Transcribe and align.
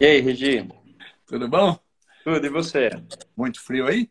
E 0.00 0.06
aí, 0.06 0.20
Regi? 0.20 0.68
Tudo 1.24 1.48
bom? 1.48 1.78
Tudo, 2.24 2.44
e 2.44 2.50
você? 2.50 2.90
Muito 3.36 3.60
frio 3.60 3.86
aí? 3.86 4.10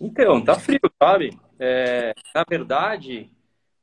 Então, 0.00 0.42
tá 0.42 0.54
frio, 0.54 0.80
sabe? 0.98 1.38
É, 1.58 2.14
na 2.34 2.44
verdade, 2.48 3.30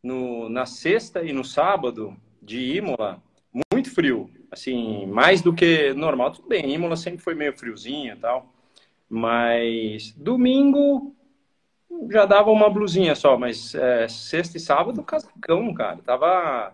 no, 0.01 0.49
na 0.49 0.65
sexta 0.65 1.23
e 1.23 1.31
no 1.31 1.43
sábado 1.43 2.17
de 2.41 2.77
Imola, 2.77 3.21
muito 3.71 3.93
frio. 3.93 4.27
Assim, 4.51 5.05
mais 5.05 5.41
do 5.41 5.53
que 5.53 5.93
normal. 5.93 6.31
Tudo 6.31 6.47
bem, 6.47 6.73
Imola 6.73 6.95
sempre 6.95 7.21
foi 7.21 7.35
meio 7.35 7.57
friozinho 7.57 8.13
e 8.15 8.17
tal. 8.17 8.51
Mas 9.07 10.13
domingo 10.17 11.15
já 12.09 12.25
dava 12.25 12.49
uma 12.49 12.69
blusinha 12.71 13.13
só, 13.13 13.37
mas 13.37 13.75
é, 13.75 14.07
sexta 14.07 14.57
e 14.57 14.59
sábado, 14.59 15.03
casacão, 15.03 15.71
cara. 15.75 15.97
Tava. 15.97 16.73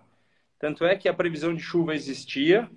Tanto 0.57 0.85
é 0.85 0.95
que 0.95 1.09
a 1.09 1.13
previsão 1.13 1.53
de 1.53 1.61
chuva 1.61 1.93
existia. 1.93 2.69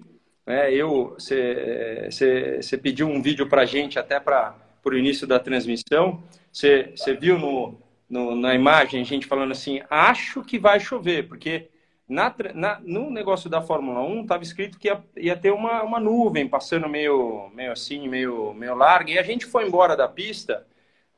Né? 0.46 0.72
Eu, 0.72 1.16
você 1.18 2.78
pediu 2.80 3.08
um 3.08 3.22
vídeo 3.22 3.48
pra 3.48 3.64
gente 3.64 3.98
até 3.98 4.18
para 4.20 4.56
o 4.84 4.94
início 4.94 5.26
da 5.26 5.38
transmissão. 5.38 6.22
Você 6.52 6.94
viu 7.18 7.38
no, 7.38 7.78
no, 8.08 8.34
na 8.34 8.54
imagem 8.54 9.00
a 9.00 9.04
gente 9.04 9.26
falando 9.26 9.52
assim: 9.52 9.80
acho 9.88 10.42
que 10.42 10.58
vai 10.58 10.78
chover, 10.80 11.28
porque 11.28 11.70
na, 12.08 12.34
na, 12.54 12.80
no 12.80 13.10
negócio 13.10 13.48
da 13.48 13.62
Fórmula 13.62 14.02
1 14.02 14.22
estava 14.22 14.42
escrito 14.42 14.78
que 14.78 14.88
ia, 14.88 15.02
ia, 15.16 15.36
ter 15.36 15.52
uma, 15.52 15.82
uma 15.82 15.98
nuvem 15.98 16.46
passando 16.48 16.88
meio, 16.88 17.50
meio 17.54 17.72
assim, 17.72 18.08
meio, 18.08 18.52
meio 18.52 18.74
larga, 18.74 19.10
e 19.12 19.18
a 19.18 19.22
gente 19.22 19.46
foi 19.46 19.66
embora 19.66 19.96
da 19.96 20.08
pista 20.08 20.66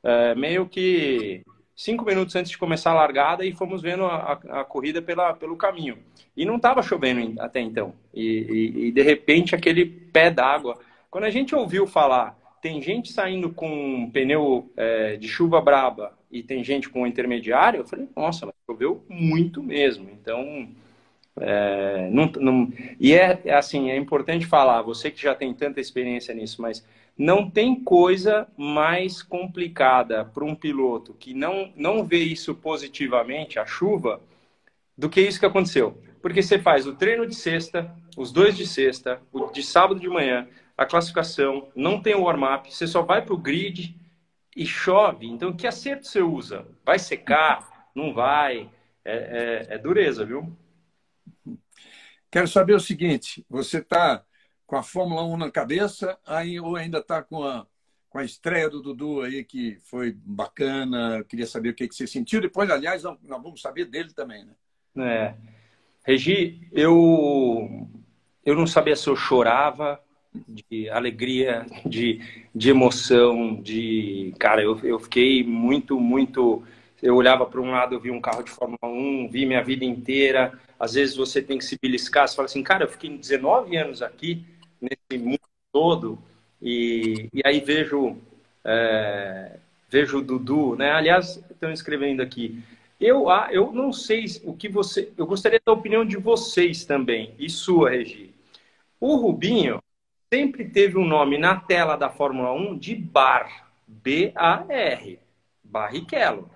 é, 0.03 0.35
meio 0.35 0.69
que 0.69 1.43
cinco 1.75 2.05
minutos 2.05 2.37
antes 2.37 2.51
de 2.51 2.59
começar 2.59 2.93
a 2.93 2.95
largada 2.95 3.45
e 3.45 3.53
fomos 3.53 3.83
vendo 3.83 4.05
a, 4.05 4.41
a, 4.49 4.61
a 4.61 4.65
corrida 4.65 5.03
pela, 5.03 5.35
pelo 5.35 5.57
caminho. 5.57 5.99
E 6.37 6.45
não 6.45 6.57
estava 6.57 6.83
chovendo 6.83 7.41
até 7.41 7.61
então. 7.61 7.95
E, 8.13 8.23
e, 8.25 8.87
e 8.87 8.93
de 8.93 9.03
repente 9.03 9.55
aquele 9.55 9.85
pé 9.85 10.31
d'água. 10.31 10.79
Quando 11.11 11.25
a 11.25 11.31
gente 11.31 11.55
ouviu 11.55 11.87
falar, 11.87 12.37
tem 12.61 12.81
gente 12.81 13.13
saindo 13.13 13.51
com 13.51 13.69
um 13.69 14.11
pneu 14.11 14.71
é, 14.77 15.17
de 15.17 15.29
chuva 15.29 15.61
braba 15.61 16.13
e 16.31 16.43
tem 16.43 16.65
gente 16.65 16.89
com 16.89 17.07
intermediário, 17.07 17.81
eu 17.81 17.87
falei, 17.87 18.09
nossa, 18.17 18.47
mas 18.47 18.55
choveu 18.67 19.05
muito 19.09 19.63
mesmo. 19.63 20.09
Então, 20.11 20.69
é, 21.41 22.09
não, 22.11 22.33
não, 22.41 22.73
e 22.99 23.13
é, 23.13 23.41
é 23.45 23.55
assim, 23.55 23.91
é 23.91 23.97
importante 23.97 24.47
falar, 24.47 24.83
você 24.83 25.11
que 25.11 25.21
já 25.21 25.35
tem 25.35 25.53
tanta 25.53 25.81
experiência 25.81 26.35
nisso, 26.35 26.63
mas 26.63 26.85
não 27.17 27.49
tem 27.49 27.83
coisa 27.83 28.49
mais 28.57 29.23
complicada 29.23 30.25
para 30.25 30.45
um 30.45 30.55
piloto 30.55 31.15
que 31.15 31.33
não, 31.33 31.73
não 31.77 32.05
vê 32.05 32.19
isso 32.19 32.55
positivamente, 32.55 33.59
a 33.59 33.67
chuva, 33.67 34.21
do 34.97 35.09
que 35.09 35.21
isso 35.21 35.39
que 35.39 35.47
aconteceu. 35.47 36.01
Porque 36.21 36.43
você 36.43 36.59
faz 36.59 36.87
o 36.87 36.95
treino 36.95 37.27
de 37.27 37.35
sexta, 37.35 37.95
os 38.17 38.33
dois 38.33 38.57
de 38.57 38.67
sexta, 38.67 39.21
o 39.33 39.51
de 39.51 39.63
sábado 39.63 40.01
de 40.01 40.09
manhã, 40.09 40.49
a 40.77 40.85
classificação, 40.85 41.69
não 41.75 42.01
tem 42.01 42.15
o 42.15 42.23
warm-up, 42.23 42.73
você 42.73 42.87
só 42.87 43.03
vai 43.03 43.23
para 43.23 43.35
o 43.35 43.39
grid 43.39 43.95
e 44.57 44.67
chove. 44.67 45.27
Então, 45.27 45.53
que 45.53 45.67
acerto 45.67 46.07
você 46.07 46.21
usa? 46.21 46.67
Vai 46.85 46.99
secar? 46.99 47.91
Não 47.95 48.13
vai? 48.13 48.71
É, 49.05 49.67
é, 49.71 49.75
é 49.75 49.79
dureza, 49.79 50.25
viu? 50.25 50.57
Quero 52.31 52.49
saber 52.49 52.75
o 52.75 52.81
seguinte: 52.81 53.45
você 53.49 53.79
está 53.79 54.25
com 54.67 54.77
a 54.77 54.83
Fórmula 54.83 55.25
1 55.25 55.37
na 55.37 55.51
cabeça 55.51 56.19
aí, 56.27 56.59
ou 56.59 56.77
ainda 56.77 56.99
está 56.99 57.23
com 57.23 57.43
a, 57.43 57.67
com 58.09 58.19
a 58.19 58.25
estreia 58.25 58.69
do 58.69 58.81
Dudu 58.81 59.23
aí, 59.23 59.45
que 59.45 59.79
foi 59.85 60.13
bacana? 60.13 61.19
Eu 61.19 61.25
queria 61.25 61.47
saber 61.47 61.71
o 61.71 61.75
que, 61.75 61.89
que 61.89 61.95
você 61.95 62.07
sentiu. 62.07 62.41
Depois, 62.41 62.71
aliás, 62.71 63.03
nós 63.03 63.19
vamos 63.23 63.61
saber 63.61 63.87
dele 63.87 64.13
também, 64.15 64.45
né? 64.45 64.55
É. 64.97 65.35
Regi, 66.05 66.69
eu, 66.73 67.89
eu 68.45 68.55
não 68.55 68.67
sabia 68.67 68.95
se 68.95 69.09
eu 69.09 69.17
chorava 69.17 70.01
de 70.49 70.89
alegria, 70.91 71.67
de, 71.87 72.21
de 72.55 72.71
emoção, 72.71 73.61
de. 73.63 74.35
Cara, 74.39 74.63
eu, 74.63 74.79
eu 74.81 74.99
fiquei 74.99 75.43
muito, 75.45 75.99
muito 75.99 76.63
eu 77.05 77.17
olhava 77.17 77.45
para 77.45 77.61
um 77.61 77.71
lado, 77.71 77.95
eu 77.95 78.01
vi 78.01 78.11
um 78.11 78.21
carro 78.21 78.43
de 78.43 78.51
Fórmula 78.51 78.79
1, 78.83 79.29
vi 79.31 79.45
minha 79.45 79.63
vida 79.63 79.85
inteira. 79.85 80.59
Às 80.81 80.95
vezes 80.95 81.15
você 81.15 81.43
tem 81.43 81.59
que 81.59 81.65
se 81.65 81.79
beliscar, 81.81 82.27
você 82.27 82.35
fala 82.35 82.47
assim, 82.47 82.63
cara, 82.63 82.85
eu 82.85 82.89
fiquei 82.89 83.11
19 83.11 83.77
anos 83.77 84.01
aqui, 84.01 84.43
nesse 84.85 85.23
mundo 85.23 85.41
todo, 85.73 86.19
e, 86.61 87.29
e 87.33 87.43
aí 87.45 87.61
vejo, 87.61 88.17
é, 88.65 89.59
vejo 89.89 90.19
o 90.19 90.23
Dudu, 90.23 90.77
né? 90.77 90.93
Aliás, 90.93 91.43
estão 91.51 91.73
escrevendo 91.73 92.23
aqui. 92.23 92.63
Eu, 93.01 93.29
ah, 93.29 93.49
eu 93.51 93.73
não 93.73 93.93
sei 93.93 94.25
o 94.45 94.55
que 94.55 94.69
você. 94.69 95.13
Eu 95.17 95.27
gostaria 95.27 95.61
da 95.65 95.73
opinião 95.73 96.05
de 96.05 96.17
vocês 96.17 96.85
também, 96.85 97.35
e 97.39 97.51
sua, 97.51 97.91
Regi. 97.91 98.33
O 99.01 99.17
Rubinho 99.17 99.83
sempre 100.33 100.65
teve 100.65 100.97
um 100.97 101.05
nome 101.05 101.37
na 101.39 101.61
tela 101.61 101.97
da 101.97 102.09
Fórmula 102.09 102.53
1 102.53 102.79
de 102.79 102.95
Bar, 102.95 103.69
B-A-R, 103.87 105.19
Barrichello. 105.63 106.51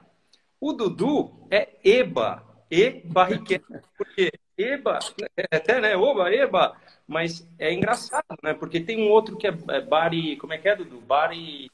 O 0.61 0.72
Dudu 0.72 1.31
é 1.50 1.69
Eba, 1.84 2.43
E 2.71 3.03
Barrichello, 3.05 3.81
porque 3.97 4.33
Eba, 4.56 4.99
é 5.37 5.56
até, 5.56 5.81
né, 5.81 5.97
Oba, 5.97 6.33
Eba, 6.33 6.77
mas 7.09 7.49
é 7.59 7.73
engraçado, 7.73 8.37
né, 8.43 8.53
porque 8.53 8.79
tem 8.79 9.03
um 9.03 9.11
outro 9.11 9.35
que 9.37 9.47
é, 9.47 9.57
é 9.71 9.81
Bari, 9.81 10.37
como 10.37 10.53
é 10.53 10.59
que 10.59 10.69
é, 10.69 10.77
Dudu? 10.77 11.01
Bari, 11.01 11.71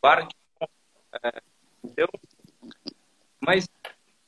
Bari, 0.00 0.28
é, 1.24 1.42
então, 1.82 2.08
mas 3.40 3.68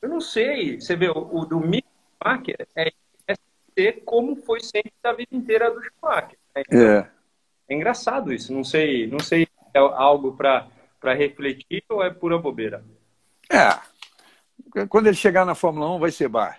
eu 0.03 0.09
não 0.09 0.21
sei, 0.21 0.81
você 0.81 0.97
vê, 0.97 1.09
o, 1.09 1.29
o 1.33 1.47
do 1.47 1.61
Mick 1.61 1.87
Schumacher 2.21 2.67
é, 2.75 2.93
é 3.29 3.35
ser 3.79 4.03
como 4.05 4.35
foi 4.35 4.61
sempre 4.61 4.93
da 5.01 5.13
vida 5.13 5.37
inteira 5.37 5.71
do 5.71 5.81
Schumacher. 5.81 6.37
Né? 6.55 6.63
Então, 6.67 6.81
é. 6.81 7.11
é 7.69 7.75
engraçado 7.75 8.33
isso, 8.33 8.53
não 8.53 8.65
sei, 8.65 9.07
não 9.07 9.21
sei 9.21 9.47
se 9.47 9.53
é 9.75 9.79
algo 9.79 10.37
para 10.37 11.15
refletir 11.15 11.85
ou 11.89 12.03
é 12.03 12.11
pura 12.11 12.39
bobeira. 12.39 12.85
É. 13.49 13.79
Quando 14.89 15.07
ele 15.07 15.17
chegar 15.17 15.45
na 15.45 15.55
Fórmula 15.55 15.95
1, 15.95 15.99
vai 16.01 16.11
ser 16.11 16.29
bar. 16.29 16.59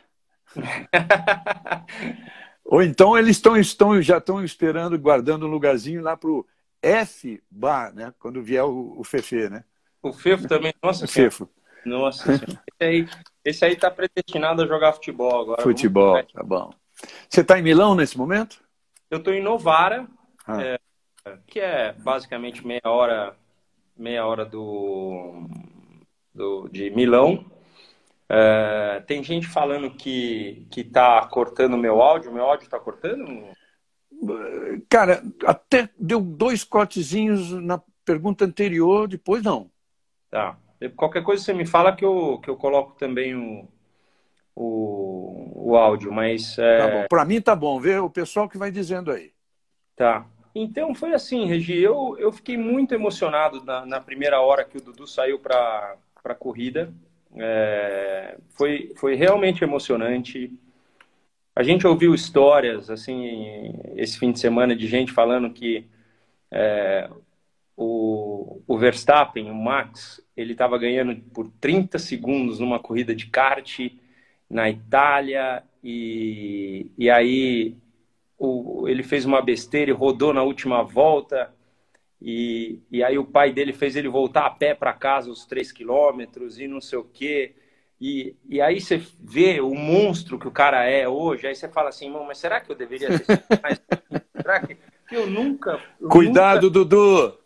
Ou 2.66 2.81
então 2.81 3.18
eles 3.18 3.38
estão, 3.38 3.57
estão, 3.57 4.01
já 4.01 4.18
estão 4.18 4.44
esperando, 4.44 4.97
guardando 4.97 5.46
um 5.46 5.50
lugarzinho 5.50 6.01
lá 6.01 6.16
para 6.16 6.29
o 6.29 6.46
F 6.81 7.41
bar, 7.50 7.94
né? 7.94 8.13
Quando 8.19 8.41
vier 8.41 8.63
o, 8.63 9.00
o 9.00 9.03
Fefe, 9.03 9.50
né? 9.50 9.63
O 10.01 10.12
Fefo 10.12 10.47
também, 10.47 10.73
nossa 10.81 11.06
o 11.06 11.07
Fefo. 11.07 11.50
Nossa 11.85 12.34
Esse 12.34 12.53
aí, 12.79 13.09
esse 13.44 13.66
aí 13.66 13.75
tá 13.75 13.91
predestinado 13.91 14.62
a 14.62 14.68
jogar 14.68 14.94
futebol 14.94 15.41
agora. 15.41 15.62
Futebol, 15.62 16.23
tá 16.23 16.44
bom. 16.44 16.72
Você 17.29 17.41
está 17.41 17.59
em 17.59 17.62
Milão 17.62 17.96
nesse 17.96 18.18
momento? 18.18 18.62
Eu 19.12 19.18
estou 19.18 19.34
em 19.34 19.41
Novara, 19.41 20.07
ah. 20.47 20.62
é, 20.62 20.79
que 21.46 21.59
é 21.59 21.94
basicamente 21.94 22.66
meia 22.66 22.81
hora, 22.85 23.35
meia 23.97 24.25
hora 24.25 24.46
do 24.46 25.47
do, 26.34 26.68
de 26.69 26.90
Milão. 26.90 27.46
É, 28.36 29.00
tem 29.02 29.24
gente 29.24 29.46
falando 29.46 29.92
que 29.92 30.66
que 30.72 30.82
está 30.82 31.24
cortando 31.28 31.78
meu 31.78 32.02
áudio. 32.02 32.34
Meu 32.34 32.46
áudio 32.46 32.66
está 32.66 32.80
cortando? 32.80 33.46
Cara, 34.90 35.22
até 35.46 35.90
deu 36.00 36.20
dois 36.20 36.64
cortezinhos 36.64 37.52
na 37.52 37.80
pergunta 38.04 38.44
anterior, 38.46 39.08
depois 39.08 39.44
não. 39.44 39.70
Tá. 40.32 40.58
Qualquer 40.96 41.24
coisa 41.24 41.44
você 41.44 41.54
me 41.54 41.66
fala 41.66 41.96
que 41.96 42.04
eu, 42.04 42.40
que 42.42 42.50
eu 42.50 42.56
coloco 42.56 42.96
também 42.98 43.36
o, 43.36 43.68
o, 44.56 45.70
o 45.72 45.78
áudio, 45.78 46.12
mas... 46.12 46.58
É... 46.58 46.78
Tá 46.78 46.88
bom. 46.88 47.06
Para 47.10 47.26
mim 47.26 47.42
tá 47.42 47.56
bom, 47.56 47.80
vê 47.80 47.98
o 48.00 48.10
pessoal 48.10 48.50
que 48.50 48.58
vai 48.58 48.72
dizendo 48.72 49.12
aí. 49.12 49.32
Tá. 49.96 50.26
Então 50.56 50.94
foi 50.94 51.14
assim, 51.14 51.46
Regi, 51.46 51.78
eu, 51.78 52.16
eu 52.20 52.32
fiquei 52.32 52.58
muito 52.58 52.94
emocionado 52.94 53.64
na, 53.64 53.86
na 53.86 54.02
primeira 54.02 54.42
hora 54.42 54.66
que 54.66 54.78
o 54.78 54.82
Dudu 54.82 55.08
saiu 55.08 55.40
para 55.40 55.96
a 56.24 56.36
corrida. 56.36 56.94
É, 57.38 58.38
foi, 58.50 58.94
foi 58.96 59.16
realmente 59.16 59.64
emocionante. 59.64 60.52
A 61.56 61.64
gente 61.64 61.85
ouviu 61.85 62.14
histórias, 62.14 62.90
assim, 62.90 63.74
esse 63.96 64.18
fim 64.18 64.32
de 64.32 64.40
semana 64.40 64.76
de 64.76 64.88
gente 64.88 65.12
falando 65.12 65.52
que 65.52 65.85
é, 66.52 67.09
o, 67.76 68.62
o 68.68 68.78
Verstappen, 68.78 69.50
o 69.50 69.56
Max, 69.56 70.22
ele 70.35 70.53
estava 70.53 70.78
ganhando 70.78 71.16
por 71.34 71.47
30 71.59 72.00
segundos 72.00 72.59
numa 72.59 72.80
corrida 72.80 73.16
de 73.16 73.28
kart 73.28 73.79
na 74.50 74.70
Itália 74.70 75.64
e, 75.84 76.91
e 76.97 77.09
aí 77.09 77.76
o, 78.38 78.88
ele 78.88 79.03
fez 79.03 79.26
uma 79.26 79.41
besteira 79.41 79.91
e 79.91 79.94
rodou 79.94 80.34
na 80.34 80.44
última 80.44 80.84
volta 80.84 81.52
e, 82.25 82.79
e 82.90 83.03
aí 83.03 83.17
o 83.17 83.25
pai 83.25 83.52
dele 83.52 83.73
fez 83.73 83.97
ele 83.97 84.08
voltar 84.08 84.46
a 84.46 84.49
pé 84.49 84.73
para 84.73 84.93
casa 84.93 85.29
os 85.29 85.46
três 85.46 85.73
quilômetros 85.73 86.58
e 86.58 86.70
não 86.70 86.79
sei 86.79 86.97
o 86.97 87.03
quê. 87.03 87.53
E, 87.99 88.34
e 88.47 88.61
aí 88.61 88.79
você 88.79 89.02
vê 89.20 89.59
o 89.59 89.75
monstro 89.75 90.40
que 90.40 90.47
o 90.47 90.52
cara 90.52 90.85
é 90.85 91.05
hoje, 91.05 91.46
aí 91.46 91.53
você 91.53 91.67
fala 91.67 91.90
assim, 91.90 92.09
mas 92.09 92.37
será 92.37 92.61
que 92.61 92.72
eu 92.72 92.78
deveria 92.78 93.20
ter 93.20 93.43
mais? 93.61 93.81
será 94.41 94.59
que 94.61 94.78
eu 95.11 95.28
nunca... 95.28 95.81
Eu 95.99 96.08
Cuidado, 96.08 96.67
nunca, 96.67 96.79
Dudu! 96.79 97.40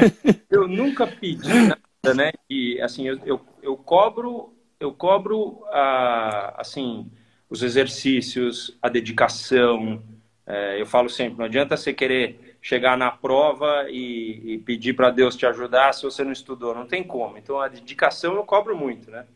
eu 0.50 0.66
nunca 0.66 1.06
pedi 1.06 1.52
nada, 1.52 2.14
né? 2.16 2.32
E 2.48 2.80
assim, 2.80 3.06
eu, 3.06 3.18
eu, 3.26 3.40
eu 3.62 3.76
cobro, 3.76 4.54
eu 4.80 4.94
cobro, 4.94 5.62
ah, 5.68 6.54
assim, 6.56 7.10
os 7.50 7.62
exercícios, 7.62 8.78
a 8.80 8.88
dedicação, 8.88 10.02
É, 10.46 10.80
eu 10.80 10.86
falo 10.86 11.08
sempre, 11.08 11.38
não 11.38 11.44
adianta 11.44 11.76
você 11.76 11.92
querer 11.92 12.51
chegar 12.62 12.96
na 12.96 13.10
prova 13.10 13.90
e, 13.90 14.54
e 14.54 14.58
pedir 14.58 14.94
para 14.94 15.10
Deus 15.10 15.36
te 15.36 15.44
ajudar 15.44 15.92
se 15.92 16.04
você 16.04 16.22
não 16.24 16.32
estudou, 16.32 16.74
não 16.74 16.86
tem 16.86 17.02
como. 17.02 17.36
Então 17.36 17.60
a 17.60 17.68
dedicação 17.68 18.34
eu 18.36 18.44
cobro 18.44 18.76
muito, 18.76 19.10
né? 19.10 19.26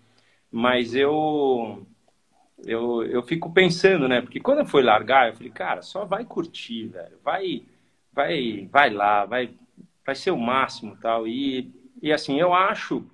Mas 0.51 0.95
eu 0.95 1.85
eu, 2.65 3.05
eu 3.05 3.23
fico 3.23 3.53
pensando, 3.53 4.09
né? 4.09 4.21
Porque 4.23 4.41
quando 4.41 4.61
eu 4.61 4.67
fui 4.67 4.83
largar, 4.83 5.29
eu 5.29 5.35
falei, 5.35 5.51
cara, 5.51 5.83
só 5.83 6.05
vai 6.05 6.25
curtir, 6.25 6.87
velho. 6.89 7.19
Vai, 7.23 7.63
vai, 8.13 8.69
vai 8.71 8.91
lá, 8.91 9.27
vai, 9.27 9.51
vai 10.05 10.15
ser 10.15 10.31
o 10.31 10.39
máximo, 10.39 10.97
tal. 10.97 11.27
E, 11.27 11.71
e 12.01 12.13
assim, 12.13 12.41
eu 12.41 12.55
acho 12.55 13.05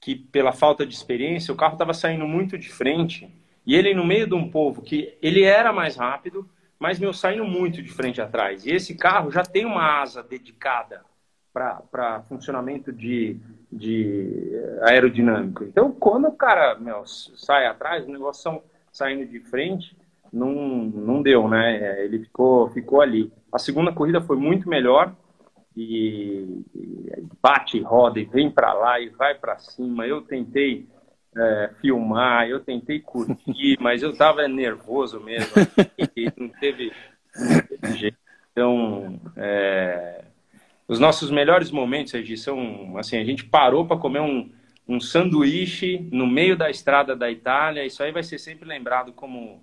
que 0.00 0.14
pela 0.14 0.52
falta 0.52 0.86
de 0.86 0.94
experiência, 0.94 1.52
o 1.52 1.56
carro 1.56 1.74
estava 1.74 1.92
saindo 1.92 2.26
muito 2.26 2.56
de 2.56 2.68
frente 2.70 3.28
e 3.66 3.74
ele 3.74 3.94
no 3.94 4.06
meio 4.06 4.26
de 4.26 4.34
um 4.34 4.48
povo 4.50 4.80
que 4.80 5.16
ele 5.20 5.42
era 5.42 5.72
mais 5.72 5.96
rápido, 5.96 6.48
mas 6.78 6.98
meu 6.98 7.12
saindo 7.12 7.44
muito 7.44 7.82
de 7.82 7.90
frente 7.90 8.20
atrás. 8.20 8.64
E 8.64 8.70
esse 8.70 8.94
carro 8.94 9.30
já 9.30 9.42
tem 9.42 9.64
uma 9.64 10.00
asa 10.00 10.22
dedicada 10.22 11.02
para 11.52 12.22
funcionamento 12.28 12.92
de, 12.92 13.36
de 13.70 14.52
aerodinâmico. 14.82 15.64
Então, 15.64 15.90
quando 15.90 16.28
o 16.28 16.36
cara 16.36 16.76
meu, 16.78 17.04
sai 17.06 17.66
atrás, 17.66 18.06
o 18.06 18.12
negócio 18.12 18.62
saindo 18.92 19.26
de 19.26 19.40
frente, 19.40 19.96
não, 20.32 20.52
não 20.54 21.22
deu, 21.22 21.48
né? 21.48 22.04
Ele 22.04 22.20
ficou, 22.20 22.68
ficou 22.70 23.00
ali. 23.00 23.32
A 23.52 23.58
segunda 23.58 23.92
corrida 23.92 24.20
foi 24.20 24.36
muito 24.36 24.68
melhor 24.68 25.14
e 25.76 26.64
bate, 27.42 27.80
roda 27.80 28.20
e 28.20 28.24
vem 28.24 28.50
para 28.50 28.72
lá 28.72 29.00
e 29.00 29.08
vai 29.08 29.34
para 29.34 29.58
cima. 29.58 30.06
Eu 30.06 30.22
tentei 30.22 30.86
é, 31.38 31.70
filmar, 31.80 32.48
eu 32.48 32.60
tentei 32.60 33.00
curtir, 33.00 33.78
mas 33.80 34.02
eu 34.02 34.10
estava 34.10 34.46
nervoso 34.48 35.20
mesmo 35.20 35.52
não 36.36 36.48
teve, 36.48 36.92
não 37.34 37.60
teve 37.60 37.96
jeito. 37.96 38.16
Então, 38.52 39.20
é, 39.36 40.24
os 40.88 40.98
nossos 40.98 41.30
melhores 41.30 41.70
momentos, 41.70 42.12
Regi, 42.12 42.36
são 42.36 42.96
assim, 42.98 43.16
a 43.18 43.24
gente 43.24 43.44
parou 43.44 43.86
para 43.86 43.96
comer 43.96 44.20
um, 44.20 44.50
um 44.86 44.98
sanduíche 44.98 46.08
no 46.10 46.26
meio 46.26 46.56
da 46.56 46.68
estrada 46.70 47.14
da 47.14 47.30
Itália, 47.30 47.86
isso 47.86 48.02
aí 48.02 48.10
vai 48.10 48.22
ser 48.22 48.38
sempre 48.38 48.68
lembrado 48.68 49.12
como 49.12 49.62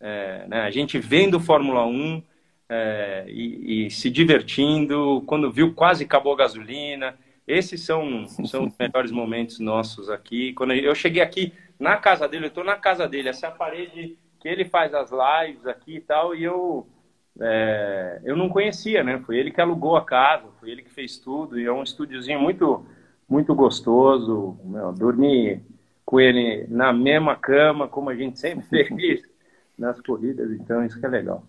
é, 0.00 0.46
né, 0.46 0.60
a 0.60 0.70
gente 0.70 0.98
vendo 0.98 1.40
Fórmula 1.40 1.84
1 1.86 2.22
é, 2.68 3.24
e, 3.28 3.86
e, 3.86 3.90
se 3.90 4.10
divertindo, 4.10 5.22
quando 5.26 5.50
viu 5.50 5.72
quase 5.74 6.04
acabou 6.04 6.32
a 6.34 6.36
gasolina. 6.36 7.16
Esses 7.46 7.82
são, 7.82 8.26
são 8.26 8.66
os 8.66 8.74
melhores 8.78 9.10
momentos 9.10 9.60
nossos 9.60 10.10
aqui. 10.10 10.52
Quando 10.54 10.72
eu 10.72 10.94
cheguei 10.94 11.22
aqui 11.22 11.52
na 11.78 11.96
casa 11.96 12.26
dele, 12.26 12.46
eu 12.46 12.48
estou 12.48 12.64
na 12.64 12.76
casa 12.76 13.06
dele, 13.06 13.28
essa 13.28 13.46
é 13.46 13.48
a 13.48 13.52
parede 13.52 14.18
que 14.40 14.48
ele 14.48 14.64
faz 14.64 14.92
as 14.94 15.10
lives 15.10 15.66
aqui 15.66 15.96
e 15.96 16.00
tal, 16.00 16.34
e 16.34 16.42
eu 16.42 16.86
é, 17.40 18.20
eu 18.24 18.36
não 18.36 18.48
conhecia, 18.48 19.04
né? 19.04 19.18
Foi 19.20 19.36
ele 19.36 19.50
que 19.50 19.60
alugou 19.60 19.96
a 19.96 20.04
casa, 20.04 20.46
foi 20.58 20.70
ele 20.70 20.82
que 20.82 20.90
fez 20.90 21.18
tudo, 21.18 21.58
e 21.58 21.66
é 21.66 21.72
um 21.72 21.82
estúdiozinho 21.82 22.40
muito, 22.40 22.84
muito 23.28 23.54
gostoso. 23.54 24.58
Meu, 24.64 24.92
dormi 24.92 25.62
com 26.04 26.20
ele 26.20 26.66
na 26.68 26.92
mesma 26.92 27.36
cama, 27.36 27.88
como 27.88 28.10
a 28.10 28.14
gente 28.14 28.38
sempre 28.38 28.64
fez 28.66 29.22
nas 29.76 30.00
corridas, 30.00 30.50
então 30.52 30.84
isso 30.84 30.98
que 30.98 31.04
é 31.04 31.08
legal. 31.08 31.44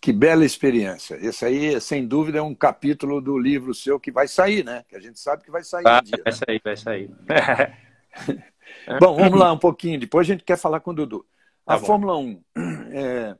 Que 0.00 0.12
bela 0.12 0.44
experiência. 0.44 1.16
Esse 1.20 1.44
aí, 1.44 1.80
sem 1.80 2.06
dúvida, 2.06 2.38
é 2.38 2.42
um 2.42 2.54
capítulo 2.54 3.20
do 3.20 3.38
livro 3.38 3.74
seu 3.74 4.00
que 4.00 4.10
vai 4.10 4.26
sair, 4.26 4.64
né? 4.64 4.84
Que 4.88 4.96
a 4.96 5.00
gente 5.00 5.18
sabe 5.20 5.44
que 5.44 5.50
vai 5.50 5.62
sair 5.62 5.82
vai, 5.84 6.00
um 6.00 6.02
dia. 6.02 6.22
Vai 6.24 6.32
sair, 6.32 6.60
vai 6.64 6.76
sair. 6.76 7.10
Bom, 9.00 9.14
vamos 9.16 9.38
lá 9.38 9.52
um 9.52 9.58
pouquinho. 9.58 9.98
Depois 9.98 10.26
a 10.26 10.32
gente 10.32 10.44
quer 10.44 10.56
falar 10.56 10.80
com 10.80 10.90
o 10.90 10.94
Dudu. 10.94 11.24
A 11.66 11.78
tá 11.78 11.84
Fórmula 11.84 12.16
1. 12.16 12.42
É, 12.94 13.34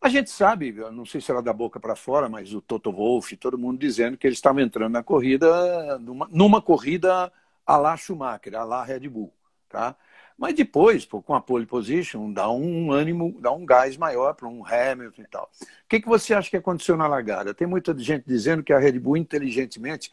a 0.00 0.08
gente 0.08 0.30
sabe, 0.30 0.70
não 0.92 1.04
sei 1.04 1.20
se 1.20 1.32
era 1.32 1.42
da 1.42 1.52
boca 1.52 1.80
para 1.80 1.96
fora, 1.96 2.28
mas 2.28 2.54
o 2.54 2.60
Toto 2.60 2.92
Wolff, 2.92 3.36
todo 3.36 3.58
mundo 3.58 3.78
dizendo 3.78 4.16
que 4.16 4.24
eles 4.24 4.38
estavam 4.38 4.62
entrando 4.62 4.92
na 4.92 5.02
corrida, 5.02 5.98
numa, 5.98 6.28
numa 6.30 6.62
corrida 6.62 7.32
a 7.66 7.76
lá 7.76 7.96
Schumacher, 7.96 8.54
a 8.54 8.62
lá 8.62 8.84
Red 8.84 9.08
Bull, 9.08 9.32
tá? 9.68 9.96
Mas 10.36 10.54
depois, 10.54 11.06
pô, 11.06 11.22
com 11.22 11.34
a 11.34 11.40
pole 11.40 11.64
position, 11.64 12.32
dá 12.32 12.50
um 12.50 12.90
ânimo, 12.90 13.36
dá 13.40 13.52
um 13.52 13.64
gás 13.64 13.96
maior 13.96 14.34
para 14.34 14.48
um 14.48 14.64
Hamilton 14.66 15.22
e 15.22 15.28
tal. 15.28 15.50
O 15.62 15.66
que, 15.88 16.00
que 16.00 16.08
você 16.08 16.34
acha 16.34 16.50
que 16.50 16.56
aconteceu 16.56 16.96
na 16.96 17.06
largada? 17.06 17.54
Tem 17.54 17.66
muita 17.66 17.96
gente 17.96 18.24
dizendo 18.26 18.62
que 18.62 18.72
a 18.72 18.78
Red 18.78 18.98
Bull 18.98 19.16
inteligentemente 19.16 20.10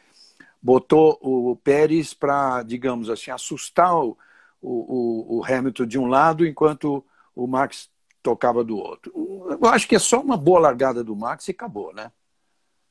botou 0.61 1.17
o 1.21 1.55
Pérez 1.55 2.13
para, 2.13 2.61
digamos 2.61 3.09
assim, 3.09 3.31
assustar 3.31 3.95
o, 3.95 4.15
o, 4.61 5.39
o 5.39 5.45
Hamilton 5.45 5.85
de 5.87 5.97
um 5.97 6.05
lado, 6.05 6.45
enquanto 6.45 7.03
o 7.35 7.47
Max 7.47 7.89
tocava 8.21 8.63
do 8.63 8.77
outro. 8.77 9.11
Eu 9.59 9.67
acho 9.69 9.87
que 9.87 9.95
é 9.95 9.99
só 9.99 10.21
uma 10.21 10.37
boa 10.37 10.59
largada 10.59 11.03
do 11.03 11.15
Max 11.15 11.47
e 11.47 11.51
acabou, 11.51 11.93
né? 11.93 12.11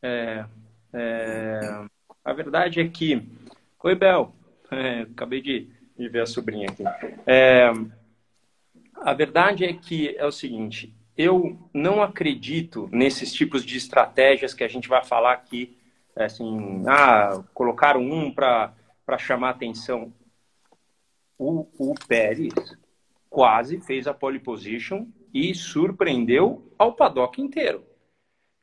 É, 0.02 0.44
é... 0.92 1.60
A 2.24 2.32
verdade 2.32 2.80
é 2.80 2.88
que. 2.88 3.22
Oi, 3.82 3.94
Bel. 3.94 4.34
É, 4.70 5.02
acabei 5.02 5.40
de, 5.40 5.68
de, 6.00 6.08
ver 6.08 6.22
a 6.22 6.26
sobrinha 6.26 6.68
aqui. 6.68 6.82
É... 7.26 7.70
A 8.96 9.14
verdade 9.14 9.64
é 9.64 9.72
que 9.72 10.14
é 10.16 10.26
o 10.26 10.32
seguinte: 10.32 10.94
eu 11.16 11.58
não 11.72 12.02
acredito 12.02 12.88
nesses 12.92 13.32
tipos 13.32 13.64
de 13.64 13.76
estratégias 13.76 14.54
que 14.54 14.64
a 14.64 14.68
gente 14.68 14.88
vai 14.88 15.04
falar 15.04 15.32
aqui. 15.32 15.76
É 16.16 16.24
assim, 16.24 16.82
ah, 16.86 17.42
colocaram 17.54 18.00
um 18.02 18.32
para 18.32 18.74
chamar 19.18 19.50
atenção. 19.50 20.12
O, 21.38 21.66
o 21.78 21.94
Pérez 22.06 22.52
quase 23.30 23.80
fez 23.80 24.06
a 24.06 24.12
pole 24.12 24.38
position 24.38 25.06
e 25.32 25.54
surpreendeu 25.54 26.74
ao 26.76 26.92
paddock 26.94 27.40
inteiro. 27.40 27.84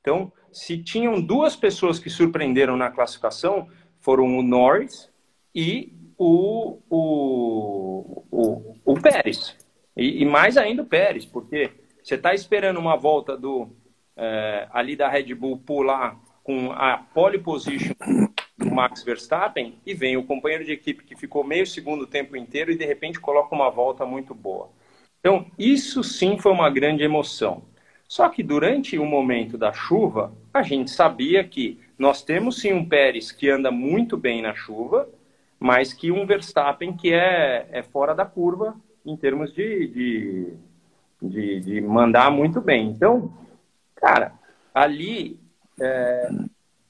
Então, 0.01 0.31
se 0.51 0.77
tinham 0.77 1.21
duas 1.21 1.55
pessoas 1.55 1.99
que 1.99 2.09
surpreenderam 2.09 2.75
na 2.75 2.91
classificação, 2.91 3.69
foram 3.99 4.37
o 4.37 4.43
Norris 4.43 5.11
e 5.53 5.96
o, 6.17 6.79
o, 6.89 8.23
o, 8.31 8.75
o 8.85 9.01
Pérez. 9.01 9.55
E, 9.95 10.21
e, 10.21 10.25
mais 10.25 10.57
ainda 10.57 10.81
o 10.81 10.85
Pérez, 10.85 11.25
porque 11.25 11.71
você 12.03 12.15
está 12.15 12.33
esperando 12.33 12.79
uma 12.79 12.95
volta 12.95 13.37
do 13.37 13.69
é, 14.15 14.67
ali 14.71 14.95
da 14.95 15.07
Red 15.07 15.33
Bull 15.35 15.57
pular 15.57 16.19
com 16.43 16.71
a 16.71 16.97
pole 16.97 17.39
position 17.39 17.93
do 18.57 18.73
Max 18.73 19.03
Verstappen 19.03 19.77
e 19.85 19.93
vem 19.93 20.17
o 20.17 20.23
companheiro 20.23 20.65
de 20.65 20.71
equipe 20.71 21.03
que 21.03 21.15
ficou 21.15 21.43
meio 21.43 21.67
segundo 21.67 22.07
tempo 22.07 22.35
inteiro 22.35 22.71
e 22.71 22.77
de 22.77 22.85
repente 22.85 23.19
coloca 23.19 23.53
uma 23.53 23.69
volta 23.69 24.05
muito 24.05 24.33
boa. 24.33 24.69
Então, 25.19 25.45
isso 25.57 26.03
sim 26.03 26.37
foi 26.37 26.51
uma 26.51 26.69
grande 26.69 27.03
emoção. 27.03 27.63
Só 28.07 28.29
que 28.29 28.41
durante 28.41 28.97
o 28.97 29.05
momento 29.05 29.57
da 29.57 29.73
chuva, 29.73 30.33
a 30.53 30.63
gente 30.63 30.89
sabia 30.89 31.43
que 31.43 31.79
nós 31.99 32.21
temos 32.23 32.61
sim 32.61 32.71
um 32.71 32.87
Pérez 32.87 33.31
que 33.31 33.49
anda 33.49 33.69
muito 33.69 34.15
bem 34.15 34.41
na 34.41 34.55
chuva, 34.55 35.09
mas 35.59 35.93
que 35.93 36.11
um 36.11 36.25
Verstappen 36.25 36.95
que 36.95 37.13
é, 37.13 37.67
é 37.71 37.83
fora 37.83 38.13
da 38.13 38.25
curva 38.25 38.75
em 39.05 39.15
termos 39.15 39.53
de, 39.53 39.87
de, 39.87 40.53
de, 41.21 41.59
de 41.61 41.81
mandar 41.81 42.29
muito 42.29 42.61
bem. 42.61 42.89
Então, 42.89 43.33
cara, 43.95 44.33
ali 44.73 45.39
é, 45.79 46.29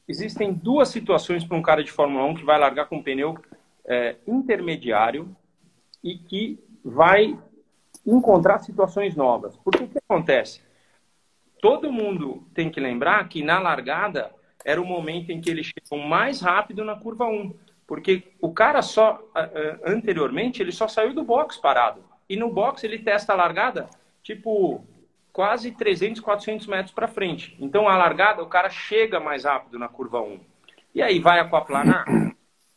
existem 0.08 0.54
duas 0.54 0.90
situações 0.90 1.44
para 1.44 1.58
um 1.58 1.62
cara 1.62 1.84
de 1.84 1.92
Fórmula 1.92 2.26
1 2.26 2.36
que 2.36 2.46
vai 2.46 2.60
largar 2.60 2.88
com 2.88 2.98
um 2.98 3.04
pneu 3.04 3.38
é, 3.86 4.16
intermediário 4.28 5.36
e 6.04 6.18
que 6.18 6.60
vai 6.84 7.38
encontrar 8.06 8.60
situações 8.60 9.16
novas. 9.16 9.58
Porque 9.58 9.84
o 9.84 9.88
que 9.88 9.98
acontece? 9.98 10.62
Todo 11.62 11.92
mundo 11.92 12.48
tem 12.54 12.70
que 12.70 12.80
lembrar 12.80 13.28
que 13.28 13.44
na 13.44 13.60
largada 13.60 14.32
era 14.64 14.82
o 14.82 14.86
momento 14.86 15.32
em 15.32 15.42
que 15.42 15.50
ele 15.50 15.64
chegou 15.64 16.00
mais 16.00 16.42
rápido 16.42 16.84
na 16.84 16.96
curva 16.96 17.26
1. 17.26 17.54
Porque 17.88 18.34
o 18.42 18.52
cara 18.52 18.82
só, 18.82 19.24
anteriormente, 19.86 20.62
ele 20.62 20.74
só 20.74 20.90
saiu 20.90 21.14
do 21.14 21.24
box 21.24 21.58
parado. 21.58 22.04
E 22.30 22.36
no 22.36 22.52
box 22.52 22.84
ele 22.84 23.00
testa 23.00 23.32
a 23.32 23.36
largada, 23.38 23.90
tipo, 24.22 24.86
quase 25.32 25.72
300, 25.72 26.22
400 26.22 26.68
metros 26.68 26.94
para 26.94 27.08
frente. 27.08 27.56
Então 27.60 27.88
a 27.88 27.96
largada, 27.96 28.44
o 28.44 28.48
cara 28.48 28.70
chega 28.70 29.22
mais 29.22 29.46
rápido 29.46 29.80
na 29.80 29.88
curva 29.88 30.22
1. 30.22 30.40
E 30.94 31.02
aí 31.02 31.20
vai 31.20 31.40
aquaplanar? 31.40 32.06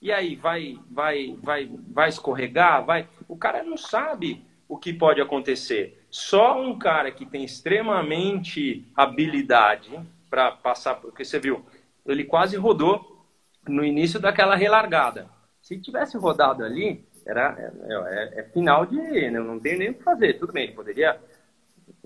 E 0.00 0.12
aí 0.12 0.36
vai, 0.36 0.78
vai, 0.88 1.36
vai, 1.42 1.70
vai 1.88 2.08
escorregar? 2.08 2.84
Vai... 2.84 3.08
O 3.26 3.36
cara 3.36 3.62
não 3.64 3.76
sabe 3.76 4.44
o 4.68 4.78
que 4.78 4.92
pode 4.92 5.20
acontecer? 5.20 6.06
Só 6.08 6.60
um 6.60 6.78
cara 6.78 7.10
que 7.10 7.26
tem 7.26 7.44
extremamente 7.44 8.86
habilidade 8.96 9.98
para 10.30 10.52
passar, 10.52 10.94
porque 10.94 11.24
você 11.24 11.38
viu, 11.38 11.64
ele 12.06 12.24
quase 12.24 12.56
rodou 12.56 13.19
no 13.68 13.84
início 13.84 14.20
daquela 14.20 14.54
relargada. 14.54 15.28
Se 15.60 15.78
tivesse 15.78 16.16
rodado 16.16 16.64
ali, 16.64 17.06
era 17.26 17.54
é, 17.58 18.36
é, 18.36 18.40
é 18.40 18.42
final 18.44 18.86
de, 18.86 18.96
né, 18.96 19.30
não 19.30 19.58
tem 19.58 19.78
nem 19.78 19.90
o 19.90 19.94
que 19.94 20.02
fazer. 20.02 20.34
Tudo 20.34 20.52
bem, 20.52 20.74
poderia 20.74 21.18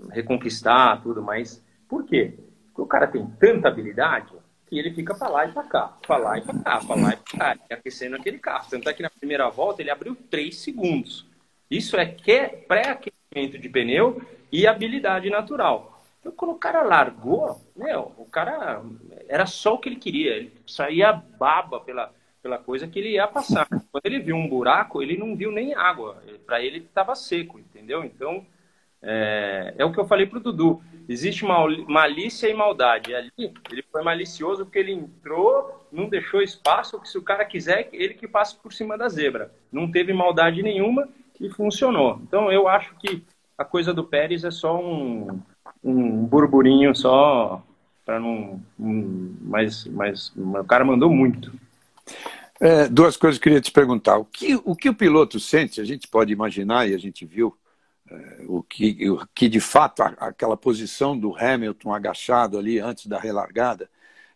reconquistar 0.09 1.01
tudo, 1.01 1.21
mas 1.21 1.63
por 1.87 2.05
quê? 2.05 2.37
Porque 2.67 2.81
o 2.81 2.87
cara 2.87 3.07
tem 3.07 3.25
tanta 3.39 3.67
habilidade 3.67 4.33
que 4.67 4.77
ele 4.77 4.93
fica 4.93 5.13
para 5.15 5.29
lá 5.29 5.45
e 5.45 5.51
para 5.51 5.63
cá, 5.63 5.97
para 6.05 6.17
lá 6.17 6.37
e 6.37 6.41
para 6.41 6.59
cá, 6.59 6.79
para 6.85 6.95
lá 6.95 7.13
e 7.13 7.17
para 7.17 7.55
cá, 7.55 7.57
aquecendo 7.71 8.15
aquele 8.15 8.39
carro. 8.39 8.67
Tanto 8.69 8.89
é 8.89 8.93
que 8.93 9.03
na 9.03 9.09
primeira 9.09 9.49
volta 9.49 9.81
ele 9.81 9.91
abriu 9.91 10.15
3 10.29 10.55
segundos. 10.55 11.27
Isso 11.69 11.97
é 11.97 12.05
pré-aquecimento 12.67 13.57
de 13.57 13.69
pneu 13.69 14.21
e 14.51 14.67
habilidade 14.67 15.29
natural. 15.29 16.01
quando 16.35 16.51
o 16.51 16.59
cara 16.59 16.83
largou, 16.83 17.61
meu, 17.75 18.13
o 18.17 18.25
cara 18.25 18.81
era 19.27 19.45
só 19.45 19.73
o 19.73 19.79
que 19.79 19.89
ele 19.89 19.95
queria. 19.97 20.35
Ele 20.35 20.53
saía 20.65 21.13
baba 21.13 21.79
pela, 21.79 22.13
pela 22.41 22.57
coisa 22.57 22.87
que 22.87 22.99
ele 22.99 23.11
ia 23.11 23.27
passar. 23.27 23.67
Quando 23.91 24.05
ele 24.05 24.19
viu 24.19 24.35
um 24.35 24.47
buraco, 24.47 25.01
ele 25.01 25.17
não 25.17 25.35
viu 25.35 25.51
nem 25.51 25.73
água. 25.73 26.21
Para 26.45 26.61
ele 26.61 26.79
estava 26.79 27.15
seco, 27.15 27.59
entendeu? 27.59 28.03
Então, 28.03 28.45
é, 29.01 29.73
é, 29.77 29.85
o 29.85 29.91
que 29.91 29.99
eu 29.99 30.05
falei 30.05 30.25
pro 30.25 30.39
Dudu. 30.39 30.81
Existe 31.07 31.45
mal, 31.45 31.67
malícia 31.87 32.47
e 32.47 32.53
maldade. 32.53 33.13
ali, 33.13 33.31
ele 33.71 33.83
foi 33.91 34.03
malicioso 34.03 34.65
porque 34.65 34.79
ele 34.79 34.93
entrou, 34.93 35.87
não 35.91 36.09
deixou 36.09 36.41
espaço, 36.41 36.99
que 36.99 37.07
se 37.07 37.17
o 37.17 37.23
cara 37.23 37.45
quiser, 37.45 37.89
ele 37.93 38.15
que 38.15 38.27
passe 38.27 38.55
por 38.55 38.73
cima 38.73 38.97
da 38.97 39.07
zebra. 39.07 39.53
Não 39.71 39.89
teve 39.89 40.13
maldade 40.13 40.63
nenhuma 40.63 41.07
e 41.39 41.49
funcionou. 41.49 42.19
Então, 42.23 42.51
eu 42.51 42.67
acho 42.67 42.95
que 42.95 43.23
a 43.57 43.63
coisa 43.63 43.93
do 43.93 44.03
Pérez 44.03 44.43
é 44.43 44.51
só 44.51 44.79
um, 44.79 45.39
um 45.83 46.25
burburinho 46.25 46.95
só 46.95 47.63
para 48.05 48.19
não. 48.19 48.61
Mas, 48.77 49.85
mas 49.85 50.31
o 50.35 50.63
cara 50.63 50.85
mandou 50.85 51.09
muito. 51.09 51.51
É, 52.59 52.87
duas 52.87 53.17
coisas 53.17 53.37
que 53.37 53.49
eu 53.49 53.51
queria 53.51 53.61
te 53.61 53.71
perguntar. 53.71 54.17
O 54.17 54.25
que, 54.25 54.55
o 54.63 54.75
que 54.75 54.87
o 54.87 54.95
piloto 54.95 55.39
sente, 55.39 55.81
a 55.81 55.83
gente 55.83 56.07
pode 56.07 56.31
imaginar, 56.31 56.87
e 56.87 56.93
a 56.93 56.97
gente 56.97 57.25
viu, 57.25 57.57
é, 58.09 58.45
o, 58.47 58.61
que, 58.61 59.09
o 59.09 59.27
que 59.33 59.49
de 59.49 59.59
fato 59.59 60.03
a, 60.03 60.07
aquela 60.19 60.55
posição 60.55 61.17
do 61.17 61.35
Hamilton 61.35 61.93
agachado 61.93 62.57
ali 62.57 62.79
antes 62.79 63.07
da 63.07 63.19
relargada, 63.19 63.89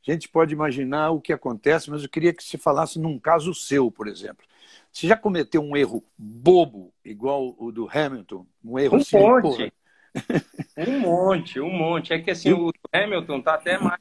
a 0.06 0.12
gente 0.12 0.28
pode 0.28 0.54
imaginar 0.54 1.12
o 1.12 1.22
que 1.22 1.32
acontece, 1.32 1.90
mas 1.92 2.02
eu 2.04 2.10
queria 2.10 2.34
que 2.34 2.44
você 2.44 2.58
falasse 2.58 2.98
num 3.00 3.20
caso 3.20 3.54
seu, 3.54 3.92
por 3.92 4.08
exemplo. 4.08 4.46
Você 4.92 5.08
já 5.08 5.16
cometeu 5.16 5.62
um 5.62 5.78
erro 5.78 6.04
bobo, 6.18 6.92
igual 7.06 7.56
o 7.60 7.72
do 7.72 7.88
Hamilton? 7.92 8.46
Um 8.66 8.80
erro 8.80 8.98
um 8.98 9.02
assim, 9.02 9.20
monte. 9.20 9.72
Um 10.78 11.00
monte, 11.00 11.60
um 11.60 11.72
monte. 11.72 12.14
É 12.14 12.20
que 12.20 12.32
assim, 12.32 12.52
o 12.54 12.72
Hamilton 12.94 13.42
tá 13.42 13.54
até 13.56 13.78
mais 13.78 14.00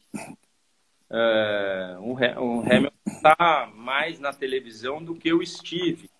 Uh, 1.10 2.02
o, 2.02 2.12
o 2.12 2.60
Hamilton 2.60 2.96
está 3.06 3.70
mais 3.75 4.20
na 4.20 4.30
televisão 4.30 5.02
do 5.02 5.14
que 5.14 5.32
o 5.32 5.44
Steve, 5.44 6.10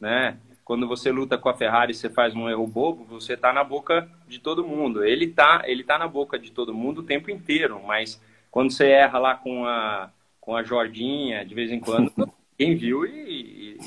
né? 0.00 0.38
Quando 0.64 0.88
você 0.88 1.10
luta 1.10 1.36
com 1.36 1.48
a 1.48 1.54
Ferrari, 1.54 1.94
você 1.94 2.08
faz 2.08 2.34
um 2.34 2.48
erro 2.48 2.66
bobo, 2.66 3.04
você 3.04 3.34
está 3.34 3.52
na 3.52 3.62
boca 3.62 4.10
de 4.26 4.38
todo 4.38 4.66
mundo. 4.66 5.04
Ele 5.04 5.26
está, 5.26 5.62
ele 5.64 5.84
tá 5.84 5.98
na 5.98 6.08
boca 6.08 6.38
de 6.38 6.50
todo 6.50 6.74
mundo 6.74 6.98
o 6.98 7.04
tempo 7.04 7.30
inteiro, 7.30 7.82
mas 7.86 8.20
quando 8.50 8.70
você 8.70 8.86
erra 8.86 9.18
lá 9.18 9.34
com 9.34 9.66
a 9.66 10.10
com 10.40 10.56
a 10.56 10.62
Jordinha, 10.62 11.44
de 11.44 11.54
vez 11.54 11.70
em 11.70 11.78
quando, 11.78 12.10
quem 12.56 12.74
viu 12.74 13.04
e, 13.04 13.76
e, 13.76 13.78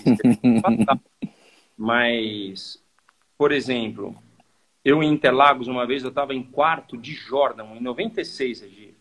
e 0.43 0.61
mas 1.75 2.79
por 3.35 3.51
exemplo, 3.51 4.15
eu 4.83 5.01
em 5.03 5.11
Interlagos 5.11 5.67
uma 5.67 5.85
vez 5.85 6.03
eu 6.03 6.09
estava 6.09 6.33
em 6.33 6.43
quarto 6.43 6.97
de 6.97 7.13
Jordan 7.13 7.75
em 7.75 7.81
96, 7.81 8.61
Regi 8.61 8.91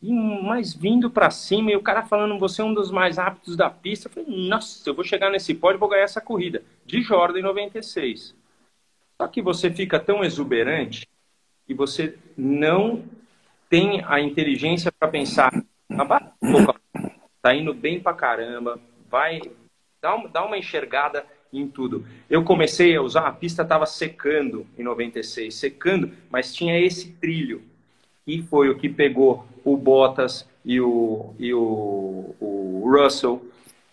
mas 0.00 0.74
vindo 0.74 1.10
para 1.10 1.30
cima 1.30 1.70
e 1.70 1.76
o 1.76 1.82
cara 1.82 2.02
falando, 2.02 2.38
você 2.38 2.60
é 2.60 2.64
um 2.64 2.74
dos 2.74 2.90
mais 2.90 3.16
rápidos 3.16 3.56
da 3.56 3.70
pista. 3.70 4.08
Eu 4.08 4.12
falei, 4.12 4.48
nossa, 4.48 4.88
eu 4.88 4.94
vou 4.94 5.04
chegar 5.04 5.30
nesse 5.30 5.54
pódio 5.54 5.78
e 5.78 5.80
vou 5.80 5.88
ganhar 5.88 6.04
essa 6.04 6.20
corrida. 6.20 6.62
De 6.84 7.00
Jordan 7.02 7.38
em 7.38 7.42
96. 7.42 8.34
Só 9.20 9.26
que 9.28 9.40
você 9.40 9.70
fica 9.70 9.98
tão 9.98 10.22
exuberante 10.22 11.08
e 11.68 11.74
você 11.74 12.18
não 12.36 13.04
tem 13.68 14.04
a 14.06 14.20
inteligência 14.20 14.92
para 14.92 15.08
pensar, 15.08 15.50
tá 17.42 17.54
indo 17.54 17.74
bem 17.74 17.98
pra 17.98 18.14
caramba, 18.14 18.78
vai, 19.10 19.40
dá 20.00 20.14
uma, 20.14 20.28
dá 20.28 20.44
uma 20.44 20.58
enxergada 20.58 21.26
em 21.52 21.66
tudo. 21.68 22.04
Eu 22.28 22.44
comecei 22.44 22.96
a 22.96 23.02
usar, 23.02 23.26
a 23.26 23.32
pista 23.32 23.62
estava 23.62 23.86
secando 23.86 24.66
em 24.78 24.82
96, 24.82 25.54
secando, 25.54 26.10
mas 26.30 26.54
tinha 26.54 26.78
esse 26.78 27.12
trilho 27.12 27.62
e 28.26 28.42
foi 28.42 28.68
o 28.68 28.76
que 28.76 28.88
pegou 28.88 29.46
o 29.64 29.76
Bottas 29.76 30.48
e 30.64 30.80
o, 30.80 31.34
e 31.38 31.54
o, 31.54 32.34
o 32.40 32.82
Russell, 32.84 33.44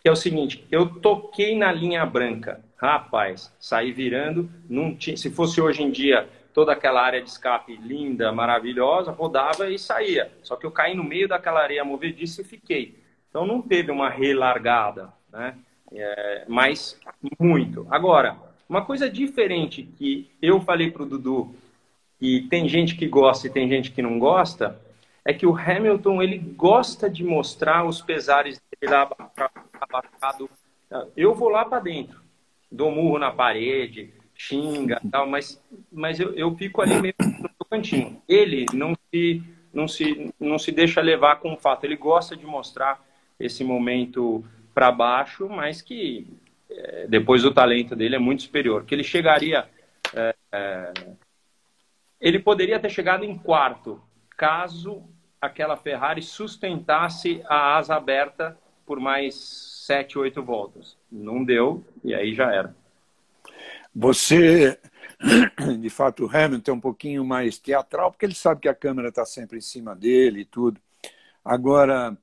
que 0.02 0.10
é 0.10 0.12
o 0.12 0.16
seguinte, 0.16 0.66
eu 0.72 0.88
toquei 0.88 1.56
na 1.56 1.72
linha 1.72 2.06
branca, 2.06 2.60
rapaz, 2.78 3.54
saí 3.60 3.92
virando, 3.92 4.50
não 4.68 4.96
tinha, 4.96 5.16
se 5.16 5.30
fosse 5.30 5.62
hoje 5.62 5.84
em 5.84 5.92
dia 5.92 6.28
toda 6.54 6.72
aquela 6.72 7.02
área 7.02 7.22
de 7.22 7.30
escape 7.30 7.76
linda, 7.78 8.32
maravilhosa, 8.32 9.12
rodava 9.12 9.70
e 9.70 9.80
saía. 9.80 10.32
Só 10.44 10.56
que 10.56 10.66
eu 10.66 10.72
caí 10.72 10.94
no 10.94 11.04
meio 11.04 11.28
daquela 11.28 11.62
areia 11.62 11.84
movediça 11.84 12.42
e 12.42 12.46
fiquei. 12.46 13.00
Então 13.30 13.46
não 13.48 13.62
teve 13.62 13.92
uma 13.92 14.10
relargada, 14.10 15.12
né? 15.32 15.56
É, 15.94 16.46
mas 16.48 17.00
muito. 17.40 17.86
Agora, 17.90 18.38
uma 18.68 18.84
coisa 18.84 19.10
diferente 19.10 19.84
que 19.84 20.32
eu 20.42 20.60
falei 20.60 20.90
para 20.90 21.04
o 21.04 21.06
Dudu 21.06 21.56
e 22.20 22.42
tem 22.42 22.68
gente 22.68 22.96
que 22.96 23.08
gosta 23.08 23.48
e 23.48 23.50
tem 23.50 23.68
gente 23.68 23.92
que 23.92 24.02
não 24.02 24.18
gosta, 24.18 24.80
é 25.26 25.34
que 25.34 25.46
o 25.46 25.56
Hamilton 25.56 26.22
ele 26.22 26.38
gosta 26.38 27.10
de 27.10 27.24
mostrar 27.24 27.86
os 27.86 28.02
pesares 28.02 28.62
dele 28.80 28.94
abaixado. 28.94 30.50
Eu 31.16 31.34
vou 31.34 31.50
lá 31.50 31.66
para 31.66 31.80
dentro, 31.80 32.22
dou 32.72 32.92
murro 32.92 33.20
na 33.20 33.32
parede, 33.32 34.14
xinga, 34.36 35.02
tal, 35.12 35.28
mas, 35.28 35.62
mas 35.92 36.20
eu, 36.20 36.34
eu 36.34 36.56
fico 36.56 36.82
ali 36.82 36.96
mesmo 36.96 37.50
no 37.60 37.66
cantinho. 37.66 38.22
Ele 38.28 38.66
não 38.74 38.96
se, 39.12 39.44
não, 39.74 39.88
se, 39.88 40.34
não 40.40 40.60
se 40.60 40.72
deixa 40.72 41.02
levar 41.02 41.38
com 41.38 41.54
o 41.54 41.58
fato, 41.58 41.86
ele 41.86 41.96
gosta 41.96 42.36
de 42.36 42.46
mostrar 42.46 43.04
esse 43.40 43.64
momento 43.64 44.44
para 44.74 44.92
baixo, 44.92 45.48
mas 45.48 45.82
que 45.82 46.28
é, 46.70 47.08
depois 47.08 47.46
o 47.46 47.54
talento 47.54 47.96
dele 47.96 48.16
é 48.16 48.20
muito 48.20 48.44
superior. 48.44 48.86
Que 48.86 48.96
ele 48.96 49.04
chegaria 49.04 49.68
é, 50.14 50.94
ele 52.24 52.40
poderia 52.40 52.80
ter 52.80 52.90
chegado 52.90 53.26
em 53.26 53.38
quarto, 53.38 54.02
caso 54.38 55.04
aquela 55.42 55.76
Ferrari 55.76 56.22
sustentasse 56.22 57.44
a 57.50 57.76
asa 57.76 57.96
aberta 57.96 58.58
por 58.86 58.98
mais 58.98 59.36
sete, 59.86 60.18
oito 60.18 60.42
voltas. 60.42 60.98
Não 61.12 61.44
deu, 61.44 61.84
e 62.02 62.16
aí 62.16 62.34
já 62.34 62.50
era. 62.50 62.74
Você, 63.94 64.80
de 65.82 65.90
fato, 65.90 66.26
o 66.26 66.30
Hamilton 66.34 66.72
é 66.72 66.76
um 66.76 66.80
pouquinho 66.80 67.26
mais 67.26 67.60
teatral, 67.60 68.10
porque 68.10 68.26
ele 68.26 68.36
sabe 68.36 68.62
que 68.62 68.70
a 68.70 68.76
câmera 68.76 69.10
está 69.10 69.26
sempre 69.26 69.58
em 69.58 69.62
cima 69.62 69.94
dele 69.94 70.42
e 70.42 70.46
tudo. 70.46 70.80
Agora, 71.44 72.18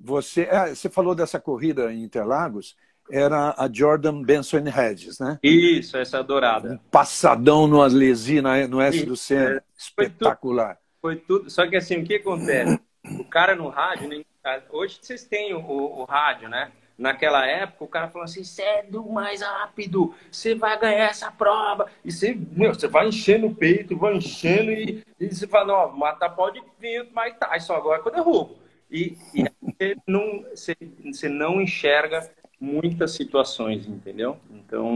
você, 0.00 0.42
é, 0.50 0.74
você 0.74 0.88
falou 0.88 1.14
dessa 1.14 1.38
corrida 1.38 1.92
em 1.92 2.02
Interlagos, 2.02 2.74
era 3.12 3.54
a 3.58 3.68
Jordan 3.70 4.22
Benson 4.22 4.58
Hedges, 4.58 5.18
né? 5.18 5.38
Isso, 5.42 5.96
essa 5.96 6.22
dourada. 6.22 6.72
Um 6.74 6.78
passadão 6.90 7.66
no 7.66 7.82
Aslesi, 7.82 8.40
no 8.40 8.80
S 8.80 9.04
do 9.04 9.16
Senna. 9.16 9.56
É, 9.56 9.62
Espetacular. 9.76 10.78
Foi 11.02 11.16
tudo, 11.16 11.26
foi 11.26 11.38
tudo, 11.38 11.50
Só 11.50 11.66
que 11.68 11.76
assim, 11.76 11.98
o 11.98 12.04
que 12.04 12.14
acontece? 12.14 12.80
O 13.18 13.24
cara 13.24 13.54
no 13.56 13.68
rádio, 13.68 14.24
hoje 14.70 14.98
vocês 15.00 15.24
têm 15.24 15.54
o, 15.54 15.60
o, 15.60 16.04
rádio, 16.04 16.48
né? 16.48 16.70
Naquela 16.96 17.46
época, 17.46 17.84
o 17.84 17.88
cara 17.88 18.08
falou 18.08 18.24
assim: 18.24 18.44
você 18.44 18.62
é 18.62 18.82
do 18.82 19.02
mais 19.10 19.40
rápido, 19.40 20.14
você 20.30 20.54
vai 20.54 20.78
ganhar 20.78 21.06
essa 21.06 21.30
prova. 21.30 21.86
E 22.04 22.12
você, 22.12 22.38
meu, 22.52 22.74
você 22.74 22.86
vai 22.86 23.08
enchendo 23.08 23.46
o 23.46 23.54
peito, 23.54 23.96
vai 23.96 24.16
enchendo 24.16 24.70
e, 24.70 25.02
e 25.18 25.34
você 25.34 25.46
fala: 25.46 25.72
ó, 25.72 25.88
mata 25.88 26.28
pode 26.28 26.62
vir, 26.78 27.08
mas 27.12 27.34
tá. 27.38 27.58
Só 27.58 27.76
agora 27.76 28.02
que 28.02 28.08
eu 28.08 28.12
derrubo. 28.12 28.58
E, 28.90 29.16
e 29.34 29.44
você, 29.80 29.96
não, 30.06 30.42
você, 30.42 30.76
você 31.04 31.28
não 31.28 31.60
enxerga 31.60 32.30
muitas 32.60 33.12
situações, 33.12 33.86
entendeu? 33.88 34.38
Então. 34.50 34.94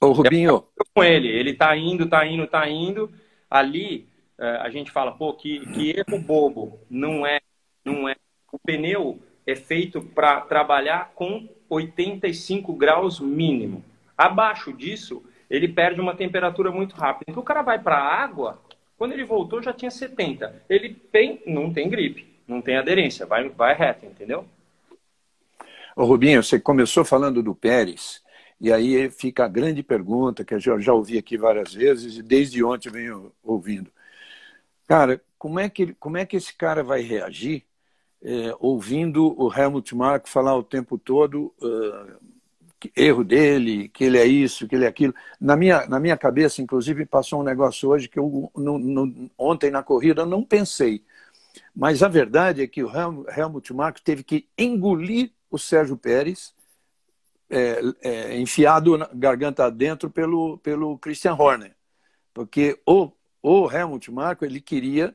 Ô, 0.00 0.12
Rubinho. 0.12 0.64
Com 0.94 1.02
ele, 1.02 1.28
ele 1.28 1.54
tá 1.54 1.74
indo, 1.74 2.06
tá 2.06 2.26
indo, 2.26 2.46
tá 2.46 2.68
indo. 2.68 3.10
Ali 3.50 4.06
é, 4.38 4.46
a 4.58 4.68
gente 4.68 4.90
fala, 4.90 5.12
pô, 5.12 5.32
que, 5.32 5.60
que 5.72 5.90
erro 5.90 6.18
bobo. 6.20 6.78
Não 6.90 7.26
é, 7.26 7.40
não 7.82 8.06
é. 8.06 8.14
O 8.52 8.58
pneu 8.58 9.18
é 9.46 9.56
feito 9.56 10.02
para 10.02 10.40
trabalhar 10.42 11.12
com 11.14 11.48
85 11.68 12.74
graus 12.74 13.18
mínimo. 13.18 13.82
Abaixo 14.16 14.72
disso, 14.72 15.22
ele 15.48 15.68
perde 15.68 16.00
uma 16.00 16.14
temperatura 16.14 16.70
muito 16.70 16.94
rápida. 16.94 17.30
Então 17.30 17.42
o 17.42 17.46
cara 17.46 17.62
vai 17.62 17.78
para 17.78 17.96
a 17.96 18.22
água, 18.22 18.60
quando 18.96 19.12
ele 19.12 19.24
voltou 19.24 19.62
já 19.62 19.72
tinha 19.72 19.90
70. 19.90 20.64
Ele 20.68 20.94
tem, 20.94 21.42
não 21.46 21.72
tem 21.72 21.88
gripe, 21.88 22.25
não 22.46 22.60
tem 22.60 22.76
aderência, 22.76 23.26
vai, 23.26 23.48
vai 23.48 23.74
reto, 23.74 24.06
entendeu? 24.06 24.46
Ô, 25.94 26.04
Rubinho, 26.04 26.42
você 26.42 26.60
começou 26.60 27.04
falando 27.04 27.42
do 27.42 27.54
Pérez, 27.54 28.22
e 28.60 28.72
aí 28.72 29.10
fica 29.10 29.44
a 29.44 29.48
grande 29.48 29.82
pergunta, 29.82 30.44
que 30.44 30.54
eu 30.54 30.80
já 30.80 30.92
ouvi 30.92 31.18
aqui 31.18 31.36
várias 31.36 31.72
vezes, 31.72 32.16
e 32.16 32.22
desde 32.22 32.62
ontem 32.62 32.90
venho 32.90 33.32
ouvindo. 33.42 33.90
Cara, 34.86 35.20
como 35.38 35.58
é 35.58 35.68
que, 35.68 35.94
como 35.94 36.16
é 36.16 36.24
que 36.24 36.36
esse 36.36 36.54
cara 36.54 36.82
vai 36.82 37.00
reagir 37.00 37.64
é, 38.22 38.54
ouvindo 38.58 39.34
o 39.40 39.52
Helmut 39.52 39.94
Marko 39.94 40.28
falar 40.28 40.56
o 40.56 40.62
tempo 40.62 40.98
todo 40.98 41.54
uh, 41.60 42.16
erro 42.94 43.24
dele, 43.24 43.88
que 43.88 44.04
ele 44.04 44.18
é 44.18 44.26
isso, 44.26 44.66
que 44.66 44.74
ele 44.74 44.84
é 44.84 44.88
aquilo. 44.88 45.14
Na 45.40 45.56
minha, 45.56 45.86
na 45.86 46.00
minha 46.00 46.16
cabeça, 46.16 46.62
inclusive, 46.62 47.06
passou 47.06 47.40
um 47.40 47.44
negócio 47.44 47.88
hoje 47.88 48.08
que 48.08 48.18
eu, 48.18 48.50
no, 48.56 48.78
no, 48.78 49.30
ontem 49.38 49.70
na 49.70 49.82
corrida, 49.82 50.26
não 50.26 50.42
pensei. 50.42 51.02
Mas 51.74 52.02
a 52.02 52.08
verdade 52.08 52.62
é 52.62 52.66
que 52.66 52.82
o 52.82 52.90
Helmut 52.90 53.72
Marko 53.72 54.00
teve 54.02 54.22
que 54.22 54.48
engolir 54.58 55.32
o 55.50 55.58
Sérgio 55.58 55.96
Pérez, 55.96 56.54
é, 57.48 57.80
é, 58.02 58.38
enfiado 58.38 58.98
na 58.98 59.08
garganta 59.12 59.70
dentro 59.70 60.10
pelo, 60.10 60.58
pelo 60.58 60.98
Christian 60.98 61.34
Horner. 61.34 61.74
Porque 62.34 62.78
o, 62.84 63.10
o 63.42 63.70
Helmut 63.70 64.10
Marko 64.10 64.44
ele 64.44 64.60
queria 64.60 65.14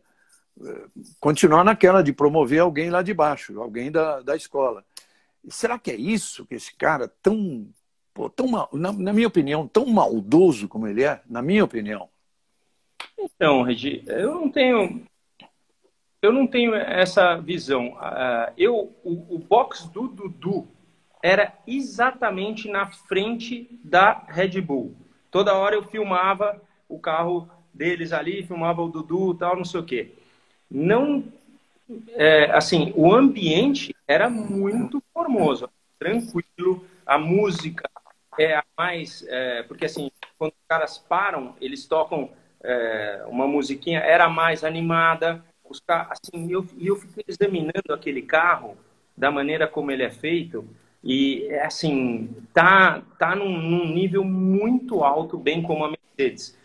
eh, 0.64 0.88
continuar 1.20 1.64
naquela 1.64 2.02
de 2.02 2.14
promover 2.14 2.60
alguém 2.60 2.90
lá 2.90 3.02
de 3.02 3.14
baixo, 3.14 3.62
alguém 3.62 3.92
da, 3.92 4.22
da 4.22 4.36
escola. 4.36 4.84
Será 5.50 5.78
que 5.78 5.92
é 5.92 5.96
isso 5.96 6.46
que 6.46 6.56
esse 6.56 6.74
cara 6.76 7.08
tão, 7.22 7.68
pô, 8.14 8.30
tão 8.30 8.48
mal, 8.48 8.70
na, 8.74 8.92
na, 8.92 9.14
minha 9.14 9.28
opinião, 9.28 9.68
tão 9.68 9.86
maldoso 9.86 10.68
como 10.68 10.88
ele 10.88 11.04
é, 11.04 11.22
na 11.30 11.42
minha 11.42 11.64
opinião? 11.64 12.10
Então, 13.18 13.64
Regi, 13.64 14.04
eu 14.08 14.36
não 14.36 14.50
tenho 14.50 15.04
eu 16.22 16.32
não 16.32 16.46
tenho 16.46 16.76
essa 16.76 17.36
visão. 17.38 17.94
Uh, 17.94 18.54
eu 18.58 18.96
o, 19.04 19.36
o 19.36 19.40
box 19.40 19.88
do 19.88 20.08
Dudu 20.08 20.68
era 21.24 21.54
exatamente 21.68 22.70
na 22.70 22.88
frente 22.88 23.70
da 23.84 24.24
Red 24.28 24.60
Bull. 24.62 24.96
Toda 25.30 25.56
hora 25.56 25.76
eu 25.76 25.84
filmava 25.84 26.62
o 26.90 27.00
carro 27.00 27.50
deles 27.74 28.12
ali, 28.12 28.44
filmava 28.44 28.82
o 28.82 28.90
Dudu, 28.90 29.34
tal, 29.36 29.56
não 29.56 29.66
sei 29.66 29.80
o 29.80 29.86
quê. 29.86 30.12
Não, 30.70 31.24
é, 32.10 32.52
assim, 32.52 32.94
o 32.96 33.14
ambiente 33.14 33.96
era 34.08 34.30
muito 34.30 35.02
formoso, 35.14 35.70
tranquilo, 36.00 36.86
a 37.06 37.18
música 37.18 37.90
é 38.40 38.56
a 38.56 38.64
mais, 38.78 39.26
é, 39.28 39.64
porque 39.64 39.86
assim, 39.86 40.10
quando 40.38 40.52
os 40.52 40.68
caras 40.68 40.98
param, 40.98 41.56
eles 41.60 41.86
tocam 41.86 42.30
é, 42.64 43.26
uma 43.28 43.48
musiquinha, 43.48 44.00
era 44.00 44.30
mais 44.30 44.64
animada, 44.64 45.44
os 45.72 45.82
assim, 45.88 46.52
eu, 46.52 46.66
eu 46.80 46.96
fiquei 46.96 47.24
examinando 47.28 47.94
aquele 47.94 48.22
carro 48.22 48.78
da 49.16 49.32
maneira 49.32 49.68
como 49.68 49.92
ele 49.92 50.04
é 50.04 50.10
feito 50.10 50.68
e 51.04 51.50
assim 51.64 52.30
tá 52.54 53.02
tá 53.18 53.36
num, 53.36 53.58
num 53.58 53.94
nível 53.94 54.24
muito 54.24 55.04
alto, 55.04 55.38
bem 55.38 55.62
como 55.62 55.86
a 55.86 55.92
Mercedes, 55.92 56.58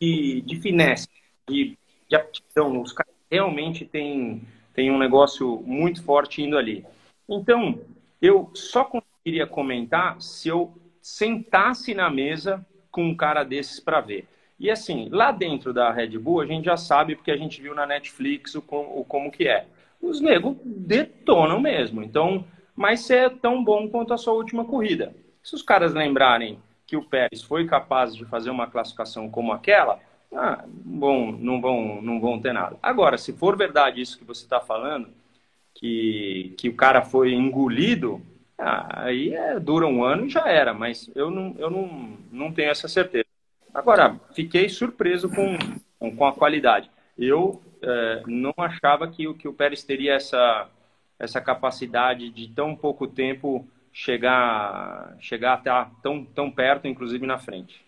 de, 0.00 0.40
de 0.42 0.60
finesse, 0.60 1.08
de, 1.48 1.76
de 2.08 2.16
aptidão. 2.16 2.80
Os 2.80 2.92
caras 2.92 3.12
realmente 3.30 3.84
têm 3.84 4.42
tem 4.74 4.90
um 4.90 4.98
negócio 4.98 5.62
muito 5.66 6.02
forte 6.02 6.42
indo 6.42 6.56
ali. 6.56 6.84
Então 7.28 7.80
eu 8.20 8.50
só 8.54 8.84
conseguiria 8.84 9.46
comentar 9.46 10.20
se 10.20 10.48
eu 10.48 10.72
sentasse 11.00 11.92
na 11.92 12.08
mesa 12.08 12.64
com 12.90 13.04
um 13.04 13.16
cara 13.16 13.42
desses 13.42 13.80
para 13.80 14.00
ver. 14.00 14.26
E 14.58 14.70
assim, 14.70 15.08
lá 15.10 15.32
dentro 15.32 15.72
da 15.72 15.90
Red 15.90 16.18
Bull, 16.18 16.40
a 16.40 16.46
gente 16.46 16.66
já 16.66 16.76
sabe, 16.76 17.16
porque 17.16 17.30
a 17.30 17.36
gente 17.36 17.60
viu 17.60 17.74
na 17.74 17.86
Netflix 17.86 18.54
o, 18.54 18.62
o 18.68 19.04
como 19.04 19.30
que 19.30 19.48
é. 19.48 19.66
Os 20.00 20.20
negros 20.20 20.56
detonam 20.64 21.60
mesmo. 21.60 22.02
Então, 22.02 22.44
mas 22.74 23.00
se 23.00 23.14
é 23.14 23.28
tão 23.28 23.62
bom 23.62 23.88
quanto 23.88 24.14
a 24.14 24.18
sua 24.18 24.34
última 24.34 24.64
corrida. 24.64 25.14
Se 25.42 25.54
os 25.54 25.62
caras 25.62 25.94
lembrarem 25.94 26.58
que 26.86 26.96
o 26.96 27.04
Pérez 27.04 27.42
foi 27.42 27.66
capaz 27.66 28.14
de 28.14 28.24
fazer 28.24 28.50
uma 28.50 28.66
classificação 28.66 29.28
como 29.30 29.52
aquela, 29.52 29.98
ah, 30.34 30.64
bom, 30.66 31.32
não 31.32 31.60
vão, 31.60 32.00
não 32.02 32.20
vão 32.20 32.40
ter 32.40 32.52
nada. 32.52 32.78
Agora, 32.82 33.18
se 33.18 33.32
for 33.32 33.56
verdade 33.56 34.00
isso 34.00 34.18
que 34.18 34.24
você 34.24 34.44
está 34.44 34.60
falando, 34.60 35.08
que, 35.74 36.54
que 36.58 36.68
o 36.68 36.76
cara 36.76 37.02
foi 37.02 37.32
engolido, 37.32 38.20
ah, 38.58 39.04
aí 39.04 39.34
é, 39.34 39.58
dura 39.58 39.86
um 39.86 40.04
ano 40.04 40.26
e 40.26 40.30
já 40.30 40.46
era, 40.48 40.72
mas 40.72 41.10
eu 41.14 41.30
não, 41.30 41.54
eu 41.58 41.70
não, 41.70 42.16
não 42.30 42.52
tenho 42.52 42.70
essa 42.70 42.88
certeza. 42.88 43.26
Agora, 43.74 44.20
fiquei 44.34 44.68
surpreso 44.68 45.30
com, 45.30 45.56
com 46.10 46.26
a 46.26 46.32
qualidade. 46.32 46.90
Eu 47.18 47.62
é, 47.82 48.22
não 48.26 48.54
achava 48.58 49.08
que, 49.08 49.32
que 49.34 49.48
o 49.48 49.52
Pérez 49.52 49.82
teria 49.82 50.14
essa, 50.14 50.68
essa 51.18 51.40
capacidade 51.40 52.30
de 52.30 52.48
tão 52.48 52.76
pouco 52.76 53.06
tempo 53.06 53.66
chegar, 53.92 55.16
chegar 55.20 55.54
até 55.54 55.70
tão, 56.02 56.24
tão 56.24 56.50
perto, 56.50 56.86
inclusive 56.86 57.26
na 57.26 57.38
frente. 57.38 57.84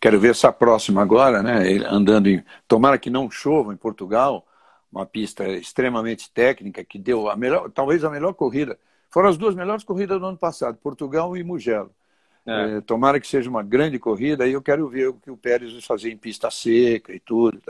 Quero 0.00 0.18
ver 0.18 0.30
essa 0.30 0.52
próxima 0.52 1.00
agora, 1.00 1.42
né? 1.42 1.78
Andando 1.88 2.28
em. 2.28 2.42
Tomara 2.66 2.98
que 2.98 3.08
não 3.08 3.30
chova 3.30 3.72
em 3.72 3.76
Portugal, 3.76 4.44
uma 4.90 5.06
pista 5.06 5.48
extremamente 5.48 6.30
técnica 6.30 6.82
que 6.84 6.98
deu 6.98 7.30
a 7.30 7.36
melhor, 7.36 7.70
talvez 7.70 8.02
a 8.04 8.10
melhor 8.10 8.34
corrida. 8.34 8.78
Foram 9.10 9.28
as 9.28 9.36
duas 9.36 9.54
melhores 9.54 9.84
corridas 9.84 10.18
do 10.18 10.26
ano 10.26 10.36
passado, 10.36 10.76
Portugal 10.82 11.36
e 11.36 11.44
Mugello. 11.44 11.90
É. 12.46 12.76
É, 12.76 12.80
tomara 12.80 13.20
que 13.20 13.26
seja 13.26 13.48
uma 13.48 13.62
grande 13.62 13.98
corrida, 13.98 14.46
e 14.46 14.52
eu 14.52 14.62
quero 14.62 14.88
ver 14.88 15.08
o 15.08 15.14
que 15.14 15.30
o 15.30 15.36
Pérez 15.36 15.72
vai 15.72 15.80
fazer 15.80 16.10
em 16.10 16.16
pista 16.16 16.50
seca 16.50 17.14
e 17.14 17.20
tudo. 17.20 17.62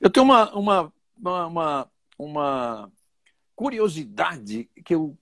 Eu 0.00 0.08
tenho 0.08 0.24
uma, 0.24 0.54
uma, 0.54 0.92
uma, 1.18 1.90
uma, 2.16 2.92
curiosidade 3.56 4.68
que 4.84 4.94
eu 4.94 5.16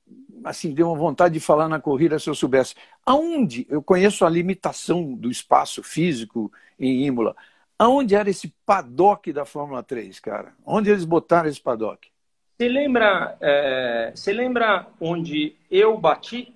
assim 0.44 0.74
deu 0.74 0.88
uma 0.88 0.96
vontade 0.96 1.35
de 1.35 1.40
falar 1.40 1.68
na 1.68 1.81
corrida 1.81 2.18
se 2.18 2.28
eu 2.28 2.35
soubesse. 2.35 2.74
Aonde 3.05 3.66
eu 3.70 3.83
conheço 3.83 4.24
a 4.24 4.31
limitação 4.31 5.14
do 5.14 5.31
espaço 5.31 5.83
físico 5.83 6.52
em 6.78 7.07
Imola? 7.07 7.37
Aonde 7.78 8.14
era 8.14 8.28
esse 8.28 8.52
paddock 8.66 9.33
da 9.33 9.44
Fórmula 9.44 9.83
3, 9.83 10.20
cara? 10.20 10.55
Onde 10.64 10.90
eles 10.90 11.05
botaram 11.05 11.48
esse 11.48 11.61
paddock? 11.61 12.09
Você 12.57 12.68
lembra, 12.68 13.37
é, 13.40 14.12
você 14.14 14.33
lembra 14.33 14.87
onde 15.00 15.57
eu 15.70 15.98
bati? 15.98 16.55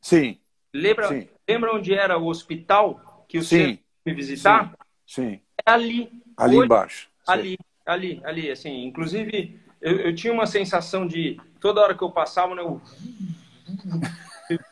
Sim. 0.00 0.38
Lembra, 0.72 1.08
sim. 1.08 1.28
Lembra 1.48 1.74
onde 1.74 1.94
era 1.94 2.18
o 2.18 2.26
hospital 2.26 3.24
que 3.28 3.38
o 3.38 3.42
senhor 3.42 3.78
me 4.04 4.14
visitar? 4.14 4.72
Sim. 5.06 5.30
sim. 5.30 5.40
É 5.66 5.70
ali. 5.70 6.10
Ali 6.36 6.56
Hoje, 6.56 6.64
embaixo. 6.64 7.10
Ali, 7.26 7.58
ali, 7.86 8.20
ali, 8.24 8.50
assim. 8.50 8.84
Inclusive, 8.84 9.60
eu, 9.80 9.98
eu, 9.98 10.14
tinha 10.14 10.32
uma 10.32 10.46
sensação 10.46 11.06
de 11.06 11.40
toda 11.60 11.80
hora 11.80 11.94
que 11.96 12.02
eu 12.02 12.10
passava, 12.10 12.54
né, 12.54 12.62
eu, 12.62 12.80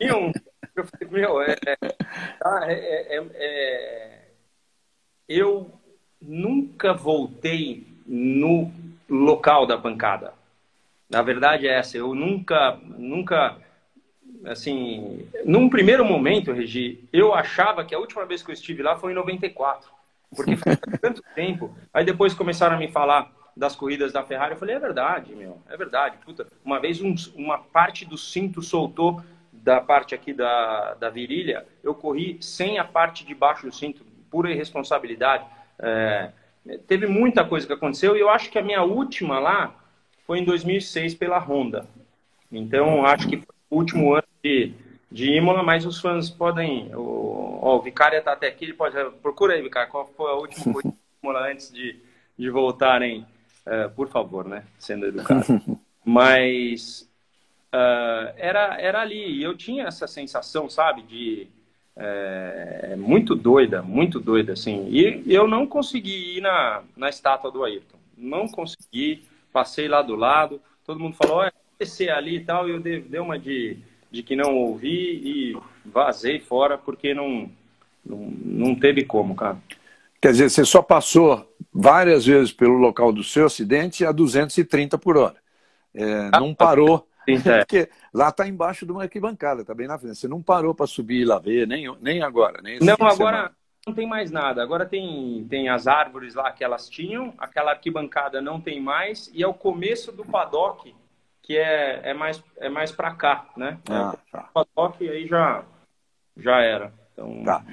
eu, 0.01 0.33
eu 0.77 0.85
falei, 0.85 1.09
meu, 1.11 1.43
é, 1.43 1.57
tá, 1.57 2.61
é, 2.65 2.73
é, 2.73 3.17
é, 3.17 3.29
é, 3.35 4.29
eu 5.29 5.71
nunca 6.21 6.93
voltei 6.93 7.87
no 8.07 8.71
local 9.09 9.67
da 9.67 9.79
pancada. 9.79 10.35
Na 11.09 11.23
verdade 11.23 11.67
é 11.67 11.79
essa, 11.79 11.97
eu 11.97 12.15
nunca, 12.15 12.79
nunca, 12.85 13.59
assim, 14.45 15.29
num 15.45 15.69
primeiro 15.69 16.05
momento, 16.05 16.53
Regi, 16.53 17.05
eu 17.13 17.35
achava 17.35 17.85
que 17.85 17.95
a 17.95 17.99
última 17.99 18.25
vez 18.25 18.43
que 18.43 18.51
eu 18.51 18.55
estive 18.55 18.83
lá 18.83 18.97
foi 18.97 19.13
em 19.13 19.15
94, 19.15 19.91
porque 20.35 20.57
foi 20.57 20.77
tanto 20.77 21.23
tempo. 21.35 21.75
Aí 21.93 22.05
depois 22.05 22.35
começaram 22.35 22.77
a 22.77 22.79
me 22.79 22.89
falar 22.89 23.31
das 23.57 23.77
corridas 23.77 24.13
da 24.13 24.23
Ferrari, 24.23 24.53
eu 24.53 24.59
falei, 24.59 24.77
é 24.77 24.79
verdade, 24.79 25.35
meu, 25.35 25.59
é 25.69 25.77
verdade. 25.77 26.17
Puta, 26.25 26.47
uma 26.65 26.81
vez 26.81 27.01
um, 27.03 27.15
uma 27.35 27.59
parte 27.59 28.05
do 28.05 28.17
cinto 28.17 28.63
soltou 28.63 29.23
da 29.53 29.81
parte 29.81 30.15
aqui 30.15 30.33
da, 30.33 30.95
da 30.95 31.11
virilha, 31.11 31.67
eu 31.83 31.95
corri 31.95 32.39
sem 32.41 32.79
a 32.79 32.85
parte 32.85 33.27
de 33.27 33.35
baixo 33.35 33.67
do 33.67 33.75
cinto, 33.75 34.05
pura 34.31 34.51
irresponsabilidade. 34.51 35.45
É, 35.79 36.31
teve 36.87 37.07
muita 37.07 37.45
coisa 37.45 37.67
que 37.67 37.73
aconteceu 37.73 38.17
e 38.17 38.21
eu 38.21 38.31
acho 38.31 38.51
que 38.51 38.59
a 38.59 38.63
minha 38.63 38.83
última 38.83 39.39
lá 39.39 39.75
foi 40.27 40.39
em 40.39 40.45
2006 40.45 41.15
pela 41.15 41.39
Honda. 41.39 41.87
Então, 42.51 43.05
acho 43.05 43.29
que 43.29 43.37
foi 43.37 43.55
último 43.71 44.15
ano 44.15 44.25
de, 44.43 44.73
de 45.11 45.31
Imola, 45.33 45.63
mas 45.63 45.87
os 45.87 46.01
fãs 46.01 46.29
podem... 46.31 46.95
O, 46.95 47.59
ó, 47.63 47.77
o 47.77 47.83
Vicária 47.83 48.19
está 48.19 48.33
até 48.33 48.49
aqui, 48.49 48.65
ele 48.65 48.75
pode... 48.75 48.97
Procura 49.23 49.55
aí, 49.55 49.63
Vicária, 49.63 49.91
qual 49.91 50.11
foi 50.17 50.31
a 50.31 50.35
última 50.35 50.73
corrida 50.73 50.91
de 50.97 51.23
Imola 51.23 51.51
antes 51.51 51.73
de, 51.73 51.97
de 52.39 52.51
voltarem 52.51 53.27
uh, 53.67 53.91
por 53.95 54.09
favor, 54.09 54.47
né? 54.47 54.65
Sendo 54.79 55.07
educado. 55.07 55.45
Mas 56.05 57.09
uh, 57.73 58.33
era, 58.37 58.81
era 58.81 59.01
ali. 59.01 59.39
E 59.39 59.43
eu 59.43 59.57
tinha 59.57 59.85
essa 59.85 60.07
sensação, 60.07 60.69
sabe, 60.69 61.03
de 61.03 61.49
é, 61.97 62.95
muito 62.97 63.35
doida, 63.35 63.83
muito 63.83 64.19
doida, 64.19 64.55
assim. 64.55 64.89
E 64.89 65.23
eu 65.27 65.47
não 65.47 65.67
consegui 65.67 66.39
ir 66.39 66.41
na, 66.41 66.83
na 66.97 67.11
estátua 67.11 67.51
do 67.51 67.63
Ayrton. 67.63 67.99
Não 68.17 68.49
consegui. 68.49 69.25
Passei 69.53 69.87
lá 69.89 70.01
do 70.01 70.15
lado. 70.15 70.61
Todo 70.87 71.01
mundo 71.01 71.17
falou, 71.17 71.43
descer 71.81 72.11
ali 72.11 72.37
e 72.37 72.45
tal. 72.45 72.69
E 72.69 72.73
eu 72.73 72.81
dei, 72.81 73.01
dei 73.01 73.19
uma 73.19 73.39
de, 73.39 73.79
de 74.11 74.23
que 74.23 74.37
não 74.37 74.55
ouvi 74.57 75.21
e 75.25 75.57
vazei 75.85 76.39
fora 76.39 76.77
porque 76.77 77.15
não, 77.15 77.51
não, 78.05 78.19
não 78.45 78.75
teve 78.75 79.05
como, 79.05 79.35
cara. 79.35 79.57
Quer 80.21 80.33
dizer, 80.33 80.51
você 80.51 80.65
só 80.67 80.83
passou 80.83 81.51
várias 81.73 82.27
vezes 82.27 82.53
pelo 82.53 82.75
local 82.75 83.11
do 83.11 83.25
seu 83.25 83.47
acidente 83.47 84.05
a 84.05 84.13
230 84.13 84.99
por 84.99 85.17
hora. 85.17 85.37
É, 85.95 86.29
ah, 86.31 86.39
não 86.39 86.55
parou, 86.55 87.09
é. 87.27 87.59
porque 87.65 87.89
lá 88.13 88.29
está 88.29 88.47
embaixo 88.47 88.85
de 88.85 88.93
uma 88.93 89.03
arquibancada, 89.03 89.63
está 89.63 89.75
bem 89.75 89.89
na 89.89 89.99
frente. 89.99 90.19
Você 90.19 90.29
não 90.29 90.43
parou 90.43 90.75
para 90.75 90.87
subir 90.87 91.25
lá 91.25 91.39
ver, 91.39 91.67
nem, 91.67 91.87
nem 92.01 92.23
agora. 92.23 92.61
Nem 92.63 92.79
não, 92.81 92.97
agora 93.01 93.51
não 93.87 93.95
tem 93.95 94.07
mais 94.07 94.31
nada. 94.31 94.63
Agora 94.63 94.85
tem, 94.85 95.47
tem 95.49 95.71
as 95.71 95.87
árvores 95.87 96.35
lá 96.35 96.53
que 96.53 96.63
elas 96.63 96.87
tinham, 96.87 97.33
aquela 97.39 97.71
arquibancada 97.71 98.43
não 98.43 98.61
tem 98.61 98.79
mais, 98.79 99.31
e 99.33 99.43
é 99.43 99.49
o 99.49 99.55
começo 99.55 100.13
do 100.13 100.23
paddock, 100.23 100.95
que 101.51 101.59
é, 101.59 102.01
é 102.05 102.15
mais, 102.15 102.41
é 102.59 102.69
mais 102.69 102.93
para 102.93 103.13
cá, 103.13 103.49
né? 103.57 103.77
Ah, 103.91 104.17
tá. 104.31 104.51
O 104.55 104.65
paddock 104.65 105.09
aí 105.09 105.27
já, 105.27 105.65
já 106.37 106.61
era. 106.61 106.93
Então... 107.13 107.43
Tá. 107.43 107.65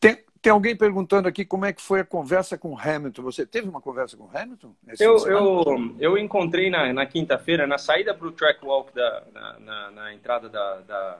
Tem 0.00 0.50
alguém 0.50 0.74
perguntando 0.74 1.28
aqui 1.28 1.44
como 1.44 1.66
é 1.66 1.72
que 1.72 1.80
foi 1.80 2.00
a 2.00 2.04
conversa 2.04 2.58
com 2.58 2.72
o 2.72 2.76
Hamilton. 2.76 3.22
Você 3.22 3.46
teve 3.46 3.68
uma 3.68 3.82
conversa 3.82 4.16
com 4.16 4.24
o 4.24 4.30
Hamilton? 4.34 4.74
Eu, 4.98 5.16
eu, 5.28 5.96
eu 6.00 6.18
encontrei 6.18 6.68
na, 6.68 6.92
na 6.92 7.06
quinta-feira, 7.06 7.64
na 7.64 7.78
saída 7.78 8.12
para 8.12 8.26
o 8.26 8.32
track 8.32 8.64
walk, 8.64 8.92
da, 8.92 9.22
na, 9.32 9.60
na, 9.60 9.90
na 9.92 10.14
entrada 10.14 10.48
da, 10.48 10.80
da, 10.80 11.18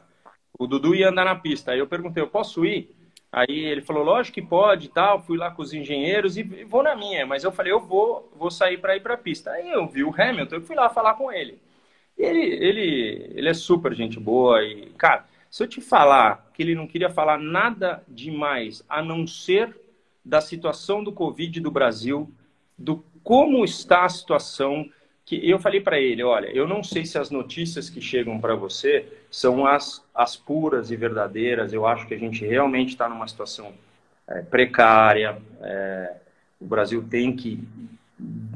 O 0.59 0.67
Dudu 0.67 0.95
ia 0.95 1.11
andar 1.11 1.27
na 1.27 1.37
pista. 1.37 1.71
Aí 1.73 1.79
eu 1.79 1.87
perguntei, 1.87 2.21
eu 2.21 2.27
posso 2.27 2.65
ir? 2.65 2.91
Aí 3.31 3.65
ele 3.67 3.83
falou, 3.83 4.03
lógico 4.03 4.35
que 4.35 4.43
pode 4.43 4.87
e 4.87 4.91
tal. 4.91 5.23
Fui 5.23 5.39
lá 5.39 5.51
com 5.51 5.63
os 5.63 5.73
engenheiros 5.73 6.37
e 6.37 6.43
vou 6.65 6.83
na 6.83 6.97
minha. 6.97 7.25
Mas 7.25 7.45
eu 7.45 7.53
falei, 7.53 7.71
eu 7.71 7.81
vou, 7.81 8.33
vou 8.35 8.51
sair 8.51 8.79
para 8.79 8.97
ir 8.97 9.03
para 9.03 9.15
a 9.15 9.19
pista. 9.19 9.53
Aí 9.53 9.71
eu 9.71 9.87
vi 9.87 10.03
o 10.03 10.13
Hamilton, 10.13 10.57
eu 10.57 10.63
fui 10.63 10.75
lá 10.75 10.89
falar 10.89 11.15
com 11.15 11.31
ele. 11.31 11.61
Ele, 12.17 12.41
ele, 12.41 13.33
ele 13.35 13.49
é 13.49 13.55
super 13.55 13.95
gente 13.95 14.21
boa 14.21 14.63
e, 14.63 14.91
cara, 14.99 15.27
se 15.51 15.63
eu 15.63 15.67
te 15.67 15.81
falar 15.81 16.51
que 16.55 16.63
ele 16.63 16.75
não 16.75 16.87
queria 16.87 17.11
falar 17.11 17.39
nada 17.39 18.03
demais 18.09 18.83
a 18.89 19.03
não 19.03 19.27
ser 19.27 19.77
da 20.25 20.41
situação 20.41 21.03
do 21.03 21.13
Covid 21.13 21.61
do 21.61 21.71
Brasil, 21.71 22.31
do 22.79 23.05
como 23.23 23.65
está 23.65 24.05
a 24.05 24.09
situação, 24.09 24.89
que 25.25 25.49
eu 25.49 25.59
falei 25.59 25.81
para 25.81 26.01
ele, 26.01 26.23
olha, 26.23 26.47
eu 26.47 26.67
não 26.67 26.83
sei 26.83 27.05
se 27.05 27.19
as 27.19 27.31
notícias 27.31 27.89
que 27.89 28.01
chegam 28.01 28.41
para 28.41 28.55
você 28.55 29.07
são 29.31 29.67
as, 29.67 30.05
as 30.15 30.37
puras 30.37 30.91
e 30.91 30.97
verdadeiras. 30.97 31.73
Eu 31.73 31.87
acho 31.87 32.07
que 32.07 32.15
a 32.15 32.19
gente 32.19 32.45
realmente 32.45 32.91
está 32.91 33.09
numa 33.09 33.29
situação 33.29 33.73
é, 34.27 34.43
precária. 34.43 35.41
É, 35.61 36.17
o 36.61 36.67
Brasil 36.67 37.05
tem 37.09 37.35
que 37.35 37.63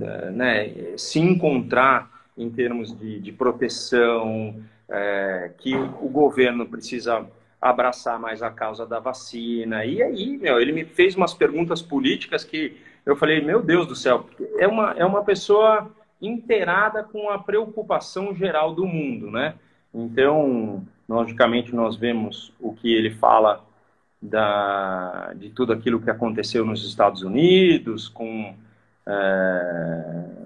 é, 0.00 0.30
né, 0.30 0.96
se 0.96 1.20
encontrar 1.20 2.15
em 2.36 2.50
termos 2.50 2.96
de, 2.96 3.18
de 3.20 3.32
proteção, 3.32 4.56
é, 4.88 5.50
que 5.58 5.74
o 5.74 6.08
governo 6.08 6.66
precisa 6.66 7.26
abraçar 7.60 8.18
mais 8.18 8.42
a 8.42 8.50
causa 8.50 8.86
da 8.86 9.00
vacina. 9.00 9.84
E 9.84 10.02
aí, 10.02 10.36
meu, 10.36 10.60
ele 10.60 10.72
me 10.72 10.84
fez 10.84 11.14
umas 11.16 11.34
perguntas 11.34 11.82
políticas 11.82 12.44
que 12.44 12.76
eu 13.04 13.16
falei, 13.16 13.40
meu 13.40 13.62
Deus 13.62 13.86
do 13.86 13.94
céu, 13.94 14.26
é 14.58 14.66
uma, 14.66 14.92
é 14.92 15.04
uma 15.04 15.24
pessoa 15.24 15.90
inteirada 16.20 17.02
com 17.04 17.30
a 17.30 17.38
preocupação 17.38 18.34
geral 18.34 18.74
do 18.74 18.86
mundo, 18.86 19.30
né? 19.30 19.54
Então, 19.92 20.84
logicamente, 21.08 21.74
nós 21.74 21.96
vemos 21.96 22.52
o 22.60 22.72
que 22.74 22.92
ele 22.92 23.10
fala 23.10 23.64
da, 24.20 25.32
de 25.36 25.50
tudo 25.50 25.72
aquilo 25.72 26.00
que 26.00 26.10
aconteceu 26.10 26.64
nos 26.64 26.86
Estados 26.86 27.22
Unidos, 27.22 28.08
com. 28.08 28.54
É, 29.06 30.45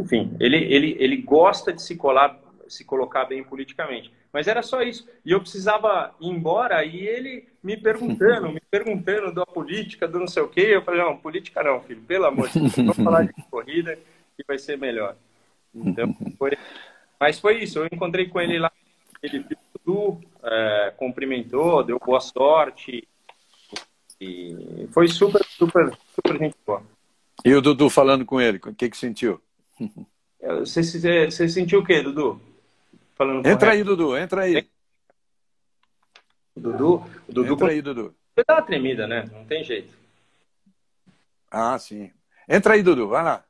enfim, 0.00 0.36
ele, 0.40 0.56
ele, 0.56 0.96
ele 0.98 1.16
gosta 1.18 1.72
de 1.72 1.82
se, 1.82 1.96
colar, 1.96 2.38
se 2.68 2.84
colocar 2.84 3.24
bem 3.24 3.42
politicamente. 3.42 4.12
Mas 4.32 4.48
era 4.48 4.62
só 4.62 4.82
isso. 4.82 5.08
E 5.24 5.30
eu 5.30 5.40
precisava 5.40 6.12
ir 6.20 6.28
embora 6.28 6.84
e 6.84 7.06
ele 7.06 7.46
me 7.62 7.76
perguntando, 7.76 8.50
me 8.52 8.60
perguntando 8.68 9.32
da 9.32 9.46
política, 9.46 10.08
do 10.08 10.18
não 10.18 10.26
sei 10.26 10.42
o 10.42 10.48
quê. 10.48 10.70
Eu 10.70 10.82
falei, 10.82 11.00
não, 11.00 11.16
política 11.16 11.62
não, 11.62 11.80
filho, 11.80 12.02
pelo 12.02 12.26
amor 12.26 12.48
de 12.48 12.58
Deus, 12.58 12.74
vamos 12.74 12.96
falar 12.96 13.26
de 13.26 13.32
corrida 13.50 13.96
que 14.36 14.44
vai 14.46 14.58
ser 14.58 14.76
melhor. 14.76 15.16
Então, 15.74 16.14
foi... 16.38 16.52
Mas 17.18 17.38
foi 17.38 17.62
isso, 17.62 17.78
eu 17.78 17.86
encontrei 17.86 18.28
com 18.28 18.40
ele 18.40 18.58
lá, 18.58 18.70
ele 19.22 19.38
viu 19.38 19.56
tudo, 19.84 20.20
é, 20.42 20.92
cumprimentou, 20.96 21.84
deu 21.84 21.98
boa 21.98 22.20
sorte. 22.20 23.06
E 24.20 24.88
foi 24.90 25.08
super, 25.08 25.44
super, 25.44 25.96
super 26.14 26.38
gente 26.38 26.56
boa. 26.66 26.82
E 27.44 27.54
o 27.54 27.60
Dudu 27.60 27.88
falando 27.88 28.24
com 28.24 28.40
ele, 28.40 28.58
o 28.58 28.74
que 28.74 28.90
que 28.90 28.96
sentiu? 28.96 29.40
Você, 30.40 30.82
você, 30.82 31.30
você 31.30 31.48
sentiu 31.48 31.80
o 31.80 31.84
quê, 31.84 32.02
Dudu? 32.02 32.40
Falando 33.14 33.46
entra 33.46 33.72
aí, 33.72 33.82
Dudu, 33.82 34.16
entra 34.16 34.42
aí. 34.42 34.68
Dudu, 36.56 36.96
o 37.28 37.32
Dudu 37.32 37.52
entra 37.52 37.68
aí, 37.68 37.82
Dudu. 37.82 38.14
Você 38.34 38.44
dá 38.46 38.54
uma 38.54 38.62
tremida, 38.62 39.06
né? 39.06 39.28
Não 39.32 39.44
tem 39.44 39.64
jeito. 39.64 39.96
Ah, 41.50 41.78
sim. 41.78 42.10
Entra 42.48 42.74
aí, 42.74 42.82
Dudu, 42.82 43.08
vai 43.08 43.22
lá. 43.22 43.44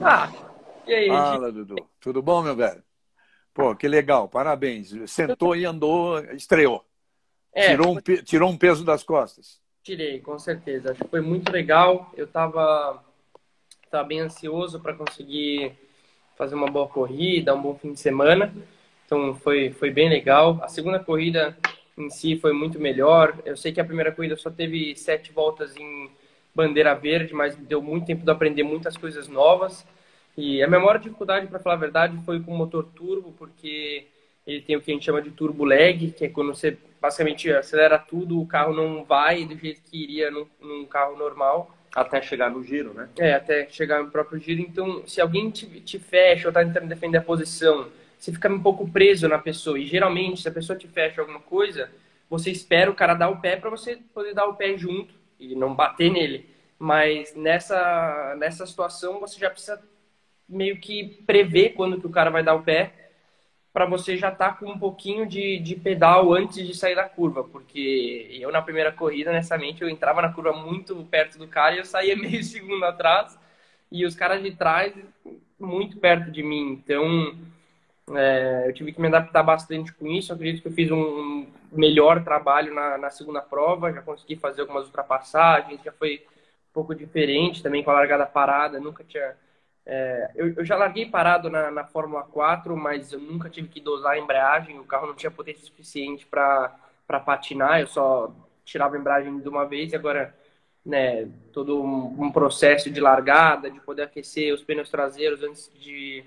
Ah, 0.00 0.32
e 0.86 0.94
aí? 0.94 1.08
Fala, 1.08 1.52
Dudu. 1.52 1.76
Tudo 2.00 2.22
bom, 2.22 2.42
meu 2.42 2.56
velho? 2.56 2.82
Pô, 3.52 3.74
que 3.74 3.88
legal, 3.88 4.28
parabéns. 4.28 4.94
Sentou 5.10 5.54
e 5.54 5.64
andou, 5.64 6.18
estreou. 6.32 6.84
É, 7.52 7.70
tirou, 7.70 7.96
um, 7.96 8.00
tirou 8.00 8.50
um 8.50 8.56
peso 8.56 8.84
das 8.84 9.02
costas. 9.02 9.60
Tirei, 9.82 10.20
com 10.20 10.38
certeza. 10.38 10.92
Acho 10.92 11.02
que 11.02 11.10
foi 11.10 11.20
muito 11.20 11.50
legal. 11.50 12.12
Eu 12.16 12.26
estava 12.26 13.02
tava 13.90 14.08
bem 14.08 14.20
ansioso 14.20 14.80
para 14.80 14.94
conseguir 14.94 15.72
fazer 16.36 16.54
uma 16.54 16.70
boa 16.70 16.86
corrida, 16.86 17.54
um 17.54 17.60
bom 17.60 17.74
fim 17.74 17.92
de 17.92 18.00
semana. 18.00 18.54
Então 19.04 19.34
foi, 19.34 19.70
foi 19.70 19.90
bem 19.90 20.08
legal. 20.08 20.58
A 20.62 20.68
segunda 20.68 20.98
corrida 20.98 21.56
em 21.96 22.08
si 22.10 22.36
foi 22.36 22.52
muito 22.52 22.78
melhor. 22.78 23.38
Eu 23.44 23.56
sei 23.56 23.72
que 23.72 23.80
a 23.80 23.84
primeira 23.84 24.12
corrida 24.12 24.36
só 24.36 24.50
teve 24.50 24.94
sete 24.96 25.32
voltas 25.32 25.76
em 25.76 26.10
bandeira 26.54 26.94
verde, 26.94 27.34
mas 27.34 27.56
deu 27.56 27.82
muito 27.82 28.06
tempo 28.06 28.24
de 28.24 28.30
aprender 28.30 28.62
muitas 28.62 28.96
coisas 28.96 29.28
novas. 29.28 29.86
E 30.36 30.62
a 30.62 30.68
minha 30.68 30.78
maior 30.78 30.98
dificuldade, 30.98 31.48
para 31.48 31.58
falar 31.58 31.74
a 31.74 31.78
verdade, 31.78 32.16
foi 32.24 32.40
com 32.40 32.54
o 32.54 32.56
motor 32.56 32.84
turbo, 32.94 33.32
porque 33.36 34.06
ele 34.46 34.62
tem 34.62 34.76
o 34.76 34.80
que 34.80 34.90
a 34.90 34.94
gente 34.94 35.04
chama 35.04 35.20
de 35.20 35.30
turbo 35.30 35.64
lag, 35.64 36.10
que 36.12 36.24
é 36.24 36.28
quando 36.28 36.54
você 36.54 36.78
basicamente 37.00 37.50
acelera 37.50 37.98
tudo, 37.98 38.40
o 38.40 38.46
carro 38.46 38.72
não 38.72 39.04
vai 39.04 39.44
do 39.44 39.56
jeito 39.56 39.82
que 39.82 40.02
iria 40.02 40.30
num, 40.30 40.46
num 40.60 40.86
carro 40.86 41.16
normal. 41.16 41.74
Até 41.94 42.20
chegar 42.22 42.50
no 42.50 42.62
giro, 42.62 42.92
né? 42.94 43.08
É, 43.18 43.34
até 43.34 43.66
chegar 43.70 44.02
no 44.02 44.10
próprio 44.10 44.38
giro. 44.38 44.60
Então, 44.60 45.02
se 45.06 45.20
alguém 45.20 45.50
te, 45.50 45.66
te 45.80 45.98
fecha 45.98 46.48
ou 46.48 46.50
está 46.50 46.64
tentando 46.64 46.88
defender 46.88 47.18
a 47.18 47.22
posição, 47.22 47.88
você 48.18 48.32
fica 48.32 48.48
um 48.48 48.60
pouco 48.60 48.88
preso 48.90 49.28
na 49.28 49.38
pessoa. 49.38 49.78
E 49.78 49.86
geralmente, 49.86 50.42
se 50.42 50.48
a 50.48 50.52
pessoa 50.52 50.78
te 50.78 50.86
fecha 50.88 51.20
alguma 51.20 51.40
coisa, 51.40 51.90
você 52.28 52.50
espera 52.50 52.90
o 52.90 52.94
cara 52.94 53.14
dar 53.14 53.30
o 53.30 53.40
pé 53.40 53.56
para 53.56 53.70
você 53.70 53.98
poder 54.12 54.34
dar 54.34 54.46
o 54.46 54.54
pé 54.54 54.76
junto 54.76 55.14
e 55.38 55.54
não 55.54 55.74
bater 55.74 56.10
nele. 56.10 56.46
Mas 56.78 57.34
nessa, 57.34 58.36
nessa 58.38 58.66
situação 58.66 59.18
você 59.20 59.38
já 59.38 59.50
precisa 59.50 59.82
meio 60.48 60.78
que 60.80 61.22
prever 61.26 61.70
quando 61.70 62.00
que 62.00 62.06
o 62.06 62.10
cara 62.10 62.30
vai 62.30 62.42
dar 62.42 62.54
o 62.54 62.62
pé 62.62 63.07
para 63.78 63.86
você 63.86 64.16
já 64.16 64.32
estar 64.32 64.54
tá 64.54 64.54
com 64.54 64.72
um 64.72 64.76
pouquinho 64.76 65.24
de, 65.24 65.56
de 65.60 65.76
pedal 65.76 66.34
antes 66.34 66.66
de 66.66 66.76
sair 66.76 66.96
da 66.96 67.08
curva, 67.08 67.44
porque 67.44 68.28
eu 68.32 68.50
na 68.50 68.60
primeira 68.60 68.90
corrida, 68.90 69.30
honestamente, 69.30 69.82
eu 69.82 69.88
entrava 69.88 70.20
na 70.20 70.32
curva 70.32 70.52
muito 70.52 70.96
perto 71.04 71.38
do 71.38 71.46
cara 71.46 71.76
e 71.76 71.78
eu 71.78 71.84
saía 71.84 72.16
meio 72.18 72.42
segundo 72.42 72.84
atrás 72.84 73.38
e 73.88 74.04
os 74.04 74.16
caras 74.16 74.42
de 74.42 74.50
trás 74.50 74.92
muito 75.60 75.96
perto 75.98 76.28
de 76.28 76.42
mim. 76.42 76.72
Então, 76.72 77.36
é, 78.16 78.64
eu 78.66 78.74
tive 78.74 78.90
que 78.90 79.00
me 79.00 79.06
adaptar 79.06 79.44
bastante 79.44 79.92
com 79.92 80.08
isso. 80.08 80.32
Eu 80.32 80.34
acredito 80.34 80.62
que 80.62 80.66
eu 80.66 80.72
fiz 80.72 80.90
um 80.90 81.46
melhor 81.70 82.24
trabalho 82.24 82.74
na, 82.74 82.98
na 82.98 83.10
segunda 83.10 83.40
prova, 83.40 83.92
já 83.92 84.02
consegui 84.02 84.34
fazer 84.34 84.62
algumas 84.62 84.86
ultrapassagens, 84.86 85.80
já 85.84 85.92
foi 85.92 86.24
um 86.70 86.72
pouco 86.74 86.96
diferente 86.96 87.62
também 87.62 87.84
com 87.84 87.92
a 87.92 87.94
largada 87.94 88.26
parada. 88.26 88.80
Nunca 88.80 89.04
tinha. 89.04 89.36
É, 89.90 90.30
eu, 90.34 90.52
eu, 90.52 90.64
já 90.66 90.76
larguei 90.76 91.06
parado 91.06 91.48
na, 91.48 91.70
na 91.70 91.82
Fórmula 91.82 92.22
4, 92.22 92.76
mas 92.76 93.10
eu 93.10 93.18
nunca 93.18 93.48
tive 93.48 93.68
que 93.68 93.80
dosar 93.80 94.12
a 94.12 94.18
embreagem. 94.18 94.78
O 94.78 94.84
carro 94.84 95.06
não 95.06 95.14
tinha 95.14 95.30
potência 95.30 95.64
suficiente 95.64 96.26
para 96.26 96.78
patinar, 97.24 97.80
eu 97.80 97.86
só 97.86 98.30
tirava 98.66 98.96
a 98.96 98.98
embreagem 98.98 99.40
de 99.40 99.48
uma 99.48 99.64
vez 99.64 99.92
e 99.92 99.96
agora. 99.96 100.36
Né, 100.86 101.28
todo 101.52 101.82
um, 101.82 102.24
um 102.24 102.32
processo 102.32 102.90
de 102.90 102.98
largada, 102.98 103.70
de 103.70 103.78
poder 103.80 104.04
aquecer 104.04 104.54
os 104.54 104.62
pneus 104.62 104.88
traseiros 104.88 105.42
antes 105.42 105.70
de, 105.78 106.24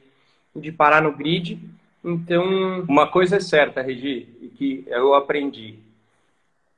de 0.56 0.71
parar 0.71 1.02
no 1.02 1.13
grid. 1.13 1.58
Então. 2.04 2.82
Uma 2.88 3.10
coisa 3.10 3.38
é 3.38 3.39
certa, 3.39 3.82
Regi, 3.82 4.52
que 4.58 4.84
eu 4.88 5.15
aprendi. 5.15 5.80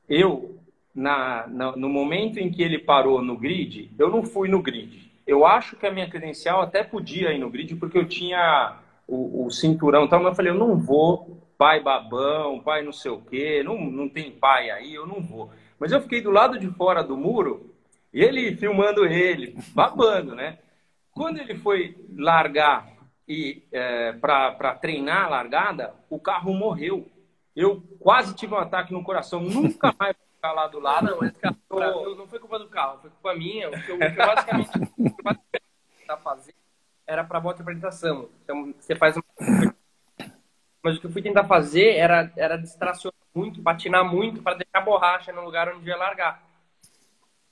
Eu, 0.07 0.57
na, 0.95 1.45
na, 1.47 1.75
no 1.75 1.89
momento 1.89 2.37
em 2.37 2.49
que 2.49 2.61
ele 2.61 2.79
parou 2.79 3.21
no 3.21 3.35
grid, 3.35 3.91
eu 3.99 4.09
não 4.09 4.23
fui 4.23 4.47
no 4.47 4.61
grid. 4.61 5.12
Eu 5.25 5.45
acho 5.45 5.75
que 5.75 5.85
a 5.85 5.91
minha 5.91 6.09
credencial 6.09 6.61
até 6.61 6.83
podia 6.83 7.31
ir 7.31 7.39
no 7.39 7.49
grid, 7.49 7.75
porque 7.75 7.97
eu 7.97 8.07
tinha 8.07 8.77
o, 9.07 9.45
o 9.45 9.49
cinturão 9.51 10.05
e 10.05 10.09
tal, 10.09 10.19
mas 10.19 10.31
eu 10.31 10.35
falei, 10.35 10.51
eu 10.51 10.57
não 10.57 10.77
vou, 10.77 11.47
pai 11.57 11.79
babão, 11.79 12.59
pai 12.59 12.81
não 12.81 12.91
sei 12.91 13.11
o 13.11 13.21
quê, 13.21 13.63
não, 13.63 13.79
não 13.79 14.09
tem 14.09 14.31
pai 14.31 14.69
aí, 14.69 14.93
eu 14.93 15.07
não 15.07 15.21
vou. 15.21 15.49
Mas 15.79 15.91
eu 15.91 16.01
fiquei 16.01 16.21
do 16.21 16.31
lado 16.31 16.59
de 16.59 16.67
fora 16.67 17.03
do 17.03 17.15
muro, 17.15 17.73
e 18.13 18.21
ele 18.21 18.55
filmando 18.55 19.05
ele, 19.05 19.57
babando, 19.73 20.35
né? 20.35 20.59
Quando 21.11 21.39
ele 21.39 21.55
foi 21.55 21.97
largar 22.15 22.93
e 23.27 23.63
é, 23.71 24.13
para 24.13 24.75
treinar 24.75 25.25
a 25.25 25.29
largada, 25.29 25.93
o 26.09 26.19
carro 26.19 26.53
morreu. 26.53 27.09
Eu 27.55 27.81
quase 27.99 28.35
tive 28.35 28.53
um 28.53 28.57
ataque 28.57 28.93
no 28.93 29.03
coração, 29.03 29.41
nunca 29.41 29.93
mais 29.97 30.15
ficar 30.43 30.51
lá 30.51 30.67
do 30.67 30.79
lado. 30.79 31.07
Não, 31.07 31.19
mas 31.21 31.31
cara, 31.37 31.55
não 31.69 32.27
foi 32.27 32.39
culpa 32.39 32.59
do 32.59 32.67
carro, 32.67 32.99
foi 32.99 33.09
culpa 33.09 33.33
minha. 33.33 33.69
O 33.69 33.71
que 33.71 33.89
eu, 33.89 33.95
o 33.95 33.99
que 33.99 34.05
eu 34.05 34.15
basicamente 34.15 34.69
estava 36.01 36.21
fazendo 36.21 36.55
era 37.07 37.23
para 37.23 37.39
de 37.39 37.61
apresentação. 37.61 38.29
Então 38.43 38.73
você 38.77 38.95
faz 38.95 39.15
uma... 39.15 39.23
Mas 40.83 40.97
o 40.97 40.99
que 40.99 41.07
eu 41.07 41.11
fui 41.11 41.21
tentar 41.21 41.45
fazer 41.45 41.95
era, 41.95 42.29
era 42.35 42.57
distracionar 42.57 43.15
muito, 43.33 43.63
patinar 43.63 44.03
muito 44.03 44.41
para 44.41 44.57
deixar 44.57 44.81
borracha 44.81 45.31
no 45.31 45.43
lugar 45.43 45.73
onde 45.73 45.87
ia 45.87 45.95
largar. 45.95 46.43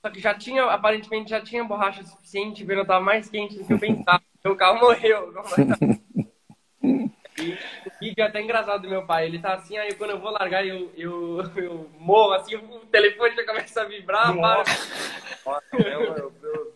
Só 0.05 0.11
que 0.11 0.19
já 0.19 0.33
tinha, 0.33 0.65
aparentemente 0.65 1.29
já 1.29 1.41
tinha 1.41 1.63
borracha 1.63 2.03
suficiente, 2.03 2.63
o 2.65 2.81
estava 2.81 2.99
mais 2.99 3.29
quente 3.29 3.57
do 3.57 3.65
que 3.65 3.73
eu 3.73 3.79
pensava. 3.79 4.21
Meu 4.43 4.55
carro 4.55 4.79
morreu. 4.79 5.33
E 7.41 7.53
o 7.87 7.91
vídeo 7.99 8.21
é 8.21 8.23
até 8.23 8.41
engraçado 8.41 8.83
do 8.83 8.89
meu 8.89 9.05
pai. 9.05 9.25
Ele 9.25 9.39
tá 9.39 9.53
assim, 9.53 9.77
aí 9.77 9.93
quando 9.93 10.11
eu 10.11 10.19
vou 10.19 10.31
largar, 10.31 10.65
eu, 10.65 10.91
eu, 10.95 11.39
eu 11.55 11.89
morro, 11.99 12.33
assim, 12.33 12.55
o 12.55 12.79
telefone 12.87 13.35
já 13.35 13.45
começa 13.45 13.81
a 13.81 13.85
vibrar. 13.85 14.33
Nossa, 14.33 14.71
eu, 15.73 15.79
eu, 15.79 16.33
eu, 16.43 16.73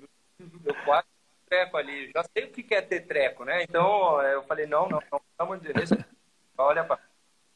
eu 0.65 0.75
quase 0.84 1.08
treco 1.47 1.78
ali. 1.78 2.12
Já 2.13 2.23
sei 2.23 2.45
o 2.45 2.49
que 2.49 2.73
é 2.73 2.82
ter 2.82 3.01
treco, 3.01 3.45
né? 3.45 3.63
Então 3.63 4.21
eu 4.21 4.43
falei, 4.43 4.65
não, 4.65 4.89
não, 4.89 4.99
não, 5.12 5.19
pelo 5.19 5.21
amor 5.39 5.60
de 5.60 5.71
Deus, 5.71 5.89
olha 6.58 6.84
pra... 6.84 6.99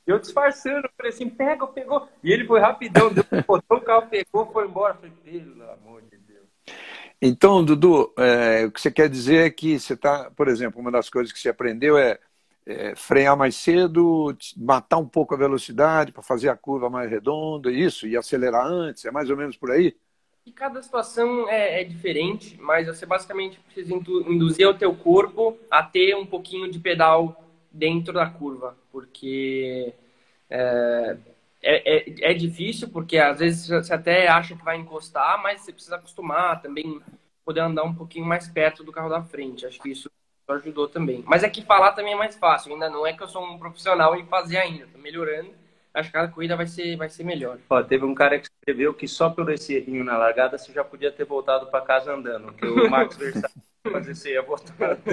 E 0.08 0.12
eu 0.12 0.18
disfarçando, 0.18 0.90
falei 0.98 1.12
assim, 1.12 1.30
pega, 1.30 1.68
pegou. 1.68 2.10
E 2.24 2.32
ele 2.32 2.46
foi 2.46 2.60
rapidão, 2.60 3.14
deu, 3.14 3.24
botou 3.46 3.78
o 3.78 3.82
carro, 3.82 4.08
pegou, 4.08 4.52
foi 4.52 4.66
embora. 4.66 4.96
falei, 4.96 5.12
pelo 5.24 5.72
amor 5.72 6.02
de 6.02 6.18
Deus. 6.18 6.48
Então, 7.22 7.64
Dudu, 7.64 8.12
é, 8.18 8.66
o 8.66 8.72
que 8.72 8.82
você 8.82 8.90
quer 8.90 9.08
dizer 9.08 9.46
é 9.46 9.50
que 9.50 9.80
você 9.80 9.94
está, 9.94 10.32
por 10.32 10.48
exemplo, 10.48 10.80
uma 10.82 10.92
das 10.92 11.10
coisas 11.10 11.32
que 11.32 11.40
você 11.40 11.50
aprendeu 11.50 11.98
é, 11.98 12.18
é 12.66 12.96
frear 12.96 13.36
mais 13.36 13.56
cedo, 13.56 14.36
matar 14.56 14.98
um 14.98 15.08
pouco 15.08 15.34
a 15.34 15.38
velocidade 15.38 16.12
para 16.12 16.22
fazer 16.22 16.50
a 16.50 16.56
curva 16.56 16.90
mais 16.90 17.10
redonda, 17.10 17.72
isso, 17.72 18.08
e 18.08 18.16
acelerar 18.16 18.66
antes, 18.66 19.06
é 19.06 19.12
mais 19.12 19.30
ou 19.30 19.38
menos 19.38 19.58
por 19.58 19.72
aí? 19.72 19.96
E 20.46 20.52
cada 20.52 20.82
situação 20.82 21.50
é, 21.50 21.82
é, 21.82 21.84
diferente, 21.84 22.58
mas 22.60 22.88
você 22.88 23.06
basicamente 23.06 23.60
precisa 23.60 23.94
induzir 23.94 24.68
o 24.68 24.74
teu 24.74 24.96
corpo 24.96 25.58
a 25.70 25.84
ter 25.84 26.16
um 26.16 26.26
pouquinho 26.26 26.70
de 26.70 26.80
pedal 26.80 27.44
dentro 27.72 28.14
da 28.14 28.28
curva, 28.28 28.76
porque 28.92 29.94
é, 30.50 31.18
é, 31.62 31.98
é, 31.98 32.32
é, 32.32 32.34
difícil, 32.34 32.90
porque 32.90 33.18
às 33.18 33.40
vezes 33.40 33.68
você 33.68 33.94
até 33.94 34.28
acha 34.28 34.56
que 34.56 34.64
vai 34.64 34.78
encostar, 34.78 35.42
mas 35.44 35.62
você 35.62 35.72
precisa 35.72 35.98
acostumar 35.98 36.62
também, 36.62 37.00
poder 37.46 37.62
andar 37.62 37.84
um 37.84 37.94
pouquinho 37.94 38.26
mais 38.26 38.48
perto 38.48 38.84
do 38.84 38.92
carro 38.92 39.10
da 39.10 39.22
frente. 39.22 39.66
Acho 39.66 39.80
que 39.80 39.90
isso 39.90 40.10
ajudou 40.54 40.88
também. 40.88 41.24
Mas 41.26 41.44
é 41.44 41.50
que 41.50 41.64
falar 41.64 41.94
também 41.94 42.14
é 42.14 42.18
mais 42.18 42.36
fácil, 42.36 42.74
ainda 42.74 42.90
não 42.90 43.06
é 43.06 43.14
que 43.14 43.24
eu 43.24 43.28
sou 43.28 43.44
um 43.44 43.58
profissional 43.58 44.16
em 44.16 44.26
fazer 44.26 44.58
ainda, 44.58 44.88
tô 44.88 44.98
melhorando. 44.98 45.52
Acho 45.94 46.10
que 46.10 46.14
cada 46.14 46.28
corrida 46.28 46.56
vai 46.56 46.68
ser, 46.68 46.96
vai 46.96 47.10
ser 47.10 47.24
melhor. 47.24 47.58
Ó, 47.70 47.82
teve 47.82 48.06
um 48.06 48.14
cara 48.14 48.40
que 48.40 48.46
escreveu 48.46 48.94
que 48.94 49.08
só 49.08 49.30
pelo 49.30 49.52
esse 49.52 49.74
errinho 49.74 50.04
na 50.04 50.18
largada 50.18 50.58
você 50.58 50.72
já 50.72 50.84
podia 50.84 51.12
ter 51.12 51.26
voltado 51.26 51.66
para 51.68 51.82
casa 51.82 52.14
andando, 52.14 52.54
que 52.54 52.66
o 52.66 52.90
Max 52.90 53.18
Verstappen 53.18 53.64
fazer 53.92 54.16
você 54.16 54.34
ia 54.34 54.42
voltar. 54.42 54.98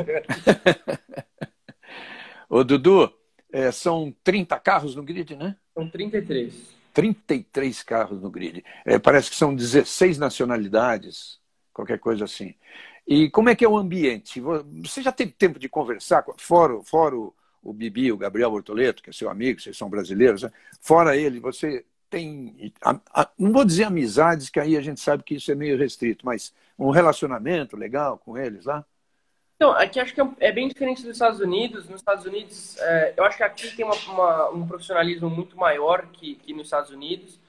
Ô, 2.49 2.63
Dudu, 2.63 3.13
é, 3.51 3.73
são 3.73 4.15
30 4.23 4.59
carros 4.61 4.95
no 4.95 5.03
grid, 5.03 5.35
né? 5.35 5.57
São 5.75 5.89
33. 5.89 6.77
33 6.93 7.83
carros 7.83 8.23
no 8.23 8.31
grid. 8.31 8.65
É, 8.85 8.99
parece 8.99 9.31
que 9.31 9.37
são 9.37 9.55
16 9.55 10.19
nacionalidades, 10.19 11.41
qualquer 11.73 11.99
coisa 11.99 12.25
assim. 12.25 12.55
E 13.07 13.31
como 13.31 13.49
é 13.49 13.55
que 13.55 13.65
é 13.65 13.69
o 13.69 13.77
ambiente? 13.77 14.41
Você 14.41 15.01
já 15.01 15.13
teve 15.13 15.33
tempo 15.33 15.59
de 15.59 15.69
conversar, 15.69 16.25
fora, 16.39 16.83
fora 16.83 17.17
o, 17.17 17.33
o 17.63 17.73
Bibi, 17.73 18.11
o 18.11 18.17
Gabriel 18.17 18.51
Bortoleto, 18.51 19.03
que 19.03 19.11
é 19.11 19.13
seu 19.13 19.31
amigo, 19.31 19.61
vocês 19.61 19.77
são 19.77 19.89
brasileiros, 19.89 20.43
né? 20.43 20.53
fora 20.81 21.17
ele, 21.17 21.39
você 21.39 21.85
tem, 22.11 22.73
não 23.39 23.53
vou 23.53 23.65
dizer 23.65 23.85
amizades, 23.85 24.51
que 24.51 24.59
aí 24.59 24.77
a 24.77 24.81
gente 24.81 25.01
sabe 25.01 25.23
que 25.23 25.35
isso 25.37 25.51
é 25.51 25.55
meio 25.55 25.79
restrito, 25.79 26.25
mas 26.25 26.53
um 26.79 26.91
relacionamento 26.91 27.77
legal 27.77 28.19
com 28.19 28.37
eles 28.37 28.65
lá? 28.65 28.85
Então, 29.57 29.73
aqui 29.73 29.99
acho 29.99 30.15
que 30.15 30.21
é, 30.21 30.29
é 30.41 30.53
bem 30.53 30.69
diferente 30.69 31.03
dos 31.03 31.13
Estados 31.13 31.41
Unidos. 31.41 31.89
Nos 31.89 32.01
Estados 32.01 32.27
Unidos, 32.27 32.77
é, 32.79 33.15
eu 33.17 33.25
acho 33.25 33.39
que 33.39 33.43
aqui 33.43 33.75
tem 33.75 33.85
uma, 33.85 33.95
uma, 33.95 34.51
um 34.51 34.67
profissionalismo 34.67 35.31
muito 35.31 35.57
maior 35.57 36.07
que, 36.09 36.35
que 36.37 36.53
nos 36.53 36.67
Estados 36.67 36.91
Unidos. 36.91 37.41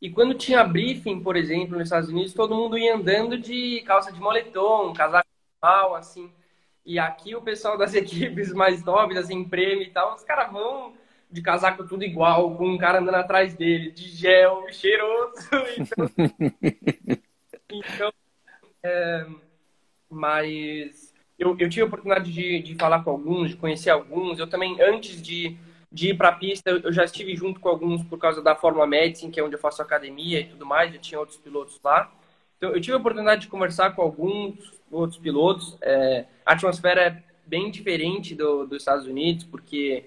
E 0.00 0.10
quando 0.10 0.34
tinha 0.34 0.62
briefing, 0.64 1.20
por 1.20 1.36
exemplo, 1.36 1.76
nos 1.76 1.84
Estados 1.84 2.10
Unidos, 2.10 2.34
todo 2.34 2.54
mundo 2.54 2.76
ia 2.76 2.94
andando 2.94 3.38
de 3.38 3.82
calça 3.86 4.12
de 4.12 4.20
moletom, 4.20 4.92
casaco 4.92 5.28
normal, 5.62 5.94
assim. 5.94 6.30
E 6.84 6.98
aqui 6.98 7.34
o 7.34 7.42
pessoal 7.42 7.78
das 7.78 7.92
equipes 7.96 8.52
mais 8.52 8.84
novas, 8.84 9.16
assim, 9.16 9.44
prêmio 9.44 9.82
e 9.82 9.90
tal, 9.90 10.14
os 10.14 10.22
caras 10.22 10.52
vão 10.52 10.94
de 11.30 11.42
casaco 11.42 11.86
tudo 11.86 12.04
igual, 12.04 12.56
com 12.56 12.68
um 12.68 12.78
cara 12.78 13.00
andando 13.00 13.16
atrás 13.16 13.54
dele, 13.54 13.90
de 13.90 14.08
gel, 14.08 14.66
cheiroso. 14.70 15.34
Então, 15.78 16.10
então 17.70 18.12
é, 18.82 19.26
mas 20.08 21.12
eu, 21.38 21.56
eu 21.58 21.68
tive 21.68 21.82
a 21.82 21.86
oportunidade 21.86 22.32
de, 22.32 22.62
de 22.62 22.74
falar 22.76 23.02
com 23.02 23.10
alguns, 23.10 23.50
de 23.50 23.56
conhecer 23.56 23.90
alguns. 23.90 24.38
Eu 24.38 24.46
também, 24.46 24.80
antes 24.80 25.20
de, 25.20 25.56
de 25.96 26.10
ir 26.10 26.14
para 26.14 26.28
a 26.28 26.32
pista, 26.32 26.68
eu 26.70 26.92
já 26.92 27.04
estive 27.04 27.34
junto 27.34 27.58
com 27.58 27.70
alguns 27.70 28.04
por 28.04 28.18
causa 28.18 28.42
da 28.42 28.54
Fórmula 28.54 28.86
Medicine, 28.86 29.32
que 29.32 29.40
é 29.40 29.42
onde 29.42 29.54
eu 29.54 29.58
faço 29.58 29.80
academia 29.80 30.40
e 30.40 30.44
tudo 30.44 30.66
mais, 30.66 30.92
já 30.92 30.98
tinha 30.98 31.18
outros 31.18 31.38
pilotos 31.38 31.80
lá. 31.82 32.12
Então, 32.58 32.70
eu 32.70 32.80
tive 32.82 32.92
a 32.92 32.98
oportunidade 32.98 33.40
de 33.40 33.48
conversar 33.48 33.96
com 33.96 34.02
alguns 34.02 34.74
outros 34.90 35.18
pilotos. 35.18 35.78
É, 35.80 36.26
a 36.44 36.52
atmosfera 36.52 37.00
é 37.00 37.22
bem 37.46 37.70
diferente 37.70 38.34
do, 38.34 38.66
dos 38.66 38.82
Estados 38.82 39.06
Unidos, 39.06 39.44
porque 39.44 40.04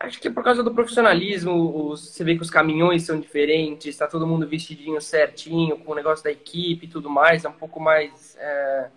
acho 0.00 0.18
que 0.18 0.28
é 0.28 0.30
por 0.30 0.42
causa 0.42 0.62
do 0.62 0.72
profissionalismo, 0.72 1.90
os, 1.90 2.08
você 2.08 2.24
vê 2.24 2.34
que 2.34 2.42
os 2.42 2.50
caminhões 2.50 3.02
são 3.02 3.20
diferentes, 3.20 3.88
está 3.88 4.06
todo 4.06 4.26
mundo 4.26 4.48
vestidinho 4.48 5.02
certinho, 5.02 5.76
com 5.76 5.92
o 5.92 5.94
negócio 5.94 6.24
da 6.24 6.30
equipe 6.30 6.86
e 6.86 6.88
tudo 6.88 7.10
mais, 7.10 7.44
é 7.44 7.48
um 7.50 7.52
pouco 7.52 7.78
mais... 7.78 8.38
É, 8.40 8.88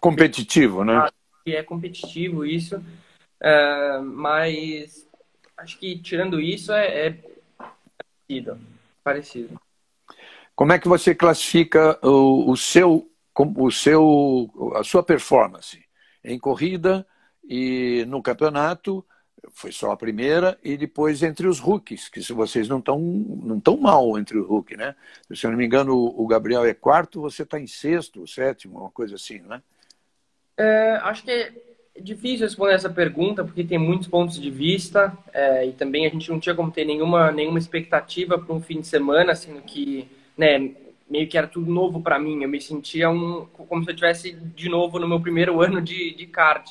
competitivo, 0.00 0.84
né? 0.84 1.06
É 1.46 1.62
competitivo 1.62 2.44
isso, 2.44 2.82
é, 3.40 3.98
mas 4.00 5.08
acho 5.56 5.78
que 5.78 5.98
tirando 5.98 6.40
isso 6.40 6.72
é, 6.72 7.06
é 7.06 7.18
parecido, 7.58 8.58
parecido. 9.02 9.60
Como 10.54 10.72
é 10.72 10.78
que 10.78 10.88
você 10.88 11.14
classifica 11.14 11.98
o, 12.02 12.50
o 12.50 12.56
seu 12.56 13.10
o 13.36 13.70
seu, 13.70 14.72
a 14.76 14.84
sua 14.84 15.02
performance 15.02 15.84
em 16.22 16.38
corrida 16.38 17.06
e 17.42 18.04
no 18.08 18.22
campeonato, 18.22 19.04
foi 19.50 19.72
só 19.72 19.90
a 19.90 19.96
primeira, 19.96 20.58
e 20.62 20.76
depois 20.76 21.22
entre 21.22 21.46
os 21.46 21.58
rookies, 21.58 22.08
que 22.08 22.22
se 22.22 22.32
vocês 22.32 22.68
não 22.68 22.78
estão 22.78 22.98
não 22.98 23.60
tão 23.60 23.76
mal 23.76 24.16
entre 24.18 24.38
o 24.38 24.46
rookie, 24.46 24.76
né? 24.76 24.94
Se 25.34 25.46
eu 25.46 25.50
não 25.50 25.58
me 25.58 25.66
engano, 25.66 25.94
o 25.94 26.26
Gabriel 26.26 26.64
é 26.64 26.72
quarto, 26.72 27.20
você 27.20 27.42
está 27.42 27.58
em 27.58 27.66
sexto, 27.66 28.26
sétimo, 28.26 28.78
uma 28.78 28.90
coisa 28.90 29.16
assim, 29.16 29.40
né? 29.40 29.62
É, 30.56 30.92
acho 31.02 31.24
que 31.24 31.73
difícil 32.00 32.46
responder 32.46 32.74
essa 32.74 32.90
pergunta, 32.90 33.44
porque 33.44 33.64
tem 33.64 33.78
muitos 33.78 34.08
pontos 34.08 34.40
de 34.40 34.50
vista, 34.50 35.16
é, 35.32 35.66
e 35.66 35.72
também 35.72 36.06
a 36.06 36.08
gente 36.10 36.30
não 36.30 36.40
tinha 36.40 36.54
como 36.54 36.70
ter 36.70 36.84
nenhuma, 36.84 37.30
nenhuma 37.30 37.58
expectativa 37.58 38.38
para 38.38 38.54
um 38.54 38.60
fim 38.60 38.80
de 38.80 38.86
semana, 38.86 39.34
sendo 39.34 39.62
que 39.62 40.08
né, 40.36 40.72
meio 41.08 41.28
que 41.28 41.38
era 41.38 41.46
tudo 41.46 41.70
novo 41.70 42.00
para 42.02 42.18
mim. 42.18 42.42
Eu 42.42 42.48
me 42.48 42.60
sentia 42.60 43.08
um, 43.10 43.46
como 43.46 43.84
se 43.84 43.90
eu 43.90 43.94
tivesse 43.94 44.32
de 44.32 44.68
novo 44.68 44.98
no 44.98 45.08
meu 45.08 45.20
primeiro 45.20 45.60
ano 45.60 45.80
de, 45.80 46.14
de 46.14 46.26
kart, 46.26 46.68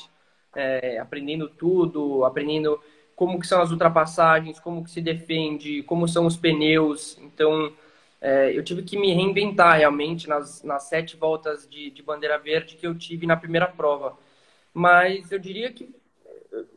é, 0.54 0.98
aprendendo 0.98 1.48
tudo, 1.48 2.24
aprendendo 2.24 2.78
como 3.16 3.38
que 3.40 3.46
são 3.46 3.62
as 3.62 3.70
ultrapassagens, 3.70 4.58
como 4.60 4.84
que 4.84 4.90
se 4.90 5.00
defende, 5.00 5.82
como 5.84 6.08
são 6.08 6.26
os 6.26 6.36
pneus. 6.36 7.18
Então, 7.22 7.72
é, 8.20 8.56
eu 8.56 8.62
tive 8.62 8.82
que 8.82 8.98
me 8.98 9.12
reinventar 9.12 9.78
realmente 9.78 10.28
nas, 10.28 10.62
nas 10.62 10.84
sete 10.84 11.16
voltas 11.16 11.68
de, 11.68 11.90
de 11.90 12.02
bandeira 12.02 12.38
verde 12.38 12.76
que 12.76 12.86
eu 12.86 12.94
tive 12.94 13.26
na 13.26 13.36
primeira 13.36 13.66
prova. 13.66 14.16
Mas 14.74 15.30
eu 15.30 15.38
diria 15.38 15.72
que 15.72 15.94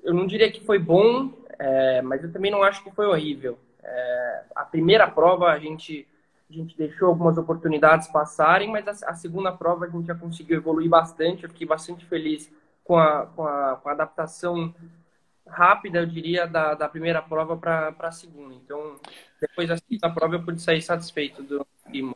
eu 0.04 0.14
não 0.14 0.26
diria 0.26 0.52
que 0.52 0.64
foi 0.64 0.80
bom, 0.80 1.32
é, 1.60 2.02
mas 2.02 2.24
eu 2.24 2.32
também 2.32 2.52
não 2.52 2.64
acho 2.64 2.84
que 2.84 2.92
foi 2.92 3.06
horrível. 3.06 3.58
É, 3.84 4.44
a 4.56 4.64
primeira 4.64 5.08
prova 5.08 5.48
a 5.48 5.60
gente 5.60 6.08
a 6.50 6.54
gente 6.54 6.78
deixou 6.78 7.10
algumas 7.10 7.38
oportunidades 7.38 8.08
passarem, 8.08 8.70
mas 8.70 8.88
a, 8.88 9.10
a, 9.10 9.14
segunda 9.14 9.52
prova 9.52 9.86
a 9.86 9.90
gente 9.90 10.08
já 10.08 10.16
conseguiu 10.16 10.58
evoluir 10.58 10.90
bastante. 10.90 11.44
Eu 11.44 11.50
fiquei 11.50 11.68
bastante 11.68 12.06
feliz 12.06 12.50
com 12.86 12.98
a, 12.98 13.26
com 13.26 13.46
a, 13.46 13.76
com 13.76 13.90
a 13.90 13.92
adaptação 13.92 14.74
rápida, 15.46 16.00
eu 16.00 16.06
diria, 16.06 16.48
da, 16.48 16.74
da 16.74 16.88
primeira 16.88 17.22
prova 17.22 17.58
para 17.58 17.94
a 18.00 18.12
segunda. 18.12 18.56
Então, 18.56 18.96
depois 19.42 19.68
da 19.68 19.78
segunda 19.78 20.10
prova, 20.10 20.36
eu 20.36 20.44
pude 20.44 20.62
sair 20.62 20.82
satisfeito 20.82 21.44
do 21.44 21.68
Imo. 21.92 22.16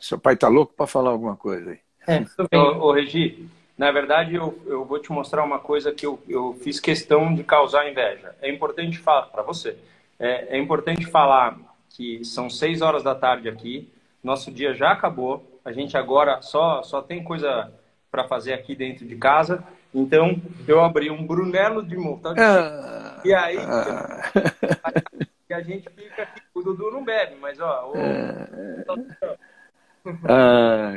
Seu 0.00 0.18
pai 0.18 0.36
tá 0.36 0.48
louco 0.48 0.72
para 0.74 0.86
falar 0.86 1.10
alguma 1.10 1.36
coisa 1.36 1.72
aí. 1.72 1.80
É, 2.06 2.56
ô, 2.56 2.86
ô, 2.86 2.92
Regi, 2.92 3.48
na 3.78 3.92
verdade, 3.92 4.34
eu, 4.34 4.60
eu 4.66 4.84
vou 4.84 4.98
te 4.98 5.12
mostrar 5.12 5.44
uma 5.44 5.60
coisa 5.60 5.92
que 5.92 6.04
eu, 6.04 6.20
eu 6.28 6.52
fiz 6.64 6.80
questão 6.80 7.32
de 7.32 7.44
causar 7.44 7.88
inveja. 7.88 8.34
É 8.42 8.50
importante 8.50 8.98
falar 8.98 9.26
para 9.26 9.42
você. 9.42 9.78
É, 10.18 10.56
é 10.56 10.58
importante 10.58 11.06
falar 11.06 11.56
que 11.90 12.24
são 12.24 12.50
seis 12.50 12.82
horas 12.82 13.04
da 13.04 13.14
tarde 13.14 13.48
aqui. 13.48 13.88
Nosso 14.22 14.50
dia 14.50 14.74
já 14.74 14.90
acabou. 14.90 15.60
A 15.64 15.70
gente 15.70 15.96
agora 15.96 16.42
só, 16.42 16.82
só 16.82 17.00
tem 17.00 17.22
coisa 17.22 17.72
para 18.10 18.26
fazer 18.26 18.52
aqui 18.52 18.74
dentro 18.74 19.06
de 19.06 19.14
casa. 19.14 19.62
Então, 19.94 20.42
eu 20.66 20.80
abri 20.80 21.08
um 21.08 21.24
Brunello 21.24 21.80
de 21.86 21.96
montão. 21.96 22.34
Ah, 22.36 23.20
e 23.24 23.32
aí, 23.32 23.58
ah, 23.58 24.32
a 25.54 25.60
gente 25.62 25.88
fica 25.90 26.22
aqui. 26.24 26.42
O 26.52 26.62
Dudu 26.62 26.90
não 26.90 27.04
bebe, 27.04 27.36
mas 27.40 27.60
ó. 27.60 27.92
O... 27.92 27.94
Ah, 30.24 30.92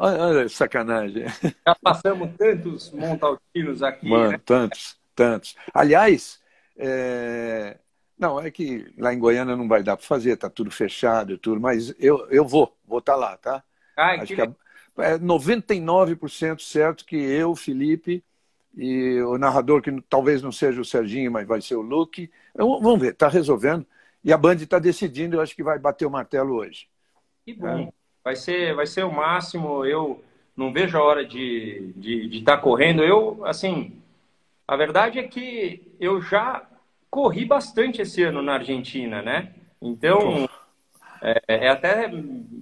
olha, 0.00 0.48
sacanagem. 0.48 1.24
Já 1.66 1.74
passamos 1.82 2.30
tantos 2.36 2.92
montaltinos 2.92 3.82
aqui. 3.82 4.08
Mano, 4.08 4.32
né? 4.32 4.40
tantos, 4.44 4.96
tantos. 5.14 5.56
Aliás, 5.74 6.40
é, 6.76 7.76
não, 8.18 8.40
é 8.40 8.50
que 8.50 8.92
lá 8.96 9.12
em 9.12 9.18
Goiânia 9.18 9.56
não 9.56 9.68
vai 9.68 9.82
dar 9.82 9.96
para 9.96 10.06
fazer, 10.06 10.36
tá 10.36 10.48
tudo 10.48 10.70
fechado 10.70 11.32
e 11.32 11.38
tudo, 11.38 11.60
mas 11.60 11.94
eu, 11.98 12.26
eu 12.30 12.46
vou, 12.46 12.76
vou 12.86 12.98
estar 12.98 13.14
tá 13.14 13.18
lá, 13.18 13.36
tá? 13.36 13.64
Ai, 13.96 14.20
Acho 14.20 14.26
que, 14.28 14.36
que 14.36 14.42
é, 14.42 15.14
é 15.14 15.18
99% 15.18 16.60
certo 16.60 17.04
que 17.04 17.16
eu, 17.16 17.54
Felipe, 17.56 18.24
e 18.76 19.20
o 19.22 19.36
narrador, 19.36 19.82
que 19.82 19.90
talvez 20.08 20.40
não 20.40 20.52
seja 20.52 20.80
o 20.80 20.84
Serginho, 20.84 21.30
mas 21.30 21.46
vai 21.46 21.60
ser 21.60 21.74
o 21.74 21.82
Luke, 21.82 22.30
eu, 22.54 22.80
vamos 22.80 23.00
ver, 23.00 23.12
está 23.12 23.28
resolvendo. 23.28 23.86
E 24.24 24.32
a 24.32 24.38
Band 24.38 24.54
está 24.54 24.78
decidindo, 24.78 25.36
eu 25.36 25.40
acho 25.40 25.54
que 25.54 25.64
vai 25.64 25.78
bater 25.78 26.06
o 26.06 26.10
martelo 26.10 26.54
hoje. 26.54 26.88
Que 27.44 27.54
bom. 27.54 27.88
É. 27.88 28.01
Vai, 28.24 28.36
ser, 28.36 28.74
vai 28.74 28.86
ser 28.86 29.04
o 29.04 29.12
máximo, 29.12 29.84
eu 29.84 30.22
não 30.56 30.72
vejo 30.72 30.96
a 30.96 31.02
hora 31.02 31.24
de 31.24 31.88
estar 31.88 32.00
de, 32.00 32.28
de 32.28 32.42
tá 32.42 32.56
correndo. 32.56 33.02
Eu, 33.02 33.44
assim, 33.44 34.00
a 34.66 34.76
verdade 34.76 35.18
é 35.18 35.22
que 35.24 35.94
eu 35.98 36.20
já 36.20 36.62
corri 37.10 37.44
bastante 37.44 38.00
esse 38.00 38.22
ano 38.22 38.42
na 38.42 38.54
Argentina, 38.54 39.20
né? 39.20 39.52
Então, 39.80 40.48
é, 41.20 41.42
é, 41.48 41.68
até 41.68 42.10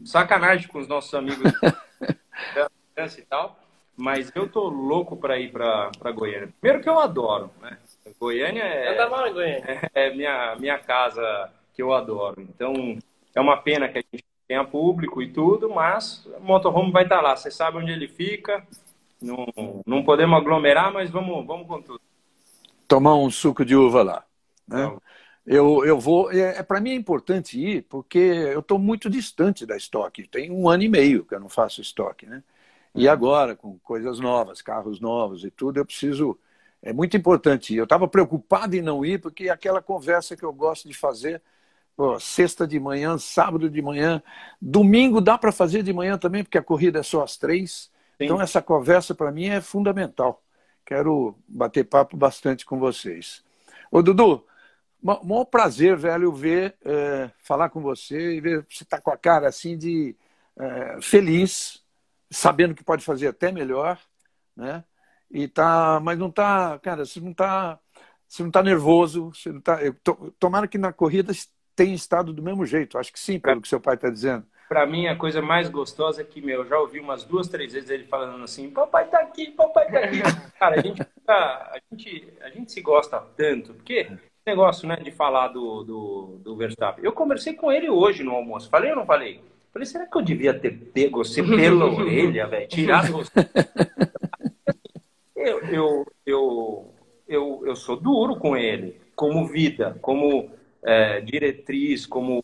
sacanagem 0.05 0.69
com 0.69 0.79
os 0.79 0.89
nossos 0.89 1.13
amigos 1.15 1.53
e 3.19 3.23
tal, 3.23 3.59
mas 3.97 4.33
eu 4.35 4.49
tô 4.49 4.69
louco 4.69 5.17
para 5.17 5.39
ir 5.39 5.53
para 5.53 5.91
Goiânia. 6.13 6.53
Primeiro 6.61 6.83
que 6.83 6.89
eu 6.89 6.99
adoro, 6.99 7.51
né? 7.61 7.79
Goiânia 8.19 8.63
é, 8.63 8.95
Goiânia. 9.33 9.91
é 9.95 10.15
minha, 10.15 10.57
minha 10.57 10.79
casa 10.79 11.51
que 11.75 11.83
eu 11.83 11.93
adoro. 11.93 12.41
Então, 12.41 12.99
é 13.35 13.41
uma 13.41 13.57
pena 13.57 13.89
que 13.89 13.99
a 13.99 14.03
gente 14.03 14.25
tenha 14.51 14.65
público 14.65 15.23
e 15.23 15.31
tudo, 15.31 15.71
mas 15.71 16.27
o 16.27 16.41
motorhome 16.41 16.91
vai 16.91 17.05
estar 17.05 17.21
lá. 17.21 17.37
Você 17.37 17.53
sabe 17.53 17.79
onde 17.79 17.93
ele 17.93 18.09
fica. 18.09 18.67
Não, 19.23 19.47
não 19.87 20.03
podemos 20.03 20.37
aglomerar, 20.37 20.93
mas 20.93 21.09
vamos, 21.09 21.47
vamos 21.47 21.69
com 21.69 21.81
tudo. 21.81 22.01
Tomar 22.89 23.15
um 23.15 23.31
suco 23.31 23.65
de 23.65 23.77
uva 23.77 24.03
lá. 24.03 24.25
Né? 24.67 24.93
Eu, 25.47 25.85
eu 25.85 26.01
vou. 26.01 26.33
É, 26.33 26.59
é 26.59 26.63
para 26.65 26.81
mim 26.81 26.91
é 26.91 26.95
importante 26.97 27.61
ir, 27.61 27.83
porque 27.83 28.19
eu 28.19 28.59
estou 28.59 28.77
muito 28.77 29.09
distante 29.09 29.65
da 29.65 29.77
estoque. 29.77 30.27
Tem 30.27 30.51
um 30.51 30.69
ano 30.69 30.83
e 30.83 30.89
meio 30.89 31.25
que 31.25 31.37
eu 31.37 31.41
não 31.41 31.49
faço 31.49 31.81
estoque, 31.81 32.27
né? 32.27 32.43
E 32.93 33.07
uhum. 33.07 33.13
agora, 33.13 33.55
com 33.55 33.79
coisas 33.79 34.19
novas, 34.19 34.61
carros 34.61 34.99
novos 34.99 35.45
e 35.45 35.51
tudo, 35.53 35.79
eu 35.79 35.87
preciso. 35.87 36.37
É 36.83 36.93
muito 36.93 37.17
importante 37.17 37.73
ir. 37.73 37.77
Eu 37.77 37.85
estava 37.85 38.09
preocupado 38.09 38.75
em 38.75 38.83
não 38.83 39.05
ir, 39.05 39.21
porque 39.21 39.49
aquela 39.49 39.81
conversa 39.81 40.37
que 40.37 40.43
eu 40.43 40.53
gosto 40.53 40.89
de 40.89 40.95
fazer, 40.95 41.41
pô, 42.01 42.19
sexta 42.19 42.67
de 42.67 42.81
manhã, 42.81 43.19
sábado 43.19 43.69
de 43.69 43.83
manhã, 43.83 44.23
domingo 44.59 45.21
dá 45.21 45.37
para 45.37 45.53
fazer 45.53 45.83
de 45.83 45.93
manhã 45.93 46.17
também, 46.17 46.43
porque 46.43 46.57
a 46.57 46.63
corrida 46.63 47.01
é 47.01 47.03
só 47.03 47.23
às 47.23 47.37
três. 47.37 47.91
Sim. 48.17 48.25
Então, 48.25 48.41
essa 48.41 48.63
conversa 48.63 49.15
para 49.15 49.31
mim 49.31 49.49
é 49.49 49.61
fundamental. 49.61 50.43
Quero 50.87 51.37
bater 51.47 51.85
papo 51.85 52.17
bastante 52.17 52.65
com 52.65 52.79
vocês. 52.79 53.45
Ô, 53.91 54.01
Dudu, 54.01 54.47
maior 55.03 55.45
prazer, 55.45 55.95
velho, 55.95 56.33
ver, 56.33 56.75
é, 56.83 57.31
falar 57.43 57.69
com 57.69 57.83
você 57.83 58.37
e 58.37 58.41
ver 58.41 58.67
você 58.67 58.83
tá 58.83 58.99
com 58.99 59.11
a 59.11 59.17
cara 59.19 59.47
assim 59.47 59.77
de 59.77 60.17
é, 60.59 61.03
feliz, 61.03 61.85
sabendo 62.31 62.75
que 62.75 62.83
pode 62.83 63.05
fazer 63.05 63.29
até 63.29 63.53
melhor, 63.53 63.99
né? 64.57 64.83
E 65.31 65.47
tá, 65.47 66.01
mas 66.03 66.19
não 66.19 66.31
tá, 66.31 66.79
cara, 66.79 67.05
você 67.05 67.21
não 67.21 67.35
tá, 67.35 67.79
você 68.27 68.43
não 68.43 68.51
tá 68.51 68.63
nervoso, 68.63 69.35
você 69.35 69.53
não 69.53 69.61
tá, 69.61 69.83
eu, 69.83 69.93
to, 70.03 70.35
tomara 70.39 70.67
que 70.67 70.79
na 70.79 70.95
corrida 70.95 71.31
tenha 71.75 71.95
estado 71.95 72.33
do 72.33 72.43
mesmo 72.43 72.65
jeito, 72.67 72.99
acho 72.99 73.13
que 73.13 73.21
sim, 73.21 73.39
pelo 73.39 73.61
que 73.61 73.69
seu 73.69 73.81
pai 73.81 73.95
está 73.95 74.11
dizendo. 74.11 74.45
Para 74.69 74.87
mim, 74.87 75.09
a 75.09 75.17
coisa 75.17 75.43
mais 75.43 75.69
gostosa 75.69 76.21
é 76.21 76.25
que, 76.25 76.41
meu, 76.41 76.63
eu 76.63 76.69
já 76.69 76.79
ouvi 76.79 77.01
umas 77.01 77.25
duas, 77.25 77.49
três 77.49 77.73
vezes 77.73 77.91
ele 77.91 78.05
falando 78.05 78.45
assim, 78.45 78.71
papai 78.71 79.09
tá 79.09 79.19
aqui, 79.19 79.51
papai 79.51 79.91
tá 79.91 79.99
aqui. 79.99 80.21
Cara, 80.59 80.79
a 80.79 80.81
gente, 80.81 81.03
a, 81.27 81.81
gente, 81.91 82.35
a 82.41 82.51
gente 82.51 82.71
se 82.71 82.81
gosta 82.81 83.19
tanto, 83.37 83.75
porque 83.75 84.07
negócio, 84.47 84.87
né, 84.87 84.97
de 84.97 85.11
falar 85.11 85.49
do, 85.49 85.83
do, 85.83 86.41
do 86.43 86.57
Verstappen. 86.57 87.05
Eu 87.05 87.13
conversei 87.13 87.55
com 87.55 87.71
ele 87.71 87.89
hoje 87.89 88.23
no 88.23 88.33
almoço. 88.33 88.71
Falei 88.71 88.91
ou 88.91 88.97
não 88.97 89.07
falei? 89.07 89.41
Falei, 89.73 89.87
será 89.87 90.07
que 90.07 90.17
eu 90.17 90.23
devia 90.23 90.53
ter 90.53 90.71
pego 90.71 91.25
você 91.25 91.43
pela 91.43 91.87
orelha, 91.91 92.47
velho? 92.47 92.69
Tirado 92.69 93.13
você. 93.13 93.31
Eu, 95.43 95.59
eu, 95.69 96.07
eu, 96.27 96.95
eu, 97.27 97.63
eu 97.65 97.75
sou 97.75 97.97
duro 97.97 98.37
com 98.37 98.55
ele, 98.55 99.01
como 99.17 99.49
vida, 99.49 99.97
como 100.03 100.51
é, 100.83 101.21
diretriz, 101.21 102.07
como. 102.07 102.43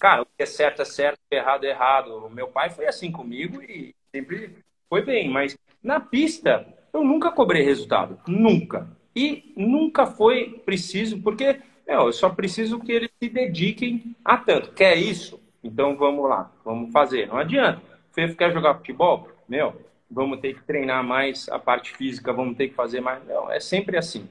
Cara, 0.00 0.22
o 0.22 0.26
que 0.26 0.42
é 0.42 0.46
certo 0.46 0.82
é 0.82 0.84
certo, 0.84 1.16
o 1.16 1.28
que 1.30 1.36
é 1.36 1.38
errado 1.38 1.64
é 1.64 1.70
errado. 1.70 2.30
Meu 2.30 2.48
pai 2.48 2.70
foi 2.70 2.86
assim 2.86 3.12
comigo 3.12 3.62
e 3.62 3.94
sempre 4.14 4.56
foi 4.88 5.02
bem, 5.02 5.28
mas 5.30 5.56
na 5.82 6.00
pista 6.00 6.66
eu 6.92 7.04
nunca 7.04 7.30
cobrei 7.30 7.62
resultado. 7.62 8.18
Nunca. 8.26 8.88
E 9.14 9.52
nunca 9.56 10.06
foi 10.06 10.60
preciso, 10.64 11.20
porque 11.20 11.60
meu, 11.86 12.06
eu 12.06 12.12
só 12.12 12.30
preciso 12.30 12.78
que 12.78 12.92
eles 12.92 13.10
se 13.22 13.28
dediquem 13.28 14.16
a 14.24 14.36
tanto. 14.36 14.72
Quer 14.72 14.96
isso? 14.96 15.40
Então 15.62 15.96
vamos 15.96 16.28
lá, 16.28 16.50
vamos 16.64 16.90
fazer. 16.92 17.28
Não 17.28 17.36
adianta. 17.36 17.82
Você 18.10 18.34
quer 18.34 18.52
jogar 18.52 18.74
futebol? 18.74 19.28
Meu, 19.48 19.74
vamos 20.10 20.40
ter 20.40 20.54
que 20.54 20.62
treinar 20.62 21.02
mais 21.02 21.48
a 21.48 21.58
parte 21.58 21.94
física, 21.96 22.32
vamos 22.32 22.56
ter 22.56 22.68
que 22.68 22.74
fazer 22.74 23.00
mais. 23.00 23.24
Não, 23.26 23.50
é 23.50 23.58
sempre 23.58 23.96
assim. 23.96 24.28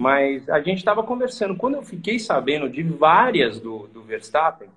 Mas 0.00 0.48
a 0.48 0.62
gente 0.62 0.78
estava 0.78 1.02
conversando. 1.02 1.54
Quando 1.54 1.74
eu 1.74 1.82
fiquei 1.82 2.18
sabendo 2.18 2.70
de 2.70 2.82
várias 2.82 3.60
do, 3.60 3.86
do 3.88 4.00
Verstappen, 4.00 4.70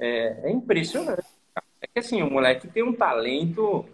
é, 0.00 0.48
é 0.48 0.50
impressionante. 0.50 1.22
É 1.80 1.86
que 1.86 2.00
assim, 2.00 2.20
o 2.22 2.28
moleque 2.28 2.66
tem 2.66 2.82
um 2.82 2.92
talento 2.92 3.86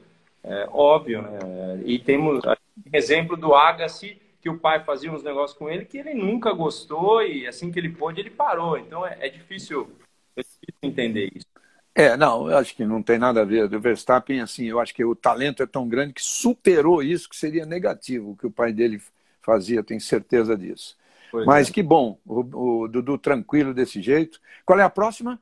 é, 0.42 0.66
óbvio, 0.72 1.20
né? 1.20 1.38
E 1.84 1.98
temos 1.98 2.42
exemplo 2.90 3.36
do 3.36 3.54
Agassi 3.54 4.18
que 4.40 4.48
o 4.48 4.56
pai 4.56 4.82
fazia 4.82 5.12
uns 5.12 5.22
negócios 5.22 5.58
com 5.58 5.68
ele 5.68 5.84
que 5.84 5.98
ele 5.98 6.14
nunca 6.14 6.50
gostou 6.54 7.22
e 7.22 7.46
assim 7.46 7.70
que 7.70 7.78
ele 7.78 7.90
pôde, 7.90 8.18
ele 8.18 8.30
parou. 8.30 8.78
Então 8.78 9.06
é, 9.06 9.18
é 9.20 9.28
difícil, 9.28 9.90
é 10.34 10.40
difícil 10.40 10.78
entender 10.82 11.30
isso. 11.34 11.46
É, 11.94 12.16
não, 12.16 12.50
eu 12.50 12.56
acho 12.56 12.74
que 12.74 12.86
não 12.86 13.02
tem 13.02 13.18
nada 13.18 13.42
a 13.42 13.44
ver. 13.44 13.68
Do 13.68 13.78
Verstappen, 13.78 14.40
assim, 14.40 14.64
eu 14.64 14.80
acho 14.80 14.94
que 14.94 15.04
o 15.04 15.14
talento 15.14 15.62
é 15.62 15.66
tão 15.66 15.86
grande 15.86 16.14
que 16.14 16.22
superou 16.22 17.02
isso, 17.02 17.28
que 17.28 17.36
seria 17.36 17.66
negativo 17.66 18.30
o 18.30 18.36
que 18.36 18.46
o 18.46 18.50
pai 18.50 18.72
dele 18.72 18.98
fazia, 19.42 19.82
tenho 19.82 20.00
certeza 20.00 20.56
disso. 20.56 20.96
Pois 21.30 21.46
Mas 21.46 21.68
é. 21.68 21.72
que 21.72 21.82
bom, 21.82 22.18
o, 22.26 22.82
o, 22.82 22.88
Dudu 22.88 23.16
tranquilo 23.16 23.72
desse 23.72 24.02
jeito. 24.02 24.40
Qual 24.64 24.78
é 24.78 24.82
a 24.82 24.90
próxima? 24.90 25.40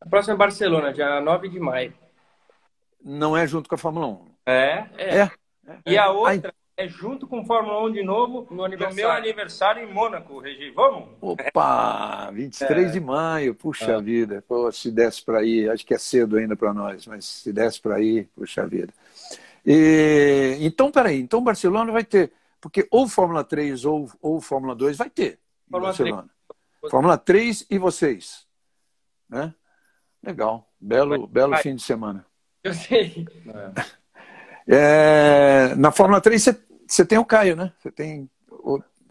A 0.00 0.08
próxima 0.08 0.34
é 0.34 0.38
Barcelona, 0.38 0.92
dia 0.92 1.20
9 1.20 1.48
de 1.48 1.60
maio. 1.60 1.92
Não 3.04 3.36
é 3.36 3.46
junto 3.46 3.68
com 3.68 3.74
a 3.74 3.78
Fórmula 3.78 4.06
1? 4.06 4.26
É. 4.46 4.86
é. 4.96 5.18
é. 5.20 5.30
E 5.86 5.96
a 5.96 6.10
outra 6.10 6.52
é 6.78 6.86
junto 6.86 7.26
com 7.26 7.44
Fórmula 7.44 7.84
1 7.88 7.92
de 7.92 8.02
novo 8.04 8.46
no, 8.52 8.68
no 8.68 8.94
meu 8.94 9.10
aniversário 9.10 9.82
em 9.82 9.92
Mônaco, 9.92 10.38
Regi. 10.38 10.70
Vamos? 10.70 11.08
Opa, 11.20 12.30
23 12.30 12.86
é. 12.86 12.90
de 12.92 13.00
maio, 13.00 13.52
puxa 13.52 13.92
é. 13.92 14.00
vida. 14.00 14.44
Pô, 14.46 14.70
se 14.70 14.92
desse 14.92 15.24
para 15.24 15.42
ir, 15.42 15.68
acho 15.70 15.84
que 15.84 15.92
é 15.92 15.98
cedo 15.98 16.36
ainda 16.36 16.54
para 16.54 16.72
nós, 16.72 17.04
mas 17.06 17.24
se 17.24 17.52
desse 17.52 17.80
para 17.80 18.00
ir, 18.00 18.28
puxa 18.36 18.64
vida. 18.64 18.92
E, 19.66 20.56
então, 20.60 20.90
peraí, 20.90 21.20
então 21.20 21.42
Barcelona 21.42 21.90
vai 21.90 22.04
ter, 22.04 22.30
porque 22.60 22.86
ou 22.90 23.08
Fórmula 23.08 23.44
3 23.44 23.84
ou, 23.84 24.10
ou 24.20 24.40
Fórmula 24.40 24.74
2 24.74 24.96
vai 24.96 25.10
ter 25.10 25.38
Fórmula 25.70 25.88
Barcelona. 25.90 26.30
3. 26.80 26.90
Fórmula 26.90 27.18
3 27.18 27.66
e 27.70 27.78
vocês. 27.78 28.46
Né? 29.28 29.54
Legal, 30.22 30.68
belo, 30.80 31.26
belo 31.26 31.56
fim 31.58 31.74
de 31.74 31.82
semana. 31.82 32.26
Eu 32.62 32.74
sei. 32.74 33.26
É, 34.70 35.74
na 35.76 35.90
Fórmula 35.90 36.20
3 36.20 36.46
você 36.86 37.02
tem 37.02 37.16
o 37.16 37.24
Caio, 37.24 37.56
né? 37.56 37.72
Você 37.78 37.90
tem, 37.90 38.30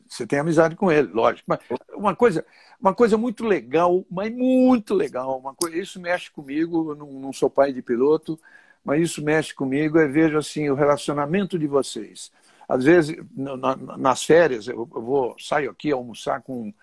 você 0.07 0.27
tem 0.27 0.37
amizade 0.37 0.75
com 0.75 0.91
ele, 0.91 1.07
lógico. 1.11 1.45
Mas 1.47 1.59
uma 1.95 2.15
coisa, 2.15 2.45
uma 2.79 2.93
coisa 2.93 3.17
muito 3.17 3.43
legal, 3.43 4.05
mas 4.09 4.31
muito 4.31 4.93
legal. 4.93 5.39
Uma 5.39 5.55
coisa, 5.55 5.75
isso 5.77 5.99
mexe 5.99 6.29
comigo. 6.29 6.91
Eu 6.91 6.95
não, 6.95 7.11
não 7.11 7.33
sou 7.33 7.49
pai 7.49 7.73
de 7.73 7.81
piloto, 7.81 8.39
mas 8.83 9.01
isso 9.01 9.23
mexe 9.23 9.53
comigo. 9.53 9.97
Eu 9.97 10.11
vejo 10.11 10.37
assim 10.37 10.69
o 10.69 10.75
relacionamento 10.75 11.57
de 11.57 11.65
vocês. 11.65 12.31
Às 12.67 12.83
vezes, 12.83 13.17
na, 13.33 13.75
nas 13.97 14.23
férias, 14.23 14.67
eu, 14.67 14.85
vou 14.85 15.35
saio 15.39 15.71
aqui 15.71 15.91
almoçar 15.91 16.41
com 16.41 16.73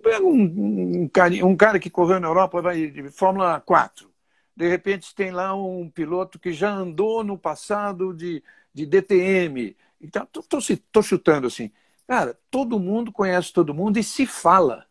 pego 0.00 0.28
um, 0.28 0.42
um, 0.42 1.08
um, 1.10 1.46
um, 1.46 1.56
cara 1.56 1.80
que 1.80 1.90
correu 1.90 2.20
na 2.20 2.28
Europa, 2.28 2.62
vai 2.62 2.86
de 2.86 3.10
Fórmula 3.10 3.60
4. 3.60 4.10
De 4.54 4.68
repente 4.68 5.14
tem 5.14 5.32
lá 5.32 5.54
um 5.54 5.90
piloto 5.90 6.38
que 6.38 6.52
já 6.52 6.70
andou 6.70 7.24
no 7.24 7.36
passado 7.36 8.14
de, 8.14 8.42
de 8.72 8.86
DTM, 8.86 9.76
então, 10.02 10.26
estou 10.34 11.02
chutando 11.02 11.46
assim. 11.46 11.70
Cara, 12.08 12.36
todo 12.50 12.80
mundo 12.80 13.12
conhece 13.12 13.52
todo 13.52 13.72
mundo 13.72 13.98
e 13.98 14.02
se 14.02 14.26
fala. 14.26 14.84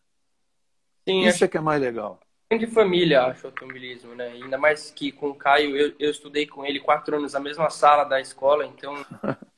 Sim, 1.07 1.25
Isso 1.25 1.43
é 1.43 1.47
que 1.47 1.57
é 1.57 1.61
mais 1.61 1.81
legal. 1.81 2.19
De 2.49 2.67
família, 2.67 3.23
acho, 3.25 3.45
o 3.45 3.49
automobilismo, 3.49 4.15
né? 4.15 4.27
Ainda 4.27 4.57
mais 4.57 4.91
que 4.91 5.11
com 5.11 5.29
o 5.29 5.35
Caio, 5.35 5.75
eu, 5.75 5.93
eu 5.99 6.11
estudei 6.11 6.47
com 6.47 6.65
ele 6.65 6.79
quatro 6.79 7.15
anos 7.17 7.33
na 7.33 7.39
mesma 7.39 7.69
sala 7.69 8.03
da 8.03 8.19
escola, 8.19 8.65
então 8.65 8.93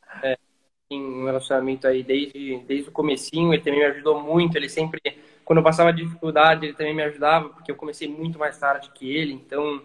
é, 0.93 0.99
tem 0.99 1.01
um 1.01 1.25
relacionamento 1.25 1.87
aí 1.87 2.03
desde, 2.03 2.59
desde 2.67 2.89
o 2.89 2.91
comecinho, 2.91 3.53
ele 3.53 3.61
também 3.61 3.79
me 3.79 3.85
ajudou 3.85 4.21
muito, 4.21 4.55
ele 4.55 4.69
sempre, 4.69 5.01
quando 5.43 5.57
eu 5.57 5.63
passava 5.63 5.91
dificuldade, 5.91 6.65
ele 6.65 6.73
também 6.73 6.93
me 6.93 7.03
ajudava, 7.03 7.49
porque 7.49 7.71
eu 7.71 7.75
comecei 7.75 8.07
muito 8.07 8.37
mais 8.37 8.57
tarde 8.57 8.91
que 8.93 9.15
ele, 9.15 9.33
então 9.33 9.81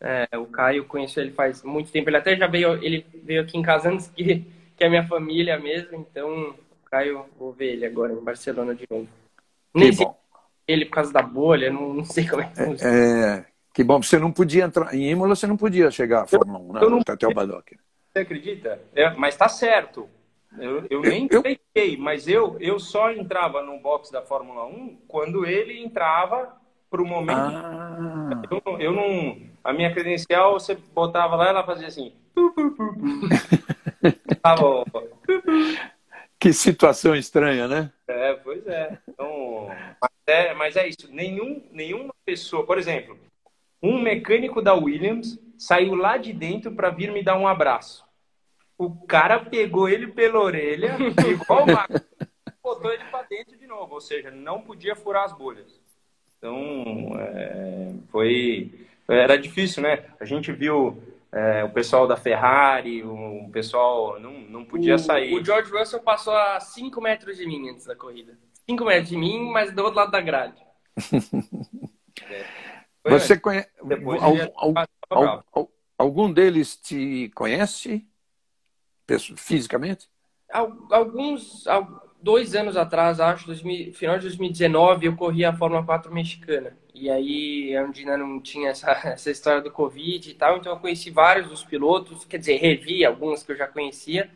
é, 0.00 0.28
o 0.36 0.46
Caio, 0.46 0.84
conheço 0.84 1.20
ele 1.20 1.32
faz 1.32 1.62
muito 1.62 1.90
tempo, 1.90 2.08
ele 2.08 2.16
até 2.16 2.36
já 2.36 2.46
veio, 2.46 2.74
ele 2.82 3.04
veio 3.22 3.42
aqui 3.42 3.56
em 3.56 3.62
casa 3.62 3.90
antes 3.90 4.08
que 4.08 4.44
que 4.76 4.84
é 4.84 4.88
minha 4.88 5.06
família 5.08 5.58
mesmo, 5.58 6.06
então 6.08 6.50
o 6.50 6.88
Caio, 6.88 7.24
vou 7.36 7.52
ver 7.52 7.72
ele 7.72 7.84
agora 7.84 8.12
em 8.12 8.22
Barcelona 8.22 8.76
de 8.76 8.86
novo. 8.88 9.08
Nem 9.74 9.92
sei 9.92 10.06
ele 10.68 10.84
por 10.84 10.92
causa 10.92 11.12
da 11.12 11.22
bolha, 11.22 11.72
não, 11.72 11.94
não 11.94 12.04
sei 12.04 12.28
como 12.28 12.42
é 12.42 12.46
que 12.46 12.56
funciona. 12.56 12.94
É, 12.94 13.44
que 13.72 13.82
bom, 13.82 14.00
você 14.00 14.18
não 14.18 14.30
podia 14.30 14.64
entrar, 14.64 14.94
em 14.94 15.10
Imola 15.10 15.34
você 15.34 15.46
não 15.46 15.56
podia 15.56 15.90
chegar 15.90 16.22
à 16.22 16.26
Fórmula 16.26 16.58
1, 16.58 16.72
né? 16.74 16.80
Eu 16.82 16.90
não, 16.90 17.00
até 17.08 17.26
o 17.26 17.32
Badoc. 17.32 17.72
Você 18.12 18.18
acredita? 18.18 18.80
É, 18.94 19.10
mas 19.14 19.34
tá 19.34 19.48
certo. 19.48 20.08
Eu, 20.60 20.86
eu 20.90 21.00
nem 21.00 21.26
eu, 21.30 21.38
expliquei, 21.38 21.96
mas 21.96 22.28
eu, 22.28 22.56
eu 22.60 22.78
só 22.78 23.10
entrava 23.12 23.62
no 23.62 23.80
box 23.80 24.10
da 24.10 24.22
Fórmula 24.22 24.66
1 24.66 24.98
quando 25.06 25.46
ele 25.46 25.82
entrava 25.82 26.58
para 26.90 27.02
o 27.02 27.06
momento. 27.06 27.38
Ah. 27.38 28.42
Eu, 28.50 28.62
eu, 28.78 28.92
não. 28.92 29.38
A 29.62 29.72
minha 29.72 29.92
credencial, 29.92 30.54
você 30.54 30.74
botava 30.74 31.36
lá 31.36 31.48
ela 31.48 31.64
fazia 31.64 31.88
assim. 31.88 32.12
que 36.38 36.52
situação 36.52 37.14
estranha, 37.14 37.68
né? 37.68 37.92
É, 38.06 38.34
pois 38.34 38.66
é. 38.66 38.98
Então, 39.08 39.68
mas 40.56 40.76
é 40.76 40.88
isso. 40.88 41.08
Nenhum, 41.10 41.62
nenhuma 41.72 42.14
pessoa, 42.24 42.64
por 42.64 42.78
exemplo, 42.78 43.18
um 43.82 44.00
mecânico 44.00 44.62
da 44.62 44.74
Williams 44.74 45.38
saiu 45.56 45.94
lá 45.94 46.16
de 46.16 46.32
dentro 46.32 46.72
para 46.72 46.90
vir 46.90 47.12
me 47.12 47.22
dar 47.22 47.38
um 47.38 47.46
abraço. 47.46 48.07
O 48.78 48.94
cara 49.06 49.40
pegou 49.40 49.88
ele 49.88 50.06
pela 50.06 50.38
orelha, 50.38 50.96
igual 51.28 51.64
o 51.64 51.66
Marcos, 51.74 52.00
botou 52.62 52.92
ele 52.92 53.04
para 53.10 53.26
dentro 53.26 53.58
de 53.58 53.66
novo, 53.66 53.94
ou 53.94 54.00
seja, 54.00 54.30
não 54.30 54.60
podia 54.60 54.94
furar 54.94 55.24
as 55.24 55.32
bolhas. 55.32 55.80
Então, 56.38 57.18
é, 57.18 57.92
foi 58.08 58.72
era 59.08 59.36
difícil, 59.38 59.82
né? 59.82 60.04
A 60.20 60.24
gente 60.24 60.52
viu 60.52 61.02
é, 61.32 61.64
o 61.64 61.70
pessoal 61.70 62.06
da 62.06 62.16
Ferrari, 62.16 63.02
o 63.02 63.48
pessoal 63.52 64.20
não, 64.20 64.32
não 64.32 64.64
podia 64.64 64.94
o, 64.94 64.98
sair. 64.98 65.34
O 65.34 65.44
George 65.44 65.70
Russell 65.70 66.00
passou 66.00 66.34
a 66.34 66.60
5 66.60 67.00
metros 67.00 67.36
de 67.36 67.46
mim 67.46 67.70
antes 67.70 67.86
da 67.86 67.96
corrida. 67.96 68.38
5 68.68 68.84
metros 68.84 69.08
de 69.08 69.16
mim, 69.16 69.50
mas 69.50 69.72
do 69.72 69.82
outro 69.82 69.98
lado 69.98 70.10
da 70.10 70.20
grade. 70.20 70.62
é. 72.30 72.44
Você 73.04 73.38
conhece. 73.38 73.68
algum 75.96 76.32
deles 76.32 76.76
te 76.76 77.30
conhece 77.34 78.07
fisicamente? 79.36 80.08
Alguns. 80.90 81.64
Dois 82.20 82.56
anos 82.56 82.76
atrás, 82.76 83.20
acho, 83.20 83.46
2000, 83.46 83.94
final 83.94 84.16
de 84.16 84.22
2019, 84.22 85.06
eu 85.06 85.14
corri 85.14 85.44
a 85.44 85.56
Fórmula 85.56 85.84
4 85.84 86.12
mexicana. 86.12 86.76
E 86.92 87.08
aí, 87.08 87.72
onde 87.78 88.00
ainda 88.00 88.18
não 88.18 88.40
tinha 88.40 88.70
essa, 88.70 88.90
essa 89.06 89.30
história 89.30 89.62
do 89.62 89.70
Covid 89.70 90.28
e 90.28 90.34
tal, 90.34 90.56
então 90.56 90.72
eu 90.72 90.80
conheci 90.80 91.10
vários 91.10 91.48
dos 91.48 91.62
pilotos, 91.62 92.24
quer 92.24 92.38
dizer, 92.38 92.56
revi 92.56 93.04
alguns 93.04 93.44
que 93.44 93.52
eu 93.52 93.56
já 93.56 93.68
conhecia. 93.68 94.28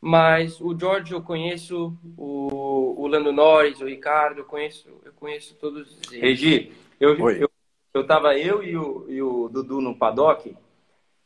Mas 0.00 0.60
o 0.60 0.76
George 0.76 1.12
eu 1.12 1.22
conheço, 1.22 1.96
o, 2.16 3.00
o 3.00 3.06
Lando 3.06 3.32
Norris, 3.32 3.80
o 3.80 3.86
Ricardo, 3.86 4.40
eu 4.40 4.44
conheço, 4.44 4.86
eu 5.04 5.12
conheço 5.12 5.54
todos 5.54 5.96
eles. 6.10 6.20
Regi, 6.20 6.72
eu, 7.00 7.16
eu, 7.30 7.50
eu 7.94 8.06
tava 8.06 8.36
eu 8.36 8.62
e 8.62 8.76
o, 8.76 9.06
e 9.08 9.22
o 9.22 9.48
Dudu 9.48 9.80
no 9.80 9.96
paddock 9.96 10.54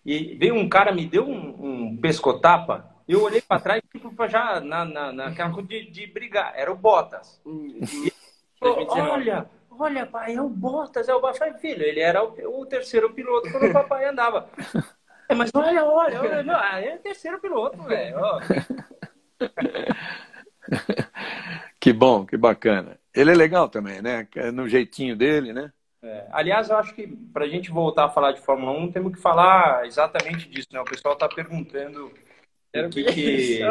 e 0.04 0.36
veio 0.36 0.54
um 0.54 0.68
cara, 0.68 0.92
me 0.92 1.06
deu 1.06 1.26
um, 1.26 1.90
um 1.90 1.96
pescotapa, 1.96 2.94
eu 3.08 3.22
olhei 3.22 3.40
para 3.40 3.60
trás, 3.60 3.82
tipo, 3.90 4.12
já 4.28 4.60
na, 4.60 4.84
na, 4.84 5.12
naquela 5.12 5.50
coisa 5.50 5.68
de, 5.68 5.90
de 5.90 6.06
brigar, 6.06 6.52
era 6.54 6.70
o 6.70 6.76
Bottas. 6.76 7.40
E, 7.46 8.12
olha, 8.60 9.48
olha, 9.70 10.06
pai, 10.06 10.34
é 10.34 10.42
o 10.42 10.48
Bottas, 10.48 11.08
é 11.08 11.14
o 11.14 11.20
Bottas. 11.20 11.60
Filho, 11.60 11.82
ele 11.82 12.00
era 12.00 12.22
o, 12.22 12.60
o, 12.60 12.66
terceiro 12.66 13.12
piloto 13.14 13.50
quando 13.50 13.70
o 13.70 13.72
papai 13.72 14.04
andava. 14.04 14.48
É, 15.30 15.34
mas 15.34 15.50
olha, 15.54 15.84
olha, 15.84 16.22
olha, 16.22 16.42
não, 16.42 16.58
é 16.58 16.94
o 16.94 16.98
terceiro 17.00 17.38
piloto, 17.38 17.76
velho. 17.82 18.16
Que 21.78 21.92
bom, 21.92 22.26
que 22.26 22.36
bacana. 22.36 22.98
Ele 23.14 23.30
é 23.30 23.34
legal 23.34 23.68
também, 23.68 24.02
né? 24.02 24.26
No 24.52 24.68
jeitinho 24.68 25.14
dele, 25.14 25.52
né? 25.52 25.72
É, 26.02 26.26
aliás, 26.30 26.70
eu 26.70 26.76
acho 26.76 26.94
que 26.94 27.06
para 27.06 27.44
a 27.44 27.48
gente 27.48 27.70
voltar 27.70 28.04
a 28.04 28.08
falar 28.08 28.32
de 28.32 28.40
Fórmula 28.40 28.72
1, 28.72 28.92
temos 28.92 29.12
que 29.12 29.20
falar 29.20 29.84
exatamente 29.86 30.48
disso, 30.48 30.68
né? 30.72 30.80
O 30.80 30.84
pessoal 30.84 31.14
está 31.14 31.28
perguntando 31.28 32.12
o 32.74 32.88
que, 32.90 33.04
que... 33.04 33.60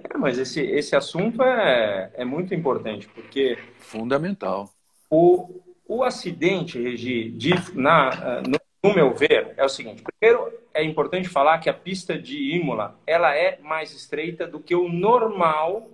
É, 0.00 0.16
mas 0.16 0.38
esse, 0.38 0.60
esse 0.60 0.94
assunto 0.94 1.42
é, 1.42 2.12
é 2.14 2.24
muito 2.24 2.54
importante, 2.54 3.08
porque... 3.08 3.58
Fundamental. 3.78 4.70
O, 5.10 5.60
o 5.88 6.04
acidente, 6.04 6.80
Regi, 6.80 7.30
de, 7.30 7.52
na, 7.74 8.42
no, 8.42 8.60
no 8.84 8.94
meu 8.94 9.12
ver, 9.12 9.54
é 9.56 9.64
o 9.64 9.68
seguinte. 9.68 10.04
Primeiro, 10.04 10.52
é 10.72 10.84
importante 10.84 11.28
falar 11.28 11.58
que 11.58 11.68
a 11.68 11.74
pista 11.74 12.16
de 12.16 12.54
Imola, 12.54 12.96
ela 13.04 13.34
é 13.34 13.58
mais 13.60 13.92
estreita 13.92 14.46
do 14.46 14.60
que 14.60 14.74
o 14.76 14.88
normal 14.88 15.90